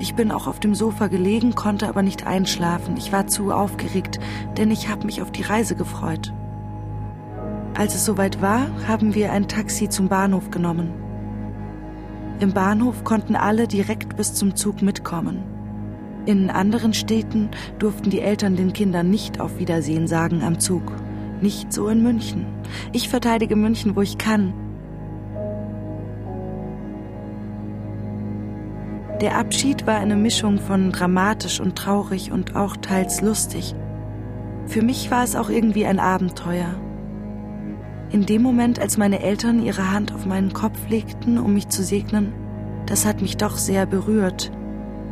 ich 0.00 0.14
bin 0.14 0.30
auch 0.30 0.46
auf 0.46 0.60
dem 0.60 0.74
Sofa 0.74 1.08
gelegen, 1.08 1.54
konnte 1.54 1.88
aber 1.88 2.02
nicht 2.02 2.26
einschlafen. 2.26 2.96
Ich 2.96 3.12
war 3.12 3.26
zu 3.26 3.52
aufgeregt, 3.52 4.20
denn 4.56 4.70
ich 4.70 4.88
habe 4.88 5.06
mich 5.06 5.22
auf 5.22 5.32
die 5.32 5.42
Reise 5.42 5.74
gefreut. 5.74 6.32
Als 7.76 7.94
es 7.94 8.04
soweit 8.04 8.40
war, 8.40 8.66
haben 8.86 9.14
wir 9.14 9.32
ein 9.32 9.48
Taxi 9.48 9.88
zum 9.88 10.08
Bahnhof 10.08 10.50
genommen. 10.50 10.90
Im 12.40 12.52
Bahnhof 12.52 13.02
konnten 13.02 13.34
alle 13.34 13.66
direkt 13.66 14.16
bis 14.16 14.34
zum 14.34 14.54
Zug 14.54 14.82
mitkommen. 14.82 15.42
In 16.26 16.50
anderen 16.50 16.92
Städten 16.92 17.50
durften 17.78 18.10
die 18.10 18.20
Eltern 18.20 18.54
den 18.54 18.72
Kindern 18.72 19.10
nicht 19.10 19.40
auf 19.40 19.58
Wiedersehen 19.58 20.06
sagen 20.06 20.42
am 20.42 20.60
Zug. 20.60 20.92
Nicht 21.40 21.72
so 21.72 21.88
in 21.88 22.02
München. 22.02 22.46
Ich 22.92 23.08
verteidige 23.08 23.56
München, 23.56 23.96
wo 23.96 24.02
ich 24.02 24.18
kann, 24.18 24.52
Der 29.20 29.36
Abschied 29.36 29.86
war 29.86 29.96
eine 29.96 30.14
Mischung 30.14 30.58
von 30.58 30.92
dramatisch 30.92 31.60
und 31.60 31.76
traurig 31.76 32.30
und 32.30 32.54
auch 32.54 32.76
teils 32.76 33.20
lustig. 33.20 33.74
Für 34.66 34.82
mich 34.82 35.10
war 35.10 35.24
es 35.24 35.34
auch 35.34 35.50
irgendwie 35.50 35.86
ein 35.86 35.98
Abenteuer. 35.98 36.74
In 38.10 38.26
dem 38.26 38.42
Moment, 38.42 38.78
als 38.78 38.96
meine 38.96 39.20
Eltern 39.20 39.62
ihre 39.62 39.90
Hand 39.92 40.14
auf 40.14 40.24
meinen 40.24 40.52
Kopf 40.52 40.88
legten, 40.88 41.38
um 41.38 41.52
mich 41.52 41.68
zu 41.68 41.82
segnen, 41.82 42.32
das 42.86 43.04
hat 43.04 43.20
mich 43.20 43.36
doch 43.36 43.56
sehr 43.56 43.86
berührt. 43.86 44.52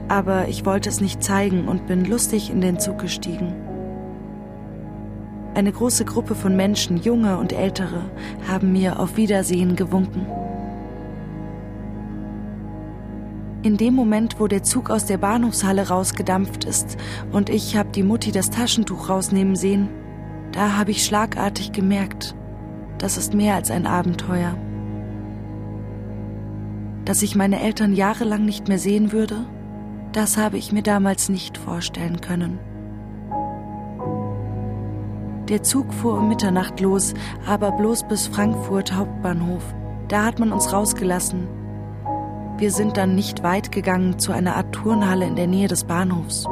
aber 0.09 0.49
ich 0.49 0.65
wollte 0.65 0.89
es 0.89 1.01
nicht 1.01 1.23
zeigen 1.23 1.69
und 1.69 1.87
bin 1.87 2.05
lustig 2.05 2.51
in 2.51 2.61
den 2.61 2.79
Zug 2.79 2.99
gestiegen. 2.99 3.55
Eine 5.55 5.73
große 5.73 6.05
Gruppe 6.05 6.35
von 6.35 6.55
Menschen, 6.55 6.99
junge 6.99 7.39
und 7.39 7.53
ältere, 7.53 8.11
haben 8.47 8.73
mir 8.73 9.01
auf 9.01 9.17
Wiedersehen 9.17 9.75
gewunken. 9.75 10.27
In 13.63 13.77
dem 13.77 13.95
Moment, 13.95 14.39
wo 14.39 14.47
der 14.47 14.63
Zug 14.63 14.91
aus 14.91 15.07
der 15.07 15.19
Bahnhofshalle 15.19 15.89
rausgedampft 15.89 16.65
ist 16.65 16.97
und 17.33 17.51
ich 17.51 17.77
habe 17.77 17.91
die 17.91 18.03
Mutti 18.03 18.31
das 18.31 18.51
Taschentuch 18.51 19.09
rausnehmen 19.09 19.57
sehen, 19.57 19.89
da 20.53 20.77
habe 20.77 20.91
ich 20.93 21.05
schlagartig 21.05 21.73
gemerkt, 21.73 22.35
das 22.99 23.17
ist 23.17 23.35
mehr 23.35 23.55
als 23.55 23.71
ein 23.71 23.87
Abenteuer. 23.87 24.57
Dass 27.05 27.23
ich 27.23 27.37
meine 27.37 27.61
Eltern 27.61 27.93
jahrelang 27.93 28.45
nicht 28.45 28.69
mehr 28.69 28.79
sehen 28.79 29.13
würde, 29.13 29.47
das 30.13 30.37
habe 30.37 30.59
ich 30.59 30.73
mir 30.73 30.83
damals 30.83 31.29
nicht 31.29 31.59
vorstellen 31.59 32.21
können. 32.21 32.59
Der 35.49 35.63
Zug 35.63 35.93
fuhr 35.95 36.19
um 36.19 36.29
Mitternacht 36.29 36.81
los, 36.81 37.15
aber 37.47 37.71
bloß 37.71 38.09
bis 38.09 38.27
Frankfurt 38.27 38.93
Hauptbahnhof. 38.93 39.63
Da 40.09 40.25
hat 40.25 40.41
man 40.41 40.53
uns 40.53 40.73
rausgelassen. 40.73 41.47
Wir 42.59 42.71
sind 42.71 42.97
dann 42.97 43.15
nicht 43.15 43.43
weit 43.43 43.71
gegangen 43.71 44.19
zu 44.19 44.33
einer 44.33 44.57
Art 44.57 44.73
Turnhalle 44.73 45.27
in 45.27 45.37
der 45.37 45.47
Nähe 45.47 45.69
des 45.69 45.85
Bahnhofs. 45.85 46.47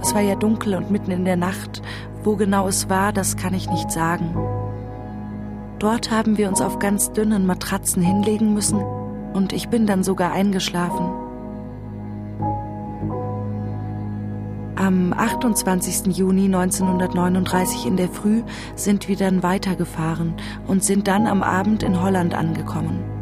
Es 0.00 0.14
war 0.14 0.22
ja 0.22 0.36
dunkel 0.36 0.74
und 0.74 0.90
mitten 0.90 1.10
in 1.10 1.26
der 1.26 1.36
Nacht. 1.36 1.82
Wo 2.22 2.36
genau 2.36 2.66
es 2.66 2.88
war, 2.88 3.12
das 3.12 3.36
kann 3.36 3.52
ich 3.52 3.68
nicht 3.68 3.90
sagen. 3.90 4.34
Dort 5.78 6.10
haben 6.10 6.38
wir 6.38 6.48
uns 6.48 6.62
auf 6.62 6.78
ganz 6.78 7.12
dünnen 7.12 7.44
Matratzen 7.44 8.02
hinlegen 8.02 8.54
müssen 8.54 8.80
und 9.34 9.52
ich 9.52 9.68
bin 9.68 9.86
dann 9.86 10.02
sogar 10.02 10.32
eingeschlafen. 10.32 11.10
Am 14.76 15.12
28. 15.12 16.16
Juni 16.16 16.46
1939 16.46 17.84
in 17.84 17.98
der 17.98 18.08
Früh 18.08 18.42
sind 18.76 19.08
wir 19.08 19.16
dann 19.16 19.42
weitergefahren 19.42 20.34
und 20.66 20.82
sind 20.82 21.06
dann 21.06 21.26
am 21.26 21.42
Abend 21.42 21.82
in 21.82 22.00
Holland 22.00 22.34
angekommen. 22.34 23.13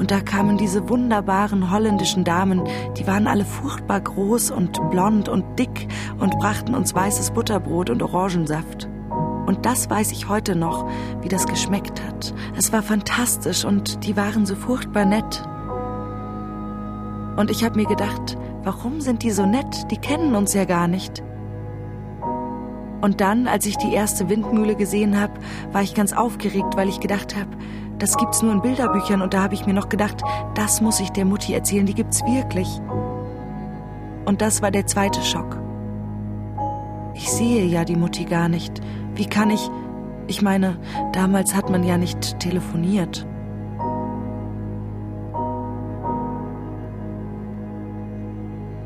Und 0.00 0.10
da 0.10 0.20
kamen 0.20 0.56
diese 0.56 0.88
wunderbaren 0.88 1.70
holländischen 1.70 2.24
Damen, 2.24 2.64
die 2.96 3.06
waren 3.06 3.28
alle 3.28 3.44
furchtbar 3.44 4.00
groß 4.00 4.50
und 4.50 4.90
blond 4.90 5.28
und 5.28 5.44
dick 5.58 5.86
und 6.18 6.36
brachten 6.38 6.74
uns 6.74 6.94
weißes 6.94 7.30
Butterbrot 7.30 7.90
und 7.90 8.02
Orangensaft. 8.02 8.88
Und 9.46 9.66
das 9.66 9.88
weiß 9.88 10.10
ich 10.10 10.28
heute 10.28 10.56
noch, 10.56 10.88
wie 11.22 11.28
das 11.28 11.46
geschmeckt 11.46 12.02
hat. 12.04 12.34
Es 12.56 12.72
war 12.72 12.82
fantastisch 12.82 13.64
und 13.64 14.04
die 14.06 14.16
waren 14.16 14.44
so 14.44 14.56
furchtbar 14.56 15.04
nett. 15.04 15.44
Und 17.36 17.50
ich 17.50 17.62
habe 17.62 17.76
mir 17.76 17.86
gedacht, 17.86 18.36
Warum 18.62 19.00
sind 19.00 19.22
die 19.22 19.30
so 19.30 19.46
nett? 19.46 19.90
Die 19.90 19.96
kennen 19.96 20.34
uns 20.34 20.52
ja 20.52 20.66
gar 20.66 20.86
nicht. 20.86 21.22
Und 23.00 23.22
dann, 23.22 23.48
als 23.48 23.64
ich 23.64 23.78
die 23.78 23.94
erste 23.94 24.28
Windmühle 24.28 24.74
gesehen 24.74 25.18
habe, 25.18 25.32
war 25.72 25.82
ich 25.82 25.94
ganz 25.94 26.12
aufgeregt, 26.12 26.76
weil 26.76 26.90
ich 26.90 27.00
gedacht 27.00 27.34
habe, 27.36 27.48
das 28.00 28.16
gibt's 28.16 28.42
nur 28.42 28.52
in 28.52 28.62
Bilderbüchern 28.62 29.22
und 29.22 29.34
da 29.34 29.42
habe 29.42 29.54
ich 29.54 29.66
mir 29.66 29.74
noch 29.74 29.88
gedacht, 29.88 30.22
das 30.54 30.80
muss 30.80 31.00
ich 31.00 31.10
der 31.10 31.26
Mutti 31.26 31.52
erzählen, 31.52 31.86
die 31.86 31.94
gibt's 31.94 32.24
wirklich. 32.24 32.80
Und 34.24 34.40
das 34.40 34.62
war 34.62 34.70
der 34.70 34.86
zweite 34.86 35.22
Schock. 35.22 35.58
Ich 37.14 37.30
sehe 37.30 37.66
ja 37.66 37.84
die 37.84 37.96
Mutti 37.96 38.24
gar 38.24 38.48
nicht. 38.48 38.80
Wie 39.14 39.26
kann 39.26 39.50
ich? 39.50 39.70
Ich 40.26 40.40
meine, 40.40 40.78
damals 41.12 41.54
hat 41.54 41.68
man 41.68 41.84
ja 41.84 41.98
nicht 41.98 42.38
telefoniert. 42.38 43.26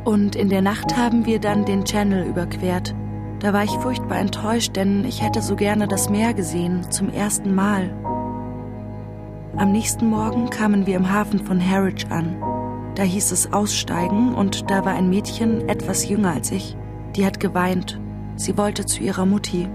Und 0.05 0.37
in 0.37 0.49
der 0.49 0.63
Nacht 0.63 0.97
haben 0.97 1.25
wir 1.25 1.39
dann 1.39 1.65
den 1.65 1.85
Channel 1.85 2.27
überquert. 2.27 2.95
Da 3.41 3.53
war 3.53 3.65
ich 3.65 3.71
furchtbar 3.71 4.19
enttäuscht, 4.19 4.77
denn 4.77 5.05
ich 5.05 5.23
hätte 5.23 5.43
so 5.43 5.55
gerne 5.55 5.87
das 5.87 6.09
Meer 6.09 6.35
gesehen, 6.35 6.91
zum 6.91 7.11
ersten 7.11 7.55
Mal. 7.55 7.91
Am 9.57 9.71
nächsten 9.71 10.11
Morgen 10.11 10.51
kamen 10.51 10.85
wir 10.85 10.97
im 10.97 11.13
Hafen 11.13 11.47
von 11.47 11.61
Harwich 11.61 12.11
an. 12.11 12.37
Da 12.97 13.05
hieß 13.05 13.31
es 13.31 13.53
aussteigen 13.53 14.35
und 14.35 14.69
da 14.69 14.85
war 14.85 14.95
ein 14.95 15.09
Mädchen, 15.09 15.69
etwas 15.69 16.09
jünger 16.09 16.33
als 16.33 16.51
ich. 16.51 16.77
Die 17.15 17.25
hat 17.25 17.39
geweint. 17.39 18.01
Sie 18.35 18.59
wollte 18.59 18.85
zu 18.85 19.05
ihrer 19.05 19.27
Mutti. 19.27 19.69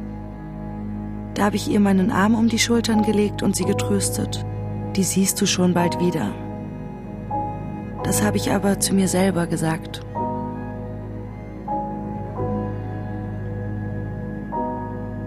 Da 1.34 1.46
habe 1.46 1.56
ich 1.56 1.70
ihr 1.70 1.80
meinen 1.80 2.12
Arm 2.12 2.36
um 2.36 2.50
die 2.50 2.60
Schultern 2.60 3.04
gelegt 3.04 3.42
und 3.42 3.56
sie 3.56 3.64
getröstet. 3.64 4.46
Die 4.98 5.04
siehst 5.04 5.40
du 5.40 5.46
schon 5.46 5.74
bald 5.74 5.98
wieder. 6.02 6.34
Das 8.04 8.22
habe 8.22 8.36
ich 8.36 8.52
aber 8.52 8.82
zu 8.82 8.94
mir 8.94 9.08
selber 9.08 9.48
gesagt. 9.48 10.02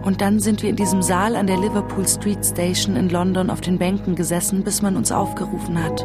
Und 0.03 0.21
dann 0.21 0.41
sind 0.41 0.63
wir 0.63 0.71
in 0.71 0.77
diesem 0.77 1.01
Saal 1.01 1.37
an 1.37 1.47
der 1.47 1.59
Liverpool 1.59 2.07
Street 2.09 2.45
Station 2.45 2.97
in 2.97 3.09
London 3.09 3.51
auf 3.51 3.61
den 3.61 3.79
Bänken 3.79 4.17
gesessen, 4.17 4.65
bis 4.65 4.83
man 4.83 4.97
uns 4.97 5.13
aufgerufen 5.13 5.83
hat. 5.83 6.05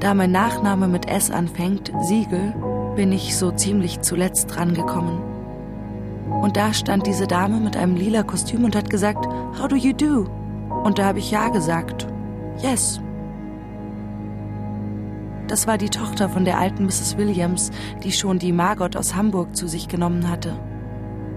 Da 0.00 0.12
mein 0.12 0.32
Nachname 0.32 0.86
mit 0.86 1.08
S 1.08 1.30
anfängt, 1.30 1.90
Siegel, 2.02 2.52
bin 2.96 3.12
ich 3.12 3.36
so 3.36 3.50
ziemlich 3.50 4.02
zuletzt 4.02 4.54
drangekommen. 4.54 5.18
Und 6.42 6.58
da 6.58 6.74
stand 6.74 7.06
diese 7.06 7.26
Dame 7.26 7.58
mit 7.58 7.76
einem 7.76 7.96
lila 7.96 8.22
Kostüm 8.22 8.64
und 8.64 8.76
hat 8.76 8.90
gesagt, 8.90 9.26
How 9.58 9.66
do 9.66 9.76
you 9.76 9.94
do? 9.94 10.26
Und 10.84 10.98
da 10.98 11.06
habe 11.06 11.20
ich 11.20 11.30
Ja 11.30 11.48
gesagt. 11.48 12.06
Yes. 12.62 13.00
Das 15.48 15.66
war 15.66 15.78
die 15.78 15.88
Tochter 15.90 16.28
von 16.28 16.44
der 16.44 16.58
alten 16.58 16.84
Mrs. 16.84 17.16
Williams, 17.16 17.70
die 18.02 18.12
schon 18.12 18.38
die 18.38 18.52
Margot 18.52 18.96
aus 18.96 19.14
Hamburg 19.14 19.56
zu 19.56 19.66
sich 19.66 19.88
genommen 19.88 20.28
hatte. 20.28 20.54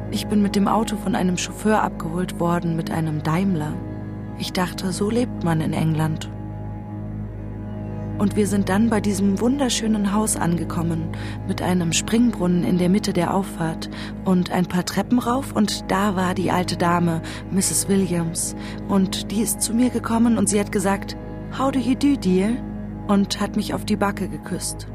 Ich 0.09 0.27
bin 0.27 0.41
mit 0.41 0.55
dem 0.55 0.67
Auto 0.67 0.95
von 0.95 1.15
einem 1.15 1.37
Chauffeur 1.37 1.81
abgeholt 1.83 2.39
worden, 2.39 2.75
mit 2.75 2.91
einem 2.91 3.23
Daimler. 3.23 3.73
Ich 4.39 4.53
dachte, 4.53 4.91
so 4.91 5.09
lebt 5.09 5.43
man 5.43 5.61
in 5.61 5.73
England. 5.73 6.29
Und 8.17 8.35
wir 8.35 8.47
sind 8.47 8.69
dann 8.69 8.89
bei 8.89 8.99
diesem 8.99 9.39
wunderschönen 9.39 10.13
Haus 10.13 10.37
angekommen, 10.37 11.09
mit 11.47 11.61
einem 11.61 11.93
Springbrunnen 11.93 12.63
in 12.63 12.77
der 12.77 12.89
Mitte 12.89 13.13
der 13.13 13.33
Auffahrt 13.33 13.89
und 14.25 14.51
ein 14.51 14.65
paar 14.65 14.85
Treppen 14.85 15.19
rauf 15.19 15.55
und 15.55 15.91
da 15.91 16.15
war 16.15 16.33
die 16.33 16.49
alte 16.49 16.77
Dame, 16.77 17.21
Mrs. 17.51 17.87
Williams, 17.89 18.55
und 18.87 19.31
die 19.31 19.41
ist 19.41 19.61
zu 19.61 19.73
mir 19.73 19.91
gekommen 19.91 20.39
und 20.39 20.49
sie 20.49 20.59
hat 20.59 20.71
gesagt, 20.71 21.15
How 21.57 21.71
do 21.71 21.79
you 21.79 21.93
do, 21.95 22.15
dear? 22.15 22.53
und 23.07 23.39
hat 23.39 23.55
mich 23.55 23.73
auf 23.73 23.85
die 23.85 23.95
Backe 23.95 24.27
geküsst. 24.27 24.87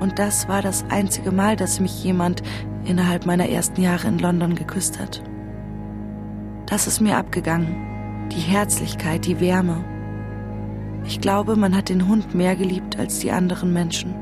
Und 0.00 0.18
das 0.18 0.48
war 0.48 0.62
das 0.62 0.84
einzige 0.90 1.32
Mal, 1.32 1.56
dass 1.56 1.80
mich 1.80 2.04
jemand 2.04 2.42
innerhalb 2.86 3.26
meiner 3.26 3.48
ersten 3.48 3.80
Jahre 3.82 4.08
in 4.08 4.18
London 4.18 4.54
geküsst 4.54 4.98
hat. 4.98 5.22
Das 6.66 6.86
ist 6.86 7.00
mir 7.00 7.16
abgegangen. 7.16 8.28
Die 8.32 8.40
Herzlichkeit, 8.40 9.26
die 9.26 9.40
Wärme. 9.40 9.84
Ich 11.04 11.20
glaube, 11.20 11.56
man 11.56 11.76
hat 11.76 11.88
den 11.88 12.08
Hund 12.08 12.34
mehr 12.34 12.56
geliebt 12.56 12.98
als 12.98 13.20
die 13.20 13.30
anderen 13.30 13.72
Menschen. 13.72 14.14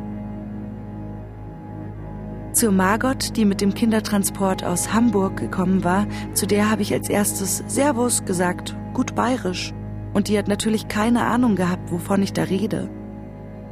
Zur 2.53 2.71
Margot, 2.71 3.37
die 3.37 3.47
mit 3.47 3.61
dem 3.61 3.75
Kindertransport 3.75 4.63
aus 4.63 4.93
Hamburg 4.93 5.39
gekommen 5.39 5.83
war, 5.83 6.07
zu 6.35 6.47
der 6.47 6.71
habe 6.71 6.83
ich 6.83 6.93
als 6.93 7.09
erstes 7.09 7.65
Servus 7.67 8.25
gesagt, 8.25 8.77
gut 8.93 9.15
bayerisch. 9.15 9.73
Und 10.13 10.29
die 10.29 10.39
hat 10.39 10.47
natürlich 10.47 10.87
keine 10.87 11.25
Ahnung 11.25 11.57
gehabt, 11.57 11.91
wovon 11.91 12.23
ich 12.23 12.33
da 12.33 12.45
rede. 12.45 12.89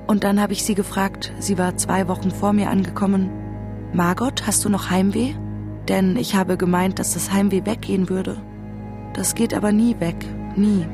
Und 0.08 0.24
dann 0.24 0.40
habe 0.40 0.52
ich 0.52 0.64
sie 0.64 0.74
gefragt, 0.74 1.32
sie 1.38 1.58
war 1.58 1.76
zwei 1.76 2.08
Wochen 2.08 2.32
vor 2.32 2.52
mir 2.52 2.70
angekommen, 2.70 3.30
Margot, 3.92 4.46
hast 4.46 4.64
du 4.64 4.70
noch 4.70 4.88
Heimweh? 4.90 5.34
Denn 5.88 6.16
ich 6.16 6.34
habe 6.34 6.56
gemeint, 6.56 6.98
dass 6.98 7.12
das 7.12 7.32
Heimweh 7.32 7.66
weggehen 7.66 8.08
würde. 8.08 8.36
Das 9.12 9.34
geht 9.34 9.52
aber 9.52 9.72
nie 9.72 10.00
weg, 10.00 10.16
nie. 10.56 10.86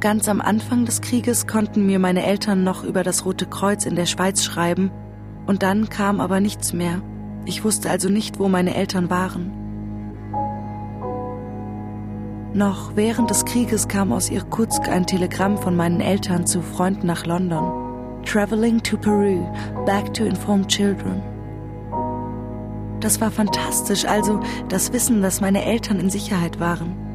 Ganz 0.00 0.28
am 0.28 0.40
Anfang 0.40 0.84
des 0.84 1.00
Krieges 1.02 1.46
konnten 1.46 1.84
mir 1.84 1.98
meine 1.98 2.24
Eltern 2.24 2.64
noch 2.64 2.84
über 2.84 3.02
das 3.02 3.26
Rote 3.26 3.46
Kreuz 3.46 3.84
in 3.84 3.96
der 3.96 4.06
Schweiz 4.06 4.44
schreiben, 4.44 4.90
und 5.46 5.62
dann 5.62 5.88
kam 5.88 6.20
aber 6.20 6.40
nichts 6.40 6.72
mehr. 6.72 7.02
Ich 7.44 7.64
wusste 7.64 7.90
also 7.90 8.08
nicht, 8.08 8.38
wo 8.38 8.48
meine 8.48 8.74
Eltern 8.74 9.10
waren. 9.10 9.52
Noch 12.54 12.96
während 12.96 13.28
des 13.30 13.44
Krieges 13.44 13.88
kam 13.88 14.12
aus 14.12 14.30
Irkutsk 14.30 14.88
ein 14.88 15.06
Telegramm 15.06 15.58
von 15.58 15.76
meinen 15.76 16.00
Eltern 16.00 16.46
zu 16.46 16.62
Freunden 16.62 17.06
nach 17.06 17.26
London. 17.26 17.87
Traveling 18.28 18.78
to 18.82 18.98
Peru, 18.98 19.42
Back 19.86 20.12
to 20.12 20.26
Inform 20.26 20.68
Children. 20.68 21.22
Das 23.00 23.22
war 23.22 23.30
fantastisch, 23.30 24.04
also 24.04 24.42
das 24.68 24.92
Wissen, 24.92 25.22
dass 25.22 25.40
meine 25.40 25.64
Eltern 25.64 25.98
in 25.98 26.10
Sicherheit 26.10 26.60
waren. 26.60 27.07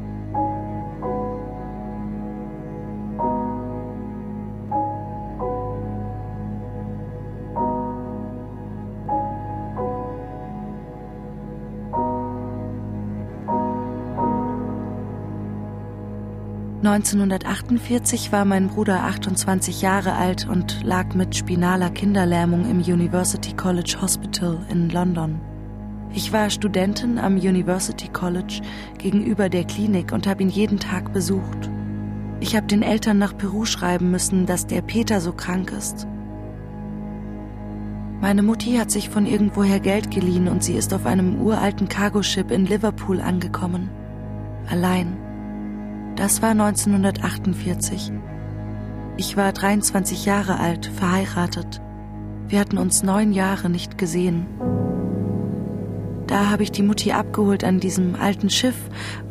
1948 16.86 18.30
war 18.30 18.44
mein 18.44 18.68
Bruder 18.68 19.04
28 19.04 19.80
Jahre 19.80 20.12
alt 20.12 20.46
und 20.46 20.82
lag 20.84 21.14
mit 21.14 21.34
spinaler 21.34 21.88
Kinderlähmung 21.88 22.70
im 22.70 22.80
University 22.80 23.54
College 23.54 23.96
Hospital 24.02 24.58
in 24.68 24.90
London. 24.90 25.40
Ich 26.12 26.30
war 26.34 26.50
Studentin 26.50 27.18
am 27.18 27.36
University 27.36 28.08
College 28.08 28.60
gegenüber 28.98 29.48
der 29.48 29.64
Klinik 29.64 30.12
und 30.12 30.26
habe 30.26 30.42
ihn 30.42 30.50
jeden 30.50 30.78
Tag 30.78 31.10
besucht. 31.14 31.70
Ich 32.40 32.54
habe 32.54 32.66
den 32.66 32.82
Eltern 32.82 33.16
nach 33.16 33.34
Peru 33.34 33.64
schreiben 33.64 34.10
müssen, 34.10 34.44
dass 34.44 34.66
der 34.66 34.82
Peter 34.82 35.22
so 35.22 35.32
krank 35.32 35.72
ist. 35.72 36.06
Meine 38.20 38.42
Mutti 38.42 38.74
hat 38.76 38.90
sich 38.90 39.08
von 39.08 39.24
irgendwoher 39.24 39.80
Geld 39.80 40.10
geliehen 40.10 40.48
und 40.48 40.62
sie 40.62 40.74
ist 40.74 40.92
auf 40.92 41.06
einem 41.06 41.40
uralten 41.40 41.88
Cargo-Ship 41.88 42.50
in 42.50 42.66
Liverpool 42.66 43.22
angekommen. 43.22 43.88
Allein. 44.68 45.23
Das 46.16 46.42
war 46.42 46.50
1948. 46.50 48.12
Ich 49.16 49.36
war 49.36 49.52
23 49.52 50.24
Jahre 50.24 50.60
alt, 50.60 50.86
verheiratet. 50.86 51.80
Wir 52.46 52.60
hatten 52.60 52.78
uns 52.78 53.02
neun 53.02 53.32
Jahre 53.32 53.68
nicht 53.68 53.98
gesehen. 53.98 54.46
Da 56.26 56.50
habe 56.50 56.62
ich 56.62 56.70
die 56.70 56.82
Mutti 56.82 57.12
abgeholt 57.12 57.64
an 57.64 57.80
diesem 57.80 58.14
alten 58.14 58.48
Schiff 58.48 58.76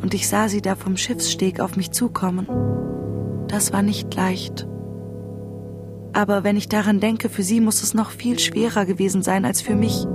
und 0.02 0.14
ich 0.14 0.28
sah 0.28 0.48
sie 0.48 0.60
da 0.60 0.74
vom 0.74 0.96
Schiffssteg 0.96 1.60
auf 1.60 1.76
mich 1.76 1.90
zukommen. 1.90 2.46
Das 3.48 3.72
war 3.72 3.82
nicht 3.82 4.14
leicht. 4.14 4.66
Aber 6.12 6.44
wenn 6.44 6.56
ich 6.56 6.68
daran 6.68 7.00
denke, 7.00 7.28
für 7.28 7.42
sie 7.42 7.60
muss 7.60 7.82
es 7.82 7.94
noch 7.94 8.10
viel 8.10 8.38
schwerer 8.38 8.84
gewesen 8.84 9.22
sein 9.22 9.44
als 9.44 9.60
für 9.62 9.74
mich. 9.74 10.06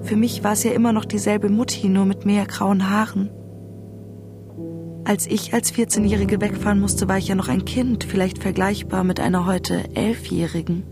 Für 0.00 0.16
mich 0.16 0.42
war 0.42 0.52
es 0.52 0.64
ja 0.64 0.72
immer 0.72 0.92
noch 0.92 1.04
dieselbe 1.04 1.48
Mutti, 1.48 1.88
nur 1.88 2.06
mit 2.06 2.26
mehr 2.26 2.46
grauen 2.46 2.90
Haaren. 2.90 3.30
Als 5.04 5.26
ich 5.26 5.52
als 5.52 5.74
14-Jährige 5.74 6.40
wegfahren 6.40 6.80
musste, 6.80 7.08
war 7.08 7.18
ich 7.18 7.26
ja 7.26 7.34
noch 7.34 7.48
ein 7.48 7.64
Kind, 7.64 8.04
vielleicht 8.04 8.38
vergleichbar 8.38 9.02
mit 9.02 9.18
einer 9.18 9.46
heute 9.46 9.82
Elfjährigen. 9.96 10.84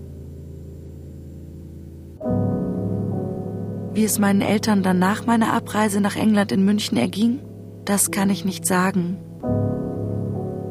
Wie 3.92 4.04
es 4.04 4.18
meinen 4.18 4.40
Eltern 4.40 4.82
dann 4.82 4.98
nach 4.98 5.26
meiner 5.26 5.52
Abreise 5.52 6.00
nach 6.00 6.16
England 6.16 6.50
in 6.50 6.64
München 6.64 6.98
erging, 6.98 7.40
das 7.84 8.10
kann 8.10 8.30
ich 8.30 8.44
nicht 8.44 8.66
sagen. 8.66 9.18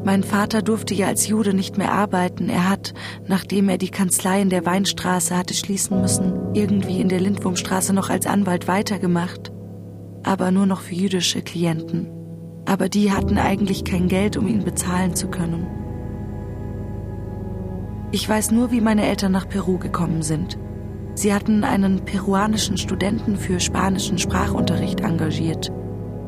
Mein 0.04 0.22
Vater 0.22 0.62
durfte 0.62 0.94
ja 0.94 1.06
als 1.06 1.26
Jude 1.26 1.54
nicht 1.54 1.78
mehr 1.78 1.92
arbeiten. 1.92 2.48
Er 2.48 2.68
hat, 2.68 2.94
nachdem 3.26 3.68
er 3.68 3.78
die 3.78 3.90
Kanzlei 3.90 4.40
in 4.40 4.50
der 4.50 4.66
Weinstraße 4.66 5.36
hatte 5.36 5.54
schließen 5.54 6.00
müssen, 6.00 6.54
irgendwie 6.54 7.00
in 7.00 7.08
der 7.08 7.20
Lindwurmstraße 7.20 7.94
noch 7.94 8.10
als 8.10 8.26
Anwalt 8.26 8.68
weitergemacht. 8.68 9.50
Aber 10.22 10.50
nur 10.50 10.66
noch 10.66 10.80
für 10.80 10.94
jüdische 10.94 11.42
Klienten 11.42 12.19
aber 12.70 12.88
die 12.88 13.10
hatten 13.10 13.36
eigentlich 13.36 13.82
kein 13.82 14.06
Geld, 14.06 14.36
um 14.36 14.46
ihn 14.46 14.62
bezahlen 14.62 15.16
zu 15.16 15.26
können. 15.26 15.66
Ich 18.12 18.28
weiß 18.28 18.52
nur, 18.52 18.70
wie 18.70 18.80
meine 18.80 19.08
Eltern 19.08 19.32
nach 19.32 19.48
Peru 19.48 19.78
gekommen 19.78 20.22
sind. 20.22 20.56
Sie 21.14 21.34
hatten 21.34 21.64
einen 21.64 22.04
peruanischen 22.04 22.76
Studenten 22.76 23.34
für 23.34 23.58
spanischen 23.58 24.18
Sprachunterricht 24.18 25.00
engagiert. 25.00 25.72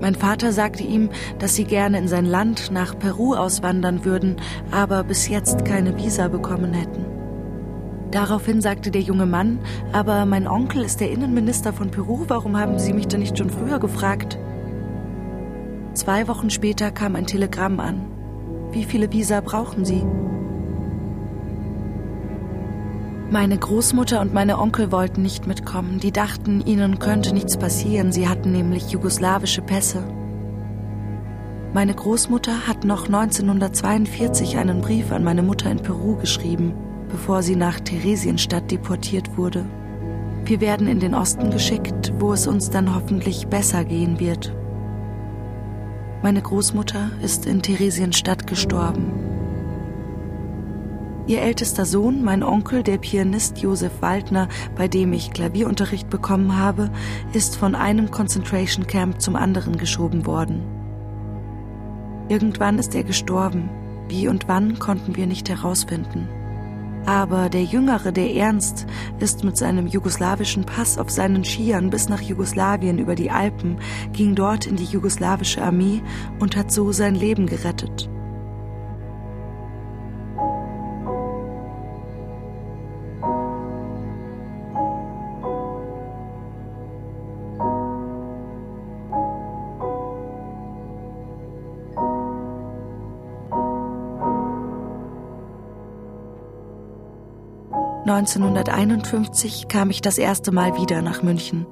Mein 0.01 0.17
Vater 0.17 0.51
sagte 0.51 0.83
ihm, 0.83 1.11
dass 1.39 1.55
sie 1.55 1.63
gerne 1.63 1.99
in 1.99 2.09
sein 2.09 2.27
Land 2.27 2.73
nach 2.73 2.99
Peru 2.99 3.37
auswandern 3.37 4.05
würden, 4.05 4.35
aber 4.73 5.05
bis 5.05 5.29
jetzt 5.29 5.65
keine 5.65 5.97
Visa 5.97 6.27
bekommen 6.27 6.73
hätten. 6.73 7.07
Daraufhin 8.11 8.61
sagte 8.61 8.91
der 8.91 9.03
junge 9.03 9.27
Mann, 9.27 9.61
aber 9.93 10.27
mein 10.27 10.49
Onkel 10.49 10.83
ist 10.83 10.99
der 10.99 11.13
Innenminister 11.13 11.73
von 11.73 11.93
Peru, 11.93 12.25
warum 12.27 12.59
haben 12.59 12.81
Sie 12.81 12.93
mich 12.93 13.07
denn 13.07 13.21
nicht 13.21 13.39
schon 13.39 13.49
früher 13.49 13.79
gefragt? 13.79 14.41
Zwei 15.95 16.27
Wochen 16.27 16.49
später 16.49 16.91
kam 16.91 17.17
ein 17.17 17.27
Telegramm 17.27 17.79
an. 17.79 18.07
Wie 18.73 18.85
viele 18.85 19.13
Visa 19.13 19.41
brauchen 19.41 19.85
Sie? 19.85 20.03
Meine 23.31 23.59
Großmutter 23.59 24.21
und 24.21 24.33
meine 24.33 24.59
Onkel 24.59 24.91
wollten 24.93 25.23
nicht 25.23 25.47
mitkommen. 25.47 26.01
Die 26.01 26.13
dachten, 26.13 26.63
ihnen 26.65 26.99
könnte 26.99 27.35
nichts 27.35 27.57
passieren. 27.57 28.13
Sie 28.13 28.29
hatten 28.29 28.53
nämlich 28.53 28.91
jugoslawische 28.91 29.63
Pässe. 29.63 30.03
Meine 31.75 31.95
Großmutter 31.95 32.67
hat 32.67 32.85
noch 32.85 33.07
1942 33.07 34.59
einen 34.59 34.83
Brief 34.83 35.13
an 35.13 35.25
meine 35.25 35.43
Mutter 35.43 35.71
in 35.71 35.81
Peru 35.81 36.17
geschrieben, 36.17 36.75
bevor 37.11 37.43
sie 37.43 37.57
nach 37.57 37.81
Theresienstadt 37.81 38.71
deportiert 38.71 39.39
wurde. 39.39 39.65
Wir 40.45 40.61
werden 40.61 40.87
in 40.87 41.01
den 41.01 41.15
Osten 41.15 41.51
geschickt, 41.51 42.13
wo 42.19 42.33
es 42.33 42.47
uns 42.47 42.69
dann 42.69 42.95
hoffentlich 42.95 43.47
besser 43.47 43.85
gehen 43.85 44.21
wird. 44.21 44.55
Meine 46.23 46.41
Großmutter 46.41 47.11
ist 47.21 47.47
in 47.47 47.63
Theresienstadt 47.63 48.47
gestorben. 48.47 49.13
Ihr 51.27 51.43
ältester 51.43 51.85
Sohn, 51.85 52.23
mein 52.23 52.45
Onkel, 52.45 52.85
der 52.85 52.99
Pianist 52.99 53.59
Josef 53.59 53.91
Waldner, 54.01 54.49
bei 54.77 54.87
dem 54.87 55.13
ich 55.13 55.33
Klavierunterricht 55.33 56.09
bekommen 56.11 56.57
habe, 56.57 56.91
ist 57.33 57.57
von 57.57 57.75
einem 57.75 58.13
Concentration 58.13 58.87
Camp 58.87 59.21
zum 59.21 59.35
anderen 59.35 59.77
geschoben 59.77 60.25
worden. 60.25 60.63
Irgendwann 62.29 62.79
ist 62.79 62.95
er 62.95 63.03
gestorben. 63.03 63.69
Wie 64.09 64.29
und 64.29 64.47
wann 64.47 64.79
konnten 64.79 65.17
wir 65.17 65.27
nicht 65.27 65.49
herausfinden. 65.49 66.29
Aber 67.07 67.49
der 67.49 67.65
Jüngere, 67.65 68.13
der 68.13 68.35
Ernst, 68.35 68.87
ist 69.19 69.43
mit 69.43 69.57
seinem 69.57 69.87
jugoslawischen 69.87 70.65
Pass 70.65 70.99
auf 70.99 71.11
seinen 71.11 71.45
Skiern 71.45 71.91
bis 71.91 72.09
nach 72.09 72.21
Jugoslawien 72.21 72.99
über 72.99 73.15
die 73.15 73.31
Alpen, 73.31 73.79
ging 74.13 74.35
dort 74.35 74.67
in 74.67 74.77
die 74.77 74.85
jugoslawische 74.85 75.63
Armee 75.63 76.03
und 76.39 76.57
hat 76.57 76.71
so 76.71 76.93
sein 76.93 77.15
Leben 77.15 77.47
gerettet. 77.47 78.12
1951 98.15 99.69
kam 99.69 99.91
ich 99.91 100.03
das 100.03 100.19
erste 100.19 100.53
Mal 100.53 100.77
wieder 100.77 101.01
nach 101.01 101.23
München. 101.23 101.67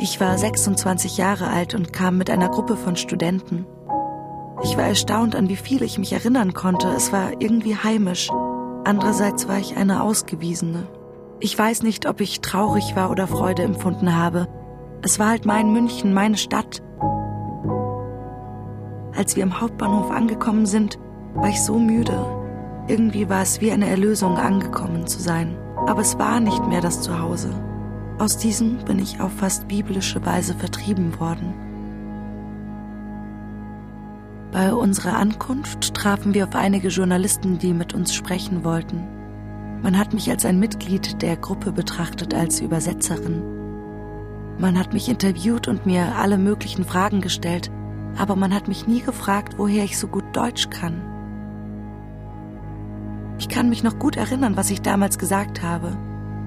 Ich 0.00 0.20
war 0.20 0.36
26 0.36 1.16
Jahre 1.16 1.46
alt 1.48 1.74
und 1.74 1.92
kam 1.92 2.18
mit 2.18 2.28
einer 2.28 2.48
Gruppe 2.48 2.76
von 2.76 2.96
Studenten. 2.96 3.64
Ich 4.64 4.76
war 4.76 4.84
erstaunt, 4.84 5.36
an 5.36 5.48
wie 5.48 5.56
viel 5.56 5.82
ich 5.82 5.98
mich 5.98 6.12
erinnern 6.12 6.54
konnte. 6.54 6.88
Es 6.88 7.12
war 7.12 7.40
irgendwie 7.40 7.76
heimisch. 7.76 8.30
Andererseits 8.84 9.46
war 9.46 9.58
ich 9.58 9.76
eine 9.76 10.02
Ausgewiesene. 10.02 10.88
Ich 11.38 11.56
weiß 11.56 11.82
nicht, 11.84 12.08
ob 12.08 12.20
ich 12.20 12.40
traurig 12.40 12.96
war 12.96 13.10
oder 13.10 13.26
Freude 13.26 13.62
empfunden 13.62 14.16
habe. 14.16 14.48
Es 15.02 15.18
war 15.18 15.28
halt 15.28 15.46
mein 15.46 15.72
München, 15.72 16.12
meine 16.12 16.36
Stadt. 16.36 16.82
Als 19.16 19.36
wir 19.36 19.44
im 19.44 19.60
Hauptbahnhof 19.60 20.10
angekommen 20.10 20.66
sind, 20.66 20.98
war 21.34 21.48
ich 21.48 21.62
so 21.62 21.78
müde. 21.78 22.43
Irgendwie 22.86 23.28
war 23.30 23.42
es 23.42 23.60
wie 23.60 23.72
eine 23.72 23.88
Erlösung 23.88 24.36
angekommen 24.36 25.06
zu 25.06 25.20
sein. 25.20 25.56
Aber 25.86 26.00
es 26.00 26.18
war 26.18 26.40
nicht 26.40 26.66
mehr 26.66 26.80
das 26.80 27.02
Zuhause. 27.02 27.50
Aus 28.18 28.36
diesem 28.36 28.78
bin 28.84 28.98
ich 28.98 29.20
auf 29.20 29.32
fast 29.32 29.68
biblische 29.68 30.24
Weise 30.24 30.54
vertrieben 30.54 31.18
worden. 31.18 31.54
Bei 34.52 34.72
unserer 34.72 35.16
Ankunft 35.16 35.94
trafen 35.94 36.32
wir 36.32 36.46
auf 36.46 36.54
einige 36.54 36.88
Journalisten, 36.88 37.58
die 37.58 37.72
mit 37.72 37.92
uns 37.92 38.14
sprechen 38.14 38.64
wollten. 38.64 39.02
Man 39.82 39.98
hat 39.98 40.14
mich 40.14 40.30
als 40.30 40.46
ein 40.46 40.60
Mitglied 40.60 41.22
der 41.22 41.36
Gruppe 41.36 41.72
betrachtet, 41.72 42.34
als 42.34 42.60
Übersetzerin. 42.60 43.42
Man 44.58 44.78
hat 44.78 44.92
mich 44.92 45.08
interviewt 45.08 45.66
und 45.66 45.86
mir 45.86 46.16
alle 46.16 46.38
möglichen 46.38 46.84
Fragen 46.84 47.20
gestellt, 47.20 47.70
aber 48.16 48.36
man 48.36 48.54
hat 48.54 48.68
mich 48.68 48.86
nie 48.86 49.00
gefragt, 49.00 49.54
woher 49.58 49.82
ich 49.82 49.98
so 49.98 50.06
gut 50.06 50.24
Deutsch 50.32 50.70
kann. 50.70 51.02
Ich 53.38 53.48
kann 53.48 53.68
mich 53.68 53.82
noch 53.82 53.98
gut 53.98 54.16
erinnern, 54.16 54.56
was 54.56 54.70
ich 54.70 54.82
damals 54.82 55.18
gesagt 55.18 55.62
habe, 55.62 55.96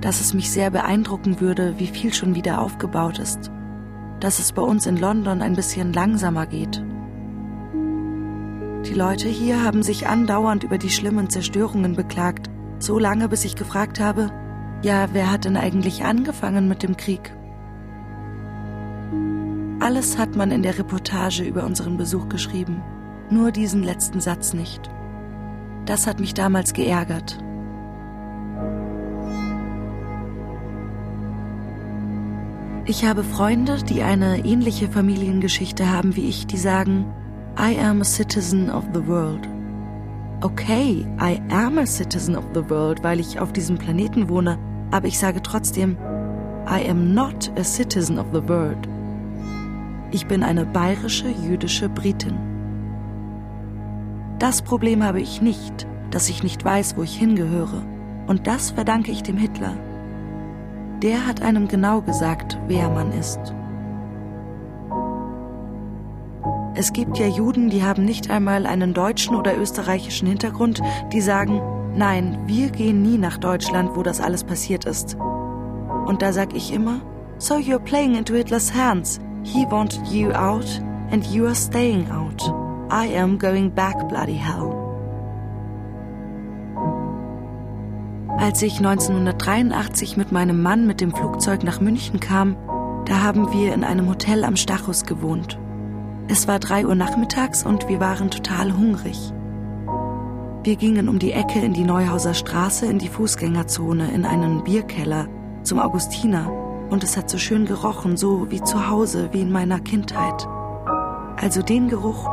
dass 0.02 0.22
es 0.22 0.34
mich 0.34 0.52
sehr 0.52 0.70
beeindrucken 0.70 1.42
würde, 1.42 1.76
wie 1.78 1.88
viel 1.88 2.14
schon 2.14 2.36
wieder 2.36 2.62
aufgebaut 2.62 3.20
ist, 3.20 3.52
dass 4.20 4.40
es 4.40 4.52
bei 4.52 4.62
uns 4.62 4.86
in 4.86 4.98
London 4.98 5.42
ein 5.42 5.56
bisschen 5.56 5.92
langsamer 5.92 6.46
geht. 6.46 6.84
Die 8.86 8.94
Leute 8.94 9.28
hier 9.28 9.64
haben 9.64 9.84
sich 9.84 10.08
andauernd 10.08 10.64
über 10.64 10.78
die 10.78 10.90
schlimmen 10.90 11.30
Zerstörungen 11.30 11.96
beklagt, 11.96 12.50
so 12.80 13.00
lange 13.00 13.28
bis 13.28 13.44
ich 13.44 13.56
gefragt 13.56 14.00
habe, 14.00 14.32
ja, 14.84 15.10
wer 15.12 15.32
hat 15.32 15.46
denn 15.46 15.58
eigentlich 15.58 16.06
angefangen 16.06 16.68
mit 16.68 16.84
dem 16.84 16.96
Krieg? 16.96 17.36
Alles 19.80 20.18
hat 20.18 20.36
man 20.36 20.52
in 20.52 20.64
der 20.64 20.78
Reportage 20.78 21.44
über 21.44 21.66
unseren 21.66 21.98
Besuch 21.98 22.30
geschrieben, 22.30 22.82
nur 23.30 23.52
diesen 23.52 23.84
letzten 23.84 24.22
Satz 24.22 24.54
nicht. 24.54 24.90
Das 25.88 26.06
hat 26.06 26.20
mich 26.20 26.36
damals 26.36 26.74
geärgert. 26.74 27.40
Ich 32.86 33.04
habe 33.04 33.24
Freunde, 33.24 33.78
die 33.84 34.04
eine 34.04 34.46
ähnliche 34.46 34.88
Familiengeschichte 34.88 35.92
haben 35.92 36.16
wie 36.16 36.30
ich, 36.30 36.46
die 36.46 36.58
sagen, 36.58 37.06
I 37.60 37.80
am 37.80 38.02
a 38.02 38.06
citizen 38.06 38.70
of 38.70 38.84
the 38.94 39.08
world. 39.08 39.50
okay, 40.42 41.06
I 41.20 41.42
am 41.50 41.78
a 41.78 41.86
citizen 41.86 42.36
of 42.36 42.46
the 42.54 42.70
world, 42.70 43.04
weil 43.04 43.20
ich 43.20 43.40
auf 43.40 43.54
diesem 43.54 43.78
Planeten 43.78 44.30
wohne, 44.30 44.58
aber 44.92 45.08
ich 45.08 45.18
sage 45.18 45.42
trotzdem, 45.42 45.98
I 46.68 46.88
am 46.90 47.14
not 47.14 47.52
a 47.58 47.64
citizen 47.64 48.20
of 48.20 48.28
the 48.34 48.48
world. 48.48 48.88
Ich 50.12 50.28
bin 50.28 50.44
eine 50.44 50.66
bayerische 50.66 51.30
jüdische 51.30 51.90
Britin. 51.90 52.47
Das 54.40 54.62
Problem 54.62 55.04
habe 55.04 55.20
ich 55.20 55.42
nicht, 55.42 55.88
dass 56.12 56.30
ich 56.30 56.44
nicht 56.44 56.64
weiß, 56.64 56.96
wo 56.96 57.04
ich 57.04 57.18
hingehöre. 57.18 57.82
Und 58.28 58.46
das 58.46 58.72
verdanke 58.72 59.12
ich 59.12 59.24
dem 59.24 59.38
Hitler. 59.38 59.74
Der 61.02 61.26
hat 61.26 61.42
einem 61.42 61.68
genau 61.68 62.02
gesagt, 62.02 62.58
wer 62.68 62.90
man 62.90 63.12
ist. 63.14 63.40
Es 66.76 66.94
gibt 66.94 67.18
ja 67.18 67.26
Juden, 67.26 67.72
die 67.72 67.84
haben 67.84 68.06
nicht 68.06 68.30
einmal 68.30 68.68
einen 68.68 68.94
deutschen 68.94 69.36
oder 69.36 69.58
österreichischen 69.58 70.28
Hintergrund, 70.28 70.82
die 71.12 71.22
sagen, 71.22 71.60
nein, 71.96 72.38
wir 72.46 72.70
gehen 72.70 73.02
nie 73.02 73.18
nach 73.18 73.40
Deutschland, 73.40 73.96
wo 73.96 74.04
das 74.04 74.22
alles 74.22 74.44
passiert 74.44 74.86
ist. 74.86 75.16
Und 75.16 76.22
da 76.22 76.32
sag 76.32 76.56
ich 76.56 76.72
immer, 76.72 77.02
so 77.40 77.56
you're 77.56 77.80
playing 77.80 78.16
into 78.16 78.36
Hitlers 78.36 78.72
hands. 78.72 79.20
He 79.44 79.66
wanted 79.66 80.06
you 80.08 80.32
out 80.32 80.68
and 81.12 81.26
you 81.26 81.46
are 81.46 81.56
staying 81.56 82.12
out. 82.12 82.67
I 82.90 83.18
am 83.18 83.38
going 83.38 83.72
back, 83.72 84.08
bloody 84.08 84.36
hell. 84.36 84.72
Als 88.38 88.62
ich 88.62 88.78
1983 88.78 90.16
mit 90.16 90.32
meinem 90.32 90.62
Mann 90.62 90.88
mit 90.88 91.02
dem 91.02 91.14
Flugzeug 91.14 91.64
nach 91.64 91.82
München 91.82 92.22
kam, 92.22 92.56
da 93.06 93.22
haben 93.22 93.52
wir 93.52 93.74
in 93.74 93.84
einem 93.84 94.08
Hotel 94.08 94.46
am 94.46 94.56
Stachus 94.56 95.04
gewohnt. 95.04 95.60
Es 96.30 96.48
war 96.48 96.60
drei 96.60 96.86
Uhr 96.86 96.96
nachmittags 96.96 97.66
und 97.66 97.90
wir 97.90 98.00
waren 98.00 98.32
total 98.32 98.78
hungrig. 98.78 99.34
Wir 100.64 100.76
gingen 100.78 101.10
um 101.10 101.20
die 101.20 101.34
Ecke 101.34 101.60
in 101.60 101.74
die 101.74 101.84
Neuhauser 101.84 102.34
Straße 102.34 102.86
in 102.86 103.00
die 103.00 103.10
Fußgängerzone 103.10 104.12
in 104.14 104.26
einen 104.26 104.64
Bierkeller 104.64 105.28
zum 105.64 105.80
Augustiner 105.80 106.50
und 106.90 107.04
es 107.04 107.18
hat 107.18 107.30
so 107.30 107.38
schön 107.38 107.66
gerochen, 107.66 108.16
so 108.16 108.50
wie 108.50 108.62
zu 108.62 108.90
Hause, 108.90 109.30
wie 109.34 109.42
in 109.42 109.52
meiner 109.52 109.80
Kindheit. 109.80 110.48
Also 111.36 111.62
den 111.62 111.90
Geruch, 111.90 112.30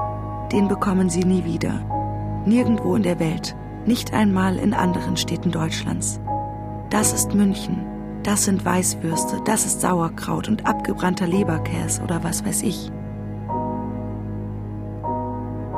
den 0.53 0.69
bekommen 0.69 1.09
Sie 1.09 1.25
nie 1.25 1.45
wieder. 1.45 1.81
Nirgendwo 2.47 2.95
in 2.95 3.03
der 3.03 3.19
Welt, 3.19 3.57
nicht 3.87 4.13
einmal 4.13 4.57
in 4.59 4.75
anderen 4.75 5.17
Städten 5.17 5.51
Deutschlands. 5.51 6.21
Das 6.91 7.13
ist 7.13 7.35
München, 7.35 7.85
das 8.23 8.45
sind 8.45 8.65
Weißwürste, 8.65 9.41
das 9.45 9.67
ist 9.67 9.81
Sauerkraut 9.81 10.49
und 10.49 10.67
abgebrannter 10.67 11.27
Leberkäse 11.27 12.03
oder 12.03 12.23
was 12.23 12.45
weiß 12.45 12.63
ich. 12.63 12.91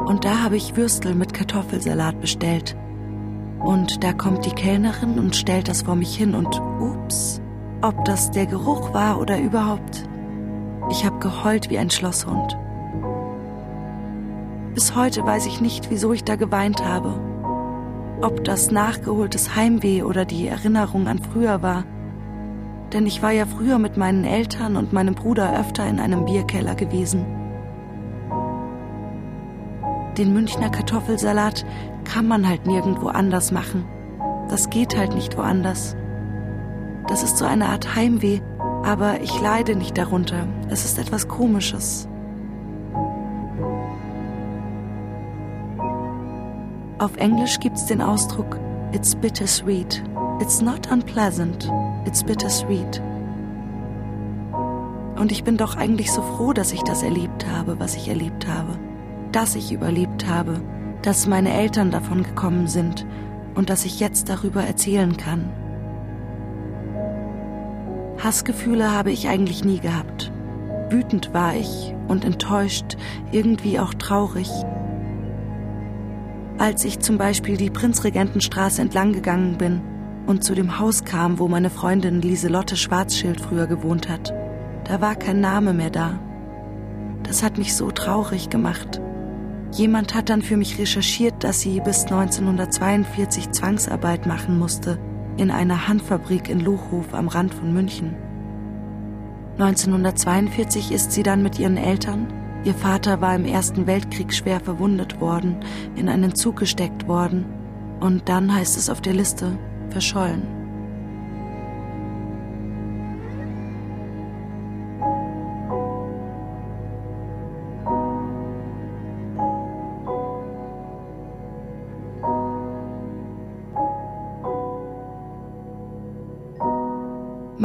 Und 0.06 0.24
da 0.24 0.42
habe 0.42 0.56
ich 0.56 0.76
Würstel 0.76 1.14
mit 1.14 1.34
Kartoffelsalat 1.34 2.20
bestellt. 2.20 2.76
Und 3.58 4.04
da 4.04 4.12
kommt 4.12 4.46
die 4.46 4.50
Kellnerin 4.50 5.18
und 5.18 5.34
stellt 5.34 5.68
das 5.68 5.82
vor 5.82 5.96
mich 5.96 6.16
hin 6.16 6.34
und 6.34 6.60
ups, 6.80 7.40
ob 7.82 8.04
das 8.04 8.30
der 8.30 8.46
Geruch 8.46 8.94
war 8.94 9.20
oder 9.20 9.40
überhaupt. 9.40 10.08
Ich 10.90 11.04
habe 11.04 11.18
geheult 11.18 11.70
wie 11.70 11.78
ein 11.78 11.90
Schlosshund. 11.90 12.56
Bis 14.76 14.94
heute 14.94 15.24
weiß 15.24 15.46
ich 15.46 15.62
nicht, 15.62 15.88
wieso 15.90 16.12
ich 16.12 16.22
da 16.22 16.36
geweint 16.36 16.84
habe. 16.84 17.18
Ob 18.20 18.44
das 18.44 18.70
nachgeholtes 18.70 19.56
Heimweh 19.56 20.02
oder 20.02 20.26
die 20.26 20.46
Erinnerung 20.48 21.08
an 21.08 21.18
früher 21.18 21.62
war. 21.62 21.84
Denn 22.92 23.06
ich 23.06 23.22
war 23.22 23.30
ja 23.30 23.46
früher 23.46 23.78
mit 23.78 23.96
meinen 23.96 24.24
Eltern 24.24 24.76
und 24.76 24.92
meinem 24.92 25.14
Bruder 25.14 25.58
öfter 25.58 25.88
in 25.88 25.98
einem 25.98 26.26
Bierkeller 26.26 26.74
gewesen. 26.74 27.24
Den 30.18 30.34
Münchner 30.34 30.68
Kartoffelsalat 30.68 31.64
kann 32.04 32.28
man 32.28 32.46
halt 32.46 32.66
nirgendwo 32.66 33.08
anders 33.08 33.52
machen. 33.52 33.86
Das 34.50 34.68
geht 34.68 34.94
halt 34.94 35.14
nicht 35.14 35.38
woanders. 35.38 35.96
Das 37.06 37.22
ist 37.22 37.38
so 37.38 37.46
eine 37.46 37.70
Art 37.70 37.96
Heimweh, 37.96 38.40
aber 38.84 39.22
ich 39.22 39.40
leide 39.40 39.74
nicht 39.74 39.96
darunter. 39.96 40.46
Es 40.68 40.84
ist 40.84 40.98
etwas 40.98 41.28
Komisches. 41.28 42.10
Auf 46.98 47.16
Englisch 47.16 47.58
gibt's 47.60 47.86
den 47.86 48.00
Ausdruck 48.00 48.58
It's 48.92 49.14
bittersweet. 49.14 50.02
It's 50.40 50.62
not 50.62 50.90
unpleasant. 50.90 51.70
It's 52.06 52.22
bittersweet. 52.22 53.02
Und 55.16 55.32
ich 55.32 55.44
bin 55.44 55.56
doch 55.56 55.76
eigentlich 55.76 56.12
so 56.12 56.22
froh, 56.22 56.52
dass 56.52 56.72
ich 56.72 56.82
das 56.82 57.02
erlebt 57.02 57.46
habe, 57.46 57.80
was 57.80 57.96
ich 57.96 58.08
erlebt 58.08 58.46
habe 58.46 58.78
dass 59.36 59.54
ich 59.54 59.70
überlebt 59.70 60.26
habe, 60.26 60.62
dass 61.02 61.26
meine 61.26 61.52
Eltern 61.52 61.90
davon 61.90 62.22
gekommen 62.22 62.68
sind 62.68 63.06
und 63.54 63.68
dass 63.68 63.84
ich 63.84 64.00
jetzt 64.00 64.30
darüber 64.30 64.62
erzählen 64.62 65.14
kann. 65.18 65.50
Hassgefühle 68.16 68.92
habe 68.92 69.10
ich 69.10 69.28
eigentlich 69.28 69.62
nie 69.62 69.78
gehabt. 69.78 70.32
Wütend 70.88 71.34
war 71.34 71.54
ich 71.54 71.94
und 72.08 72.24
enttäuscht, 72.24 72.96
irgendwie 73.30 73.78
auch 73.78 73.92
traurig. 73.92 74.48
Als 76.58 76.84
ich 76.86 77.00
zum 77.00 77.18
Beispiel 77.18 77.58
die 77.58 77.68
Prinzregentenstraße 77.68 78.80
entlang 78.80 79.12
gegangen 79.12 79.58
bin 79.58 79.82
und 80.26 80.42
zu 80.42 80.54
dem 80.54 80.78
Haus 80.78 81.04
kam, 81.04 81.38
wo 81.38 81.48
meine 81.48 81.68
Freundin 81.68 82.22
Lieselotte 82.22 82.76
Schwarzschild 82.76 83.42
früher 83.42 83.66
gewohnt 83.66 84.08
hat, 84.08 84.32
da 84.84 85.02
war 85.02 85.16
kein 85.16 85.40
Name 85.40 85.74
mehr 85.74 85.90
da. 85.90 86.18
Das 87.24 87.42
hat 87.42 87.58
mich 87.58 87.74
so 87.74 87.90
traurig 87.90 88.48
gemacht. 88.48 89.02
Jemand 89.72 90.14
hat 90.14 90.30
dann 90.30 90.40
für 90.40 90.56
mich 90.56 90.78
recherchiert, 90.78 91.44
dass 91.44 91.60
sie 91.60 91.80
bis 91.80 92.04
1942 92.04 93.50
Zwangsarbeit 93.50 94.26
machen 94.26 94.58
musste 94.58 94.98
in 95.36 95.50
einer 95.50 95.88
Handfabrik 95.88 96.48
in 96.48 96.60
Luchhof 96.60 97.12
am 97.12 97.28
Rand 97.28 97.52
von 97.52 97.74
München. 97.74 98.14
1942 99.58 100.90
ist 100.90 101.12
sie 101.12 101.22
dann 101.22 101.42
mit 101.42 101.58
ihren 101.58 101.76
Eltern, 101.76 102.28
ihr 102.66 102.74
Vater 102.74 103.20
war 103.20 103.34
im 103.34 103.44
Ersten 103.44 103.86
Weltkrieg 103.86 104.34
schwer 104.34 104.58
verwundet 104.58 105.20
worden, 105.20 105.56
in 105.94 106.08
einen 106.08 106.34
Zug 106.34 106.56
gesteckt 106.56 107.06
worden 107.06 107.46
und 108.00 108.28
dann 108.28 108.52
heißt 108.52 108.76
es 108.76 108.90
auf 108.90 109.00
der 109.00 109.14
Liste 109.14 109.56
verschollen. 109.90 110.55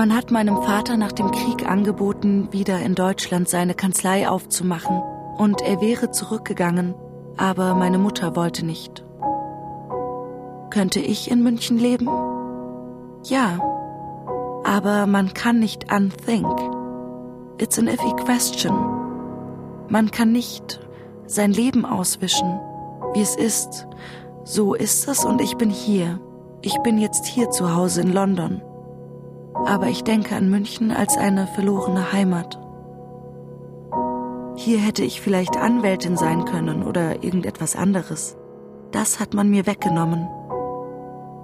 Man 0.01 0.15
hat 0.15 0.31
meinem 0.31 0.63
Vater 0.63 0.97
nach 0.97 1.11
dem 1.11 1.29
Krieg 1.29 1.69
angeboten, 1.69 2.47
wieder 2.51 2.79
in 2.79 2.95
Deutschland 2.95 3.47
seine 3.47 3.75
Kanzlei 3.75 4.27
aufzumachen, 4.27 4.99
und 5.37 5.61
er 5.61 5.79
wäre 5.79 6.09
zurückgegangen, 6.09 6.95
aber 7.37 7.75
meine 7.75 7.99
Mutter 7.99 8.35
wollte 8.35 8.65
nicht. 8.65 9.05
Könnte 10.71 10.99
ich 10.99 11.29
in 11.29 11.43
München 11.43 11.77
leben? 11.77 12.07
Ja, 13.25 13.59
aber 14.63 15.05
man 15.05 15.35
kann 15.35 15.59
nicht 15.59 15.93
unthink. 15.93 16.47
It's 17.59 17.77
an 17.77 17.85
iffy 17.85 18.11
question. 18.25 18.73
Man 19.87 20.09
kann 20.09 20.31
nicht 20.31 20.79
sein 21.27 21.51
Leben 21.51 21.85
auswischen, 21.85 22.59
wie 23.13 23.21
es 23.21 23.35
ist. 23.35 23.85
So 24.45 24.73
ist 24.73 25.07
es 25.07 25.23
und 25.23 25.41
ich 25.41 25.57
bin 25.57 25.69
hier. 25.69 26.19
Ich 26.63 26.75
bin 26.79 26.97
jetzt 26.97 27.27
hier 27.27 27.51
zu 27.51 27.75
Hause 27.75 28.01
in 28.01 28.11
London 28.11 28.63
aber 29.65 29.87
ich 29.87 30.03
denke 30.03 30.35
an 30.35 30.49
München 30.49 30.91
als 30.91 31.17
eine 31.17 31.47
verlorene 31.47 32.11
Heimat. 32.11 32.59
Hier 34.55 34.79
hätte 34.79 35.03
ich 35.03 35.21
vielleicht 35.21 35.57
Anwältin 35.57 36.17
sein 36.17 36.45
können 36.45 36.83
oder 36.83 37.23
irgendetwas 37.23 37.75
anderes. 37.75 38.37
Das 38.91 39.19
hat 39.19 39.33
man 39.33 39.49
mir 39.49 39.65
weggenommen. 39.65 40.27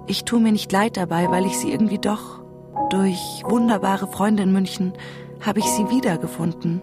Ich 0.06 0.24
tue 0.24 0.40
mir 0.40 0.52
nicht 0.52 0.70
leid 0.70 0.96
dabei, 0.96 1.30
weil 1.30 1.46
ich 1.46 1.58
sie 1.58 1.72
irgendwie 1.72 1.98
doch, 1.98 2.40
durch 2.90 3.42
wunderbare 3.46 4.06
Freunde 4.06 4.42
in 4.42 4.52
München, 4.52 4.92
habe 5.44 5.58
ich 5.58 5.66
sie 5.66 5.90
wiedergefunden. 5.90 6.82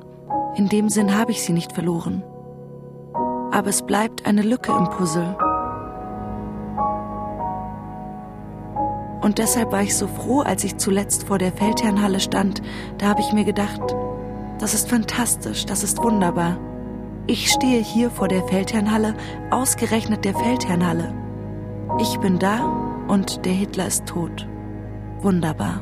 In 0.56 0.70
dem 0.70 0.90
Sinn 0.90 1.18
habe 1.18 1.32
ich 1.32 1.42
sie 1.42 1.54
nicht 1.54 1.74
verloren. 1.74 2.24
Aber 3.52 3.70
es 3.70 3.84
bleibt 3.84 4.26
eine 4.26 4.42
Lücke 4.42 4.72
im 4.72 4.90
Puzzle, 4.90 5.38
Und 9.26 9.40
deshalb 9.40 9.72
war 9.72 9.82
ich 9.82 9.98
so 9.98 10.06
froh, 10.06 10.42
als 10.42 10.64
ich 10.64 10.78
zuletzt 10.78 11.24
vor 11.24 11.40
der 11.40 11.52
Feldherrnhalle 11.52 12.20
stand. 12.20 12.62
Da 13.00 13.08
habe 13.08 13.22
ich 13.22 13.34
mir 13.34 13.44
gedacht, 13.44 13.82
das 14.60 14.76
ist 14.76 14.88
fantastisch, 14.88 15.66
das 15.66 15.84
ist 15.84 15.98
wunderbar. 15.98 16.60
Ich 17.26 17.50
stehe 17.50 17.82
hier 17.82 18.12
vor 18.12 18.28
der 18.28 18.44
Feldherrnhalle, 18.44 19.16
ausgerechnet 19.50 20.26
der 20.26 20.36
Feldherrnhalle. 20.36 21.12
Ich 22.00 22.20
bin 22.20 22.38
da 22.38 22.66
und 23.08 23.44
der 23.48 23.54
Hitler 23.54 23.88
ist 23.88 24.06
tot. 24.06 24.48
Wunderbar. 25.22 25.82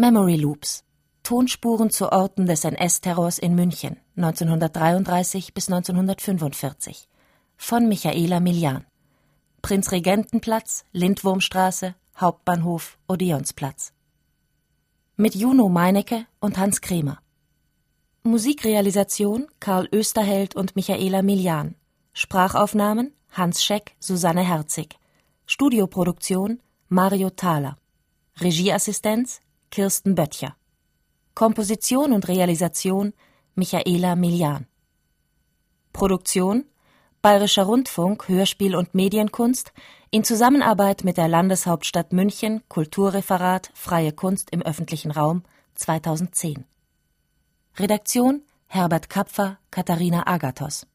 Memory 0.00 0.36
Loops 0.36 0.82
Tonspuren 1.22 1.90
zu 1.90 2.10
Orten 2.10 2.46
des 2.46 2.64
NS-Terrors 2.64 3.38
in 3.38 3.54
München 3.54 3.98
1933 4.16 5.52
bis 5.52 5.68
1945 5.70 7.06
von 7.58 7.86
Michaela 7.86 8.40
Milian. 8.40 8.86
Prinzregentenplatz, 9.60 10.86
Lindwurmstraße, 10.92 11.94
Hauptbahnhof, 12.16 12.96
Odeonsplatz. 13.08 13.92
Mit 15.16 15.34
Juno 15.34 15.68
Meinecke 15.68 16.24
und 16.40 16.56
Hans 16.56 16.80
Kremer. 16.80 17.18
Musikrealisation 18.22 19.48
Karl 19.60 19.86
Österheld 19.92 20.56
und 20.56 20.76
Michaela 20.76 21.20
Milian. 21.20 21.74
Sprachaufnahmen 22.14 23.12
Hans 23.32 23.62
Scheck, 23.62 23.96
Susanne 24.00 24.44
Herzig. 24.48 24.96
Studioproduktion 25.44 26.62
Mario 26.88 27.28
Thaler. 27.28 27.76
Regieassistenz 28.40 29.42
Kirsten 29.70 30.16
Böttcher. 30.16 30.56
Komposition 31.34 32.12
und 32.12 32.26
Realisation 32.26 33.12
Michaela 33.54 34.16
Milian. 34.16 34.66
Produktion 35.92 36.64
Bayerischer 37.22 37.62
Rundfunk 37.62 38.28
Hörspiel 38.28 38.74
und 38.74 38.94
Medienkunst 38.94 39.72
in 40.10 40.24
Zusammenarbeit 40.24 41.04
mit 41.04 41.18
der 41.18 41.28
Landeshauptstadt 41.28 42.12
München 42.12 42.62
Kulturreferat 42.68 43.70
Freie 43.74 44.12
Kunst 44.12 44.50
im 44.50 44.60
öffentlichen 44.60 45.12
Raum 45.12 45.44
2010. 45.76 46.64
Redaktion 47.78 48.42
Herbert 48.66 49.08
Kapfer, 49.08 49.58
Katharina 49.70 50.26
Agathos 50.26 50.89